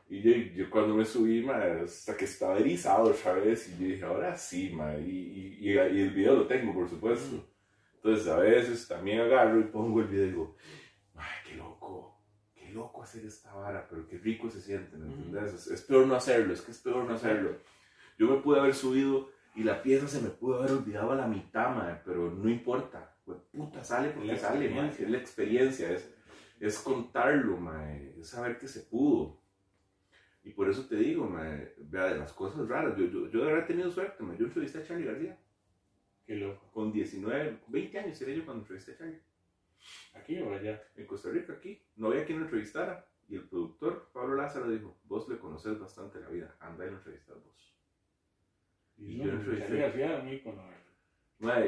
Y 0.09 0.21
yo, 0.21 0.31
yo, 0.55 0.69
cuando 0.69 0.93
me 0.93 1.05
subí, 1.05 1.47
hasta 1.49 2.15
que 2.15 2.25
estaba 2.25 2.59
erizado 2.59 3.09
otra 3.09 3.33
vez, 3.33 3.67
y 3.69 3.81
yo 3.81 3.87
dije, 3.87 4.05
ahora 4.05 4.37
sí, 4.37 4.69
ma, 4.69 4.95
y, 4.97 5.57
y, 5.59 5.71
y, 5.71 5.77
el 5.77 6.11
video 6.11 6.35
lo 6.35 6.45
tengo, 6.45 6.73
por 6.73 6.87
supuesto. 6.87 7.43
Entonces 7.95 8.27
a 8.27 8.37
veces 8.37 8.87
también 8.87 9.21
agarro 9.21 9.59
y 9.59 9.63
pongo 9.63 10.01
el 10.01 10.07
video 10.07 10.25
y 10.25 10.29
digo, 10.29 10.55
qué 11.47 11.55
loco, 11.55 12.21
qué 12.53 12.69
loco 12.69 13.01
hacer 13.01 13.25
esta 13.25 13.53
vara, 13.53 13.87
pero 13.89 14.05
qué 14.07 14.17
rico 14.17 14.49
se 14.49 14.61
siente, 14.61 14.97
¿me 14.97 15.07
entiendes? 15.07 15.67
Es, 15.67 15.81
peor 15.81 16.05
no 16.05 16.15
hacerlo, 16.15 16.53
es 16.53 16.61
que 16.61 16.71
es 16.71 16.79
peor 16.79 17.05
no 17.05 17.15
hacerlo. 17.15 17.57
Yo 18.19 18.27
me 18.27 18.41
pude 18.41 18.59
haber 18.59 18.75
subido 18.75 19.29
y 19.55 19.63
la 19.63 19.81
pieza 19.81 20.07
se 20.07 20.21
me 20.21 20.29
pudo 20.29 20.59
haber 20.59 20.71
olvidado 20.71 21.11
a 21.11 21.15
la 21.15 21.27
mitad, 21.27 21.75
ma, 21.75 22.01
pero 22.03 22.31
no 22.31 22.49
importa, 22.49 23.15
pues 23.25 23.39
puta, 23.51 23.83
sale 23.83 24.09
porque 24.09 24.37
sale, 24.37 24.69
ma, 24.69 24.87
es 24.87 25.09
la 25.09 25.17
experiencia, 25.17 25.91
es, 25.91 26.13
es 26.59 26.79
contarlo, 26.79 27.57
ma, 27.57 27.93
es 27.93 28.27
saber 28.27 28.57
que 28.57 28.67
se 28.67 28.81
pudo. 28.81 29.41
Y 30.43 30.51
por 30.51 30.69
eso 30.69 30.85
te 30.87 30.95
digo, 30.97 31.31
vea, 31.31 32.05
de 32.05 32.17
las 32.17 32.33
cosas 32.33 32.67
raras. 32.67 32.97
Yo, 32.97 33.05
yo, 33.05 33.29
yo 33.29 33.39
de 33.39 33.45
verdad 33.45 33.63
he 33.63 33.67
tenido 33.67 33.89
suerte, 33.89 34.23
Yo 34.37 34.45
entrevisté 34.45 34.79
a 34.79 34.83
Charlie 34.83 35.05
García. 35.05 35.39
Qué 36.25 36.35
loco. 36.35 36.69
Con 36.73 36.91
19, 36.91 37.59
20 37.67 37.99
años 37.99 38.17
sería 38.17 38.35
yo 38.35 38.45
cuando 38.45 38.63
entrevisté 38.63 38.91
a 38.91 38.97
Charlie. 38.97 39.21
¿Aquí 40.15 40.37
o 40.39 40.53
allá? 40.53 40.83
En 40.95 41.07
Costa 41.07 41.29
Rica, 41.29 41.53
aquí. 41.53 41.81
No 41.95 42.07
había 42.07 42.25
quien 42.25 42.39
lo 42.39 42.45
entrevistara. 42.45 43.07
Y 43.29 43.35
el 43.35 43.47
productor, 43.47 44.09
Pablo 44.13 44.35
Lázaro, 44.35 44.69
dijo, 44.69 44.97
vos 45.05 45.27
le 45.29 45.37
conoces 45.37 45.79
bastante 45.79 46.19
la 46.19 46.27
vida, 46.27 46.55
anda 46.59 46.85
y 46.85 46.89
lo 46.89 46.97
entrevistas 46.97 47.41
vos. 47.43 47.72
Y, 48.97 49.17
yo. 49.17 49.31
Charlie 49.59 49.79
García 49.79 50.21
un 50.23 50.29
ícono. 50.29 50.63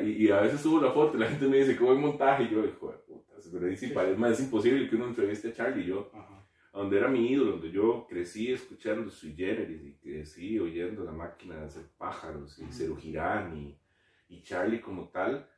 y, 0.04 0.26
y, 0.26 0.32
a 0.32 0.42
veces 0.42 0.62
subo 0.62 0.82
la 0.82 0.92
foto 0.92 1.18
y 1.18 1.20
la 1.22 1.28
gente 1.28 1.48
me 1.48 1.58
dice, 1.58 1.78
qué 1.78 1.84
buen 1.84 2.00
montaje. 2.00 2.44
Y 2.44 2.50
yo, 2.50 2.66
hijo 2.66 2.92
de 2.92 2.98
puta, 3.00 3.34
pero 3.52 3.68
es, 3.68 3.84
es 3.84 4.40
imposible 4.40 4.90
que 4.90 4.96
uno 4.96 5.08
entreviste 5.08 5.50
a 5.50 5.54
Charlie. 5.54 5.84
Y 5.84 5.88
yo, 5.88 6.10
Ajá 6.14 6.36
donde 6.76 6.98
era 6.98 7.08
mi 7.08 7.32
ídolo, 7.32 7.52
donde 7.52 7.72
yo 7.72 8.06
crecí 8.06 8.52
escuchando 8.52 9.10
Sui 9.10 9.34
Generis 9.34 9.82
y 9.82 9.94
crecí 9.94 10.60
oyendo 10.60 11.06
la 11.06 11.14
máquina 11.14 11.56
de 11.56 11.66
hacer 11.66 11.88
pájaros 11.98 12.60
y 12.60 12.66
Cero 12.70 12.98
Girán 13.00 13.56
y, 13.58 13.80
Charlie 14.42 14.82
como 14.82 15.08
tal, 15.08 15.50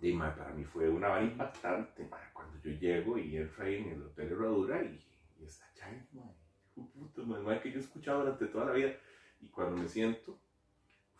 y, 0.00 0.12
para 0.14 0.52
mí 0.52 0.64
fue 0.64 0.88
una 0.88 1.08
vara 1.08 1.22
impactante 1.22 2.10
cuando 2.32 2.60
yo 2.60 2.72
llego 2.72 3.16
y 3.16 3.36
entro 3.36 3.64
ahí 3.64 3.76
en 3.76 3.90
el 3.90 4.02
Hotel 4.02 4.32
Herradura 4.32 4.82
y, 4.82 5.00
y 5.38 5.44
está 5.44 5.64
Charlie, 5.72 6.02
man, 6.12 7.60
que 7.60 7.70
yo 7.70 7.78
he 7.78 7.82
escuchado 7.82 8.24
durante 8.24 8.46
toda 8.46 8.66
la 8.66 8.72
vida. 8.72 8.96
Y 9.40 9.48
cuando 9.48 9.80
me 9.80 9.88
siento, 9.88 10.40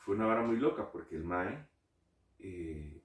fue 0.04 0.16
una 0.16 0.26
vara 0.26 0.42
muy 0.42 0.56
loca 0.56 0.90
porque 0.90 1.16
el 1.16 1.24
mae, 1.24 1.66
eh, 2.38 3.02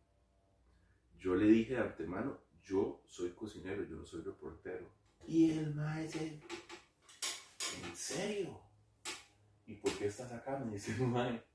yo 1.17 1.36
le 1.36 1.45
dije 1.45 1.73
de 1.73 1.81
antemano, 1.81 2.39
yo 2.63 3.01
soy 3.05 3.31
cocinero, 3.31 3.83
yo 3.83 3.95
no 3.95 4.05
soy 4.05 4.21
reportero 4.21 4.97
y 5.27 5.51
el 5.51 5.75
maestro 5.75 6.21
¿en 6.21 6.41
serio? 7.93 8.60
¿Y 9.65 9.75
por 9.75 9.91
qué 9.97 10.07
estás 10.07 10.31
acá? 10.31 10.57
Me 10.57 10.73
dice 10.73 10.93
el 10.93 11.07
maestro. 11.07 11.45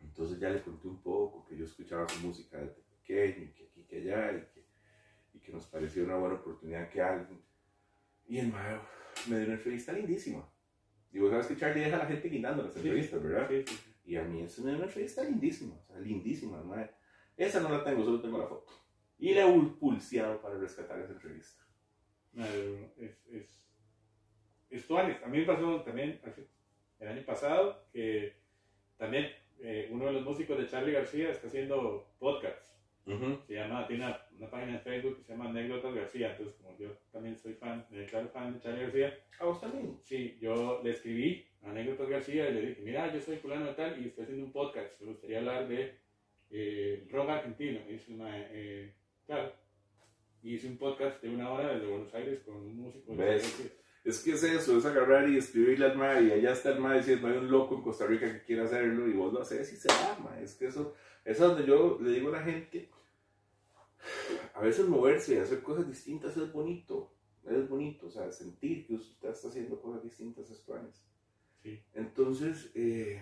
Entonces 0.00 0.40
ya 0.40 0.48
le 0.48 0.62
conté 0.62 0.88
un 0.88 1.02
poco 1.02 1.44
que 1.46 1.56
yo 1.56 1.66
escuchaba 1.66 2.08
su 2.08 2.26
música 2.26 2.58
desde 2.58 2.82
pequeño, 2.82 3.44
y 3.44 3.52
que 3.52 3.64
aquí, 3.64 3.84
que 3.84 3.96
allá, 3.98 4.32
y 4.32 4.40
que, 4.52 4.66
y 5.34 5.38
que 5.40 5.52
nos 5.52 5.66
pareció 5.66 6.04
una 6.04 6.16
buena 6.16 6.36
oportunidad 6.36 6.88
que 6.88 7.02
alguien. 7.02 7.40
Y 8.26 8.38
el 8.38 8.50
maestro 8.50 8.88
me 9.28 9.36
dio 9.36 9.46
una 9.46 9.56
entrevista 9.56 9.92
lindísima. 9.92 10.48
Y 11.12 11.18
vos 11.18 11.30
sabes 11.30 11.46
que 11.46 11.56
Charlie 11.58 11.84
deja 11.84 11.96
a 11.96 12.00
la 12.00 12.06
gente 12.06 12.28
guindando 12.30 12.62
las 12.62 12.74
entrevistas, 12.74 13.22
¿verdad? 13.22 13.48
Sí, 13.50 13.64
sí, 13.66 13.91
Y 14.04 14.16
a 14.16 14.24
mí 14.24 14.44
dio 14.44 14.64
una 14.64 14.84
entrevista 14.84 15.22
lindísima, 15.22 15.74
o 15.76 15.86
sea, 15.86 15.98
lindísima, 15.98 16.62
madre. 16.62 16.90
Esa 17.36 17.60
no 17.60 17.68
la 17.68 17.84
tengo, 17.84 18.04
solo 18.04 18.20
tengo 18.20 18.38
la 18.38 18.46
foto. 18.46 18.72
Y 19.18 19.32
le 19.32 19.42
he 19.42 19.60
pulseado 19.78 20.40
para 20.40 20.58
rescatar 20.58 21.00
esa 21.00 21.12
entrevista 21.12 21.62
es, 22.34 23.26
es, 23.28 23.62
es 24.70 24.90
A 24.90 25.28
mí 25.28 25.38
me 25.38 25.44
pasó 25.44 25.82
también 25.82 26.20
el 26.98 27.08
año 27.08 27.24
pasado 27.24 27.84
que 27.92 28.36
también 28.96 29.30
eh, 29.60 29.88
uno 29.90 30.06
de 30.06 30.12
los 30.12 30.24
músicos 30.24 30.58
de 30.58 30.66
Charlie 30.66 30.92
García 30.92 31.30
está 31.30 31.48
haciendo 31.48 32.14
podcasts. 32.18 32.70
Se 33.04 33.54
llama, 33.54 33.86
tiene 33.88 34.06
una, 34.38 34.48
página 34.48 34.74
de 34.74 34.78
Facebook 34.78 35.16
que 35.16 35.24
se 35.24 35.32
llama 35.32 35.50
Anécdotas 35.50 35.92
García. 35.92 36.30
Entonces, 36.30 36.54
como 36.54 36.78
yo 36.78 36.92
también 37.10 37.36
soy 37.36 37.54
fan, 37.54 37.84
claro 38.08 38.28
fan 38.28 38.54
de 38.54 38.60
Charlie 38.60 38.82
García. 38.82 39.18
¿A 39.40 39.44
vos 39.44 39.60
también? 39.60 39.98
Sí, 40.04 40.38
yo 40.40 40.80
le 40.84 40.90
escribí 40.90 41.44
a 41.62 41.70
Anécdotas 41.70 42.08
García 42.08 42.48
y 42.48 42.54
le 42.54 42.66
dije, 42.66 42.82
mira, 42.82 43.12
yo 43.12 43.20
soy 43.20 43.36
fulano 43.36 43.66
de 43.66 43.74
tal 43.74 44.02
y 44.02 44.08
estoy 44.08 44.24
haciendo 44.24 44.46
un 44.46 44.52
podcast. 44.52 45.00
Me 45.00 45.08
gustaría 45.08 45.38
hablar 45.38 45.68
de 45.68 45.94
eh, 46.50 47.06
rock 47.10 47.28
argentino. 47.30 47.80
Y 47.88 47.94
es 47.94 48.08
una, 48.08 48.30
eh, 48.50 48.94
claro, 49.26 49.52
y 50.42 50.54
hice 50.54 50.68
un 50.68 50.76
podcast 50.76 51.22
de 51.22 51.30
una 51.30 51.50
hora 51.50 51.74
desde 51.74 51.86
Buenos 51.86 52.14
Aires 52.14 52.40
con 52.44 52.56
un 52.56 52.76
músico. 52.76 53.14
Es 54.04 54.20
que 54.24 54.32
es 54.32 54.42
eso, 54.42 54.76
es 54.76 54.84
agarrar 54.84 55.28
y 55.28 55.36
escribirle 55.36 55.86
al 55.86 55.96
mar 55.96 56.20
y 56.20 56.32
allá 56.32 56.52
está 56.52 56.72
el 56.72 56.80
mar 56.80 56.96
diciendo 56.96 57.28
hay 57.28 57.36
un 57.36 57.48
loco 57.48 57.76
en 57.76 57.82
Costa 57.82 58.04
Rica 58.04 58.32
que 58.32 58.42
quiere 58.42 58.62
hacerlo 58.62 59.06
y 59.06 59.12
vos 59.12 59.32
lo 59.32 59.42
haces 59.42 59.72
y 59.72 59.76
se 59.76 59.88
llama. 59.88 60.40
Es 60.40 60.56
que 60.56 60.66
eso, 60.66 60.94
es 61.24 61.38
donde 61.38 61.64
yo 61.64 62.00
le 62.02 62.10
digo 62.10 62.28
a 62.30 62.32
la 62.32 62.42
gente, 62.42 62.90
a 64.54 64.60
veces 64.60 64.88
moverse 64.88 65.40
hacer 65.40 65.62
cosas 65.62 65.86
distintas 65.86 66.36
es 66.36 66.52
bonito, 66.52 67.14
es 67.44 67.68
bonito, 67.68 68.08
o 68.08 68.10
sea, 68.10 68.28
sentir 68.32 68.84
que 68.86 68.94
usted 68.94 69.30
está 69.30 69.48
haciendo 69.48 69.80
cosas 69.80 70.02
distintas 70.02 70.50
es 70.50 70.58
Sí. 71.62 71.82
Entonces, 71.94 72.72
eh, 72.74 73.20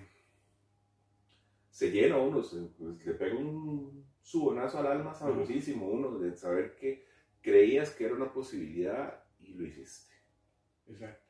se 1.71 1.91
llena 1.91 2.19
uno, 2.19 2.43
se, 2.43 2.61
pues, 2.79 3.05
le 3.05 3.15
pega 3.15 3.37
un 3.37 4.07
subonazo 4.23 4.79
al 4.79 4.87
alma 4.87 5.15
sabrosísimo, 5.15 5.89
uno, 5.89 6.19
de 6.19 6.37
saber 6.37 6.75
que 6.77 7.07
creías 7.43 7.91
que 7.91 8.05
era 8.07 8.15
una 8.15 8.33
posibilidad 8.33 9.23
y 9.41 9.55
lo 9.55 9.67
hiciste. 9.67 10.15
Exacto. 10.89 11.27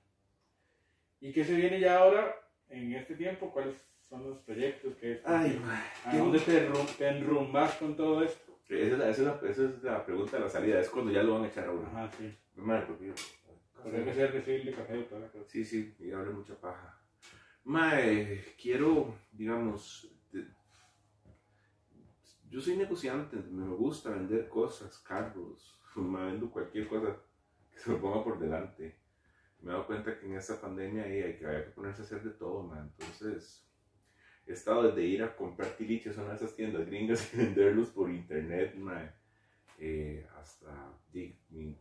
¿Y 1.21 1.33
qué 1.33 1.45
se 1.45 1.55
viene 1.55 1.81
ya 1.81 1.99
ahora 1.99 2.35
en 2.69 2.95
este 2.95 3.15
tiempo? 3.15 3.53
¿Cuáles 3.53 3.77
son 4.09 4.29
los 4.29 4.39
proyectos? 4.39 4.95
que 4.97 5.21
Ay, 5.25 5.61
¿A 6.05 6.17
dónde 6.17 6.39
te, 6.39 6.69
te 6.99 7.09
enrumbas 7.09 7.75
con 7.75 7.95
todo 7.95 8.23
esto? 8.23 8.59
Esa 8.69 8.95
es, 8.95 8.99
la, 8.99 9.11
esa, 9.11 9.23
es 9.23 9.43
la, 9.43 9.51
esa 9.51 9.65
es 9.65 9.83
la 9.83 10.05
pregunta 10.07 10.37
de 10.37 10.45
la 10.45 10.49
salida, 10.49 10.81
es 10.81 10.89
cuando 10.89 11.11
ya 11.11 11.25
lo 11.25 11.35
van 11.35 11.45
a 11.45 11.49
echar 11.49 11.67
a 11.67 11.73
uno. 11.73 11.87
Ajá, 11.89 12.11
sí. 12.17 12.33
Madre, 12.55 12.87
porque 12.87 13.13
que 14.05 14.15
ser 14.15 14.33
de 14.33 14.73
café 14.73 14.99
y 14.99 15.05
toda 15.05 15.23
la 15.23 15.29
cosa. 15.29 15.45
Sí, 15.49 15.65
sí, 15.65 15.97
y 15.99 16.13
hable 16.13 16.31
mucha 16.31 16.55
paja. 16.55 16.99
Mae, 17.65 18.55
quiero, 18.61 19.15
digamos, 19.33 20.11
de- 20.33 20.47
yo 22.51 22.61
soy 22.61 22.77
negociante, 22.77 23.37
me 23.37 23.69
gusta 23.75 24.11
vender 24.11 24.49
cosas, 24.49 24.99
carros, 24.99 25.79
me 25.97 26.25
vendo 26.27 26.51
cualquier 26.51 26.89
cosa 26.89 27.17
que 27.73 27.79
se 27.79 27.91
me 27.91 27.99
ponga 27.99 28.25
por 28.25 28.39
delante. 28.39 28.97
Me 29.61 29.71
he 29.71 29.73
dado 29.75 29.87
cuenta 29.87 30.19
que 30.19 30.27
en 30.27 30.37
esta 30.37 30.61
pandemia 30.61 31.05
hay 31.05 31.37
que, 31.39 31.47
había 31.47 31.65
que 31.67 31.71
ponerse 31.71 32.03
a 32.03 32.05
hacer 32.07 32.23
de 32.23 32.31
todo, 32.31 32.63
man. 32.63 32.93
Entonces, 32.99 33.65
he 34.47 34.53
estado 34.53 34.85
desde 34.85 35.05
ir 35.05 35.23
a 35.23 35.37
comprar 35.37 35.71
tiliches 35.77 36.19
a 36.19 36.35
esas 36.35 36.55
tiendas 36.57 36.87
gringas 36.87 37.33
y 37.35 37.39
venderlos 37.39 37.91
por 37.91 38.11
internet, 38.11 38.75
mae, 38.77 39.13
eh, 39.79 40.27
hasta, 40.39 40.93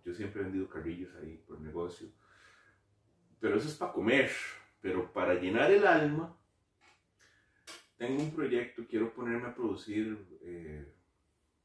yo 0.06 0.14
siempre 0.14 0.42
he 0.42 0.46
vendido 0.46 0.70
carrillos 0.70 1.12
ahí 1.22 1.38
por 1.48 1.60
negocio. 1.62 2.10
Pero 3.40 3.58
eso 3.58 3.68
es 3.70 3.76
para 3.76 3.94
comer, 3.94 4.32
pero 4.82 5.12
para 5.12 5.36
llenar 5.36 5.72
el 5.72 5.86
alma, 5.86 6.36
tengo 7.98 8.24
un 8.24 8.32
proyecto, 8.32 8.86
quiero 8.88 9.14
ponerme 9.14 9.48
a 9.48 9.54
producir 9.54 10.40
eh, 10.42 10.94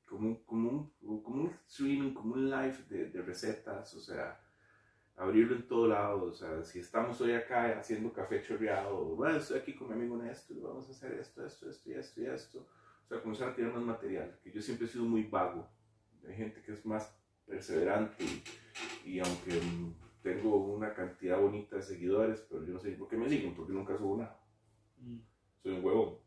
como, 0.04 0.44
como, 0.44 0.92
un, 1.00 1.22
como 1.22 1.42
un 1.44 1.50
streaming, 1.68 2.12
como 2.12 2.34
un 2.34 2.50
live 2.50 2.76
de, 2.88 3.22
recetas, 3.22 3.94
o 3.94 4.00
sea, 4.00 4.40
abrirlo 5.16 5.54
en 5.54 5.68
todo 5.68 5.86
lado, 5.86 6.24
o 6.24 6.32
sea, 6.32 6.64
si 6.64 6.80
estamos 6.80 7.20
hoy 7.20 7.32
acá 7.32 7.78
haciendo 7.78 8.12
café 8.12 8.42
chorreado, 8.42 9.14
bueno, 9.14 9.38
estoy 9.38 9.60
aquí 9.60 9.74
con 9.74 9.88
mi 9.88 9.94
amigo 9.94 10.16
Néstor, 10.16 10.60
vamos 10.60 10.88
a 10.88 10.90
hacer 10.90 11.12
esto, 11.12 11.46
esto, 11.46 11.70
esto 11.70 11.90
y 11.90 11.94
esto 11.94 12.20
y 12.20 12.26
esto, 12.26 12.66
o 13.04 13.08
sea, 13.08 13.22
comenzar 13.22 13.50
a 13.50 13.54
tirar 13.54 13.72
más 13.72 13.84
material, 13.84 14.36
que 14.42 14.50
yo 14.50 14.60
siempre 14.60 14.86
he 14.86 14.90
sido 14.90 15.04
muy 15.04 15.22
vago, 15.24 15.68
hay 16.26 16.34
gente 16.34 16.62
que 16.62 16.72
es 16.72 16.84
más 16.84 17.16
perseverante 17.46 18.24
y, 18.24 18.42
y 19.08 19.20
aunque 19.20 19.60
mm, 19.60 19.94
tengo 20.24 20.56
una 20.56 20.94
cantidad 20.94 21.38
bonita 21.38 21.76
de 21.76 21.82
seguidores, 21.82 22.40
pero 22.48 22.64
yo 22.64 22.72
no 22.72 22.80
sé 22.80 22.92
por 22.92 23.08
qué 23.08 23.16
me 23.18 23.28
siguen, 23.28 23.54
porque 23.54 23.74
nunca 23.74 23.96
subo 23.98 24.16
nada 24.16 24.40
Mm. 24.96 25.18
soy 25.62 25.72
un 25.76 25.84
huevo. 25.84 26.22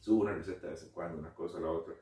Subo 0.00 0.20
una 0.22 0.34
receta 0.34 0.66
de 0.66 0.72
vez 0.74 0.82
en 0.82 0.90
cuando, 0.90 1.18
una 1.18 1.32
cosa, 1.32 1.58
la 1.60 1.70
otra. 1.70 1.94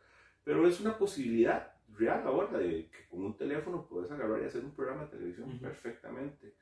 Pero 0.43 0.67
es 0.67 0.81
una 0.81 0.99
posibilidad 0.99 1.73
real 1.93 2.27
ahora 2.27 2.59
de 2.59 2.91
que 2.91 3.07
con 3.09 3.23
un 3.25 3.37
teléfono 3.37 3.87
puedes 3.87 4.11
agarrar 4.11 4.43
y 4.43 4.47
hacer 4.47 4.65
un 4.65 4.75
programa 4.75 5.05
de 5.05 5.11
televisión 5.11 5.57
perfectamente. 5.61 6.55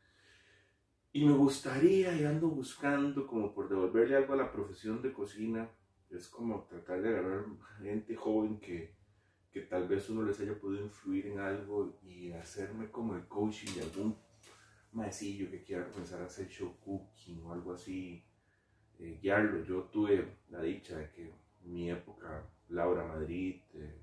Y 1.13 1.25
me 1.25 1.33
gustaría, 1.33 2.15
y 2.15 2.25
ando 2.25 2.49
buscando 2.49 3.27
como 3.27 3.55
por 3.55 3.71
devolverle 3.71 4.17
algo 4.17 4.35
a 4.35 4.37
la 4.37 4.53
profesión 4.53 5.01
de 5.01 5.13
cocina, 5.15 5.71
es 6.11 6.29
como 6.29 6.65
tratar 6.65 7.01
de 7.01 7.09
agarrar 7.09 7.47
gente 7.81 8.15
joven 8.17 8.61
que, 8.61 8.95
que 9.51 9.63
tal 9.63 9.89
vez 9.89 10.11
uno 10.11 10.25
les 10.25 10.39
haya 10.41 10.59
podido 10.61 10.85
influir 10.85 11.29
en 11.29 11.39
algo 11.39 11.99
y 12.03 12.33
hacerme 12.33 12.91
como 12.91 13.15
el 13.15 13.27
coaching 13.29 13.73
de 13.75 13.83
algún 13.83 14.28
maecillo 14.99 15.51
que 15.51 15.63
quiera 15.63 15.89
comenzar 15.89 16.21
a 16.23 16.27
hacer 16.27 16.49
show 16.49 16.77
cooking 16.85 17.43
o 17.45 17.53
algo 17.53 17.73
así 17.73 18.25
eh, 18.99 19.19
guiarlo. 19.23 19.63
Yo 19.65 19.85
tuve 19.85 20.39
la 20.51 20.61
dicha 20.61 20.97
de 20.99 21.11
que 21.11 21.23
en 21.65 21.73
mi 21.73 21.91
época, 21.91 22.45
Laura 22.69 23.05
Madrid, 23.05 23.63
eh, 23.75 24.01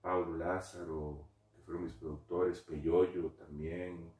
Pablo 0.00 0.36
Lázaro, 0.36 1.28
que 1.54 1.62
fueron 1.62 1.84
mis 1.84 1.94
productores, 1.94 2.60
Peyoyo 2.60 3.30
también, 3.30 4.12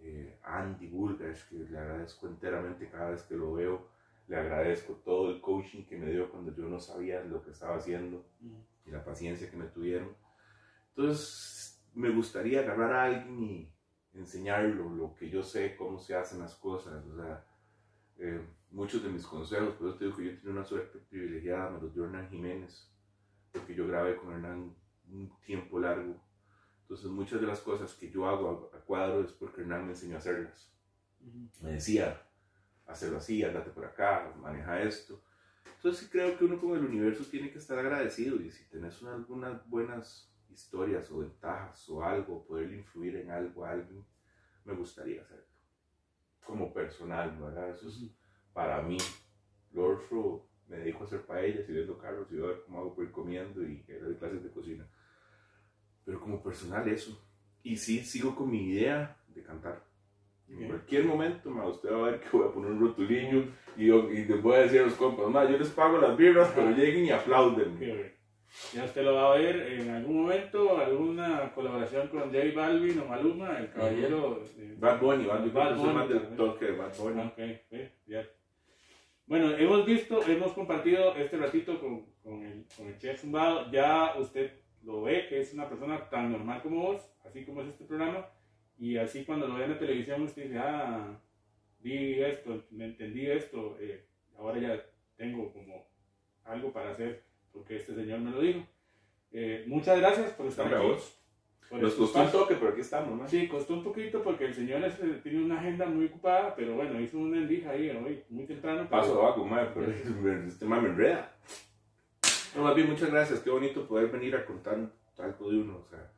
eh, 0.00 0.38
Andy 0.42 0.88
Bulgash, 0.88 1.48
que 1.48 1.56
le 1.56 1.78
agradezco 1.78 2.26
enteramente 2.26 2.88
cada 2.88 3.10
vez 3.10 3.22
que 3.22 3.36
lo 3.36 3.52
veo, 3.54 3.88
le 4.28 4.36
agradezco 4.36 4.94
todo 5.04 5.30
el 5.30 5.40
coaching 5.40 5.84
que 5.84 5.96
me 5.96 6.10
dio 6.10 6.30
cuando 6.30 6.54
yo 6.54 6.64
no 6.68 6.78
sabía 6.80 7.22
lo 7.24 7.42
que 7.42 7.50
estaba 7.50 7.76
haciendo 7.76 8.24
Mm. 8.40 8.60
y 8.86 8.90
la 8.90 9.04
paciencia 9.04 9.50
que 9.50 9.56
me 9.56 9.66
tuvieron. 9.66 10.14
Entonces, 10.90 11.82
me 11.94 12.10
gustaría 12.10 12.60
agarrar 12.60 12.92
a 12.92 13.04
alguien 13.04 13.42
y 13.42 13.72
enseñarlo 14.14 14.88
lo 14.90 15.14
que 15.14 15.30
yo 15.30 15.42
sé, 15.42 15.76
cómo 15.76 15.98
se 15.98 16.14
hacen 16.14 16.40
las 16.40 16.54
cosas. 16.56 17.04
O 17.06 17.16
sea, 17.16 17.46
eh, 18.18 18.46
muchos 18.70 19.02
de 19.02 19.08
mis 19.10 19.26
consejos, 19.26 19.74
por 19.74 19.88
eso 19.88 19.98
te 19.98 20.04
digo 20.06 20.16
que 20.16 20.24
yo 20.24 20.38
tengo 20.38 20.52
una 20.52 20.64
suerte 20.64 20.98
privilegiada, 20.98 21.70
me 21.70 21.80
los 21.80 21.94
dio 21.94 22.04
Hernán 22.04 22.28
Jiménez, 22.28 22.90
porque 23.52 23.74
yo 23.74 23.86
grabé 23.86 24.16
con 24.16 24.32
Hernán 24.32 24.74
un 25.08 25.32
tiempo 25.44 25.78
largo. 25.80 26.20
Entonces, 26.82 27.06
muchas 27.10 27.40
de 27.40 27.46
las 27.46 27.60
cosas 27.60 27.94
que 27.94 28.10
yo 28.10 28.26
hago 28.28 28.70
a, 28.72 28.76
a 28.76 28.80
cuadro 28.80 29.22
es 29.22 29.32
porque 29.32 29.62
Hernán 29.62 29.84
me 29.86 29.92
enseñó 29.92 30.16
a 30.16 30.18
hacerlas 30.18 30.72
Ujú. 31.20 31.50
me 31.60 31.72
decía, 31.72 32.22
hacerlo 32.86 33.18
así, 33.18 33.42
andate 33.44 33.70
por 33.70 33.84
acá, 33.84 34.34
maneja 34.40 34.82
esto. 34.82 35.22
Entonces 35.76 36.08
creo 36.10 36.36
que 36.38 36.44
uno 36.44 36.60
con 36.60 36.76
el 36.76 36.84
universo 36.84 37.24
tiene 37.30 37.50
que 37.50 37.58
estar 37.58 37.78
agradecido 37.78 38.36
y 38.36 38.50
si 38.50 38.64
tenés 38.68 39.00
una- 39.02 39.14
algunas 39.14 39.68
buenas 39.68 40.29
historias 40.50 41.10
o 41.10 41.18
ventajas 41.18 41.88
o 41.88 42.02
algo, 42.02 42.44
poder 42.46 42.70
influir 42.72 43.16
en 43.16 43.30
algo 43.30 43.64
a 43.64 43.70
alguien, 43.72 44.04
me 44.64 44.74
gustaría 44.74 45.22
hacerlo. 45.22 45.44
Como 46.44 46.72
personal, 46.72 47.36
¿verdad? 47.40 47.70
Eso 47.70 47.88
es 47.88 48.10
para 48.52 48.82
mí. 48.82 48.98
Lo 49.72 49.94
otro, 49.96 50.46
me 50.68 50.78
dedico 50.78 51.04
a 51.04 51.06
hacer 51.06 51.22
paellas 51.22 51.68
y 51.68 51.72
viendo 51.72 51.96
carros 51.98 52.30
y 52.32 52.38
a 52.38 52.46
ver 52.46 52.62
cómo 52.66 52.80
hago 52.80 52.94
por 52.94 53.04
ir 53.04 53.10
comiendo 53.12 53.62
y 53.62 53.82
doy 54.00 54.14
clases 54.16 54.42
de 54.42 54.50
cocina. 54.50 54.88
Pero 56.04 56.20
como 56.20 56.42
personal 56.42 56.88
eso. 56.88 57.20
Y 57.62 57.76
sí, 57.76 58.04
sigo 58.04 58.34
con 58.34 58.50
mi 58.50 58.70
idea 58.72 59.16
de 59.28 59.42
cantar. 59.42 59.84
En 60.48 60.66
cualquier 60.66 61.04
momento, 61.04 61.50
ma, 61.50 61.66
usted 61.68 61.92
va 61.92 61.98
a 62.08 62.10
ver 62.10 62.20
que 62.20 62.36
voy 62.36 62.48
a 62.48 62.52
poner 62.52 62.72
un 62.72 62.80
rotulillo 62.80 63.44
y, 63.76 63.86
yo- 63.86 64.10
y 64.10 64.24
les 64.24 64.42
voy 64.42 64.54
a 64.56 64.60
decir 64.60 64.80
a 64.80 64.84
los 64.84 64.94
compas, 64.94 65.28
ma, 65.28 65.48
yo 65.48 65.56
les 65.56 65.68
pago 65.70 65.98
las 65.98 66.16
birras, 66.16 66.50
pero 66.54 66.70
lleguen 66.70 67.04
y 67.04 67.10
aplauden. 67.10 67.78
Ya 68.74 68.84
usted 68.84 69.02
lo 69.02 69.14
va 69.14 69.32
a 69.32 69.38
ver 69.38 69.56
en 69.72 69.90
algún 69.90 70.22
momento, 70.22 70.76
alguna 70.78 71.52
colaboración 71.54 72.08
con 72.08 72.32
J 72.32 72.38
Balvin 72.54 72.98
o 72.98 73.04
Maluma, 73.06 73.58
el 73.58 73.70
caballero 73.70 74.42
de 74.56 74.74
Bad 74.76 75.00
Bunny, 75.00 75.24
Bad 75.24 75.40
Bunny, 75.40 75.50
Bad 75.50 75.76
soy 75.76 75.94
más 75.94 76.08
Bunny 76.08 76.20
del 76.20 76.36
toque 76.36 76.64
de 76.66 76.72
Bad 76.72 76.96
Bunny. 76.98 77.20
Ah, 77.20 77.32
ok, 77.32 77.42
sí, 77.70 77.88
ya. 78.06 78.28
Bueno, 79.26 79.56
hemos 79.56 79.86
visto, 79.86 80.20
hemos 80.26 80.52
compartido 80.52 81.14
este 81.14 81.36
ratito 81.36 81.80
con, 81.80 82.06
con 82.22 82.42
el, 82.42 82.66
con 82.76 82.88
el 82.88 82.98
chef 82.98 83.20
Zumbado. 83.20 83.70
Ya 83.70 84.14
usted 84.18 84.50
lo 84.82 85.02
ve 85.02 85.28
que 85.28 85.40
es 85.40 85.54
una 85.54 85.68
persona 85.68 86.10
tan 86.10 86.32
normal 86.32 86.60
como 86.62 86.82
vos, 86.82 87.08
así 87.24 87.44
como 87.44 87.62
es 87.62 87.68
este 87.68 87.84
programa. 87.84 88.26
Y 88.76 88.96
así 88.96 89.24
cuando 89.24 89.46
lo 89.46 89.54
ve 89.54 89.64
en 89.64 89.70
la 89.70 89.78
televisión, 89.78 90.22
usted 90.22 90.42
dice, 90.44 90.58
ah, 90.58 91.20
vi 91.78 92.20
esto, 92.20 92.64
me 92.70 92.86
entendí 92.86 93.30
esto, 93.30 93.76
eh, 93.78 94.06
ahora 94.36 94.58
ya 94.58 94.84
tengo 95.16 95.52
como 95.52 95.86
algo 96.44 96.72
para 96.72 96.90
hacer 96.90 97.29
porque 97.52 97.76
este 97.76 97.94
señor 97.94 98.20
me 98.20 98.30
lo 98.30 98.40
dijo. 98.40 98.66
Eh, 99.32 99.64
muchas 99.68 99.98
gracias 99.98 100.32
por 100.32 100.46
estar 100.46 100.72
aquí. 100.72 100.86
vos. 100.86 101.16
por 101.68 101.80
Nos 101.80 101.94
costó 101.94 102.22
un 102.22 102.30
toque, 102.32 102.56
pero 102.56 102.70
aquí 102.72 102.80
estamos, 102.80 103.16
ma. 103.18 103.28
Sí, 103.28 103.46
costó 103.48 103.74
un 103.74 103.84
poquito 103.84 104.22
porque 104.22 104.46
el 104.46 104.54
señor 104.54 104.82
es, 104.84 104.98
tiene 105.22 105.44
una 105.44 105.60
agenda 105.60 105.86
muy 105.86 106.06
ocupada, 106.06 106.54
pero 106.56 106.74
bueno, 106.74 107.00
hizo 107.00 107.18
una 107.18 107.38
endija 107.38 107.70
ahí 107.70 107.90
hoy, 107.90 108.24
muy 108.28 108.44
temprano. 108.46 108.86
pero- 108.88 109.02
Paso 109.02 109.20
abajo, 109.22 109.44
ma, 109.44 109.72
pero 109.72 109.86
este 110.46 110.64
ma 110.64 110.80
me 110.80 110.88
enreda. 110.88 111.36
No, 112.56 112.64
más 112.64 112.74
bien, 112.74 112.90
muchas 112.90 113.10
gracias. 113.10 113.40
Qué 113.40 113.50
bonito 113.50 113.86
poder 113.86 114.10
venir 114.10 114.34
a 114.34 114.44
contar 114.44 114.78
algo 115.18 115.50
de 115.50 115.58
uno, 115.58 115.76
o 115.78 115.84
sea, 115.84 116.10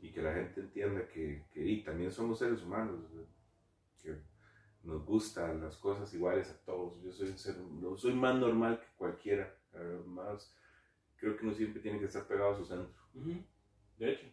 y 0.00 0.12
que 0.12 0.22
la 0.22 0.32
gente 0.34 0.60
entienda 0.60 1.08
que, 1.08 1.42
que 1.52 1.66
y 1.66 1.82
también 1.82 2.12
somos 2.12 2.38
seres 2.38 2.62
humanos, 2.62 3.00
que 4.02 4.14
nos 4.84 5.04
gustan 5.04 5.60
las 5.60 5.76
cosas 5.78 6.12
iguales 6.14 6.48
a 6.50 6.64
todos. 6.64 7.02
Yo 7.02 7.10
soy 7.10 7.30
un 7.30 7.38
ser, 7.38 7.56
no, 7.58 7.96
soy 7.96 8.12
más 8.14 8.36
normal 8.36 8.78
que 8.78 8.86
cualquiera, 8.96 9.55
más, 10.06 10.54
creo 11.16 11.36
que 11.36 11.44
uno 11.44 11.54
siempre 11.54 11.80
tiene 11.82 11.98
que 11.98 12.06
estar 12.06 12.26
pegado 12.26 12.52
a 12.54 12.56
su 12.56 12.64
centro. 12.64 12.94
De 13.98 14.12
hecho. 14.12 14.26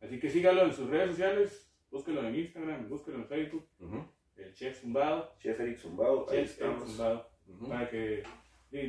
Así 0.00 0.18
que 0.18 0.28
sígalo 0.30 0.62
en 0.62 0.72
sus 0.72 0.88
redes 0.90 1.10
sociales, 1.10 1.72
búsquelo 1.90 2.26
en 2.26 2.34
Instagram, 2.34 2.88
búsquelo 2.88 3.18
en 3.18 3.26
Facebook, 3.26 3.66
el 4.36 4.54
Chef 4.54 4.80
Zumbado, 4.80 5.34
Chef 5.38 5.58
Eric 5.60 5.78
Zumbado, 5.78 6.26
ahí 6.30 6.38
Chef 6.44 6.60
Eric 6.60 6.72
estamos. 6.72 6.88
Zumbado, 6.88 7.30
para 7.68 7.88
que, 7.90 8.22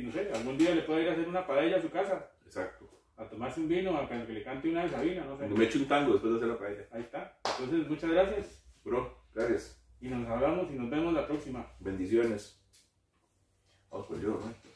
no 0.02 0.12
sé, 0.12 0.32
algún 0.32 0.58
día 0.58 0.74
le 0.74 0.82
pueda 0.82 1.02
ir 1.02 1.08
a 1.08 1.12
hacer 1.12 1.28
una 1.28 1.46
paella 1.46 1.76
a 1.76 1.80
su 1.82 1.90
casa, 1.90 2.30
Exacto. 2.44 2.88
a 3.16 3.28
tomarse 3.28 3.60
un 3.60 3.68
vino, 3.68 3.96
a 3.96 4.08
que 4.08 4.26
que 4.26 4.32
le 4.32 4.42
cante 4.42 4.70
una 4.70 4.82
de 4.84 4.88
Sabina, 4.90 5.24
no 5.24 5.36
sé. 5.38 5.46
Me 5.48 5.64
echo 5.64 5.78
un 5.78 5.86
tango 5.88 6.12
después 6.14 6.32
de 6.32 6.38
hacer 6.38 6.48
la 6.48 6.58
paella. 6.58 6.88
Ahí 6.90 7.02
está. 7.02 7.38
Entonces, 7.58 7.88
muchas 7.88 8.10
gracias 8.10 8.64
Bro, 8.84 9.16
gracias. 9.34 9.80
y 10.00 10.08
nos 10.08 10.28
hablamos 10.28 10.70
y 10.70 10.74
nos 10.74 10.90
vemos 10.90 11.12
la 11.14 11.26
próxima. 11.26 11.70
Bendiciones. 11.78 12.60
Vamos 13.90 14.06
por 14.08 14.20
yo, 14.20 14.30
¿no? 14.30 14.73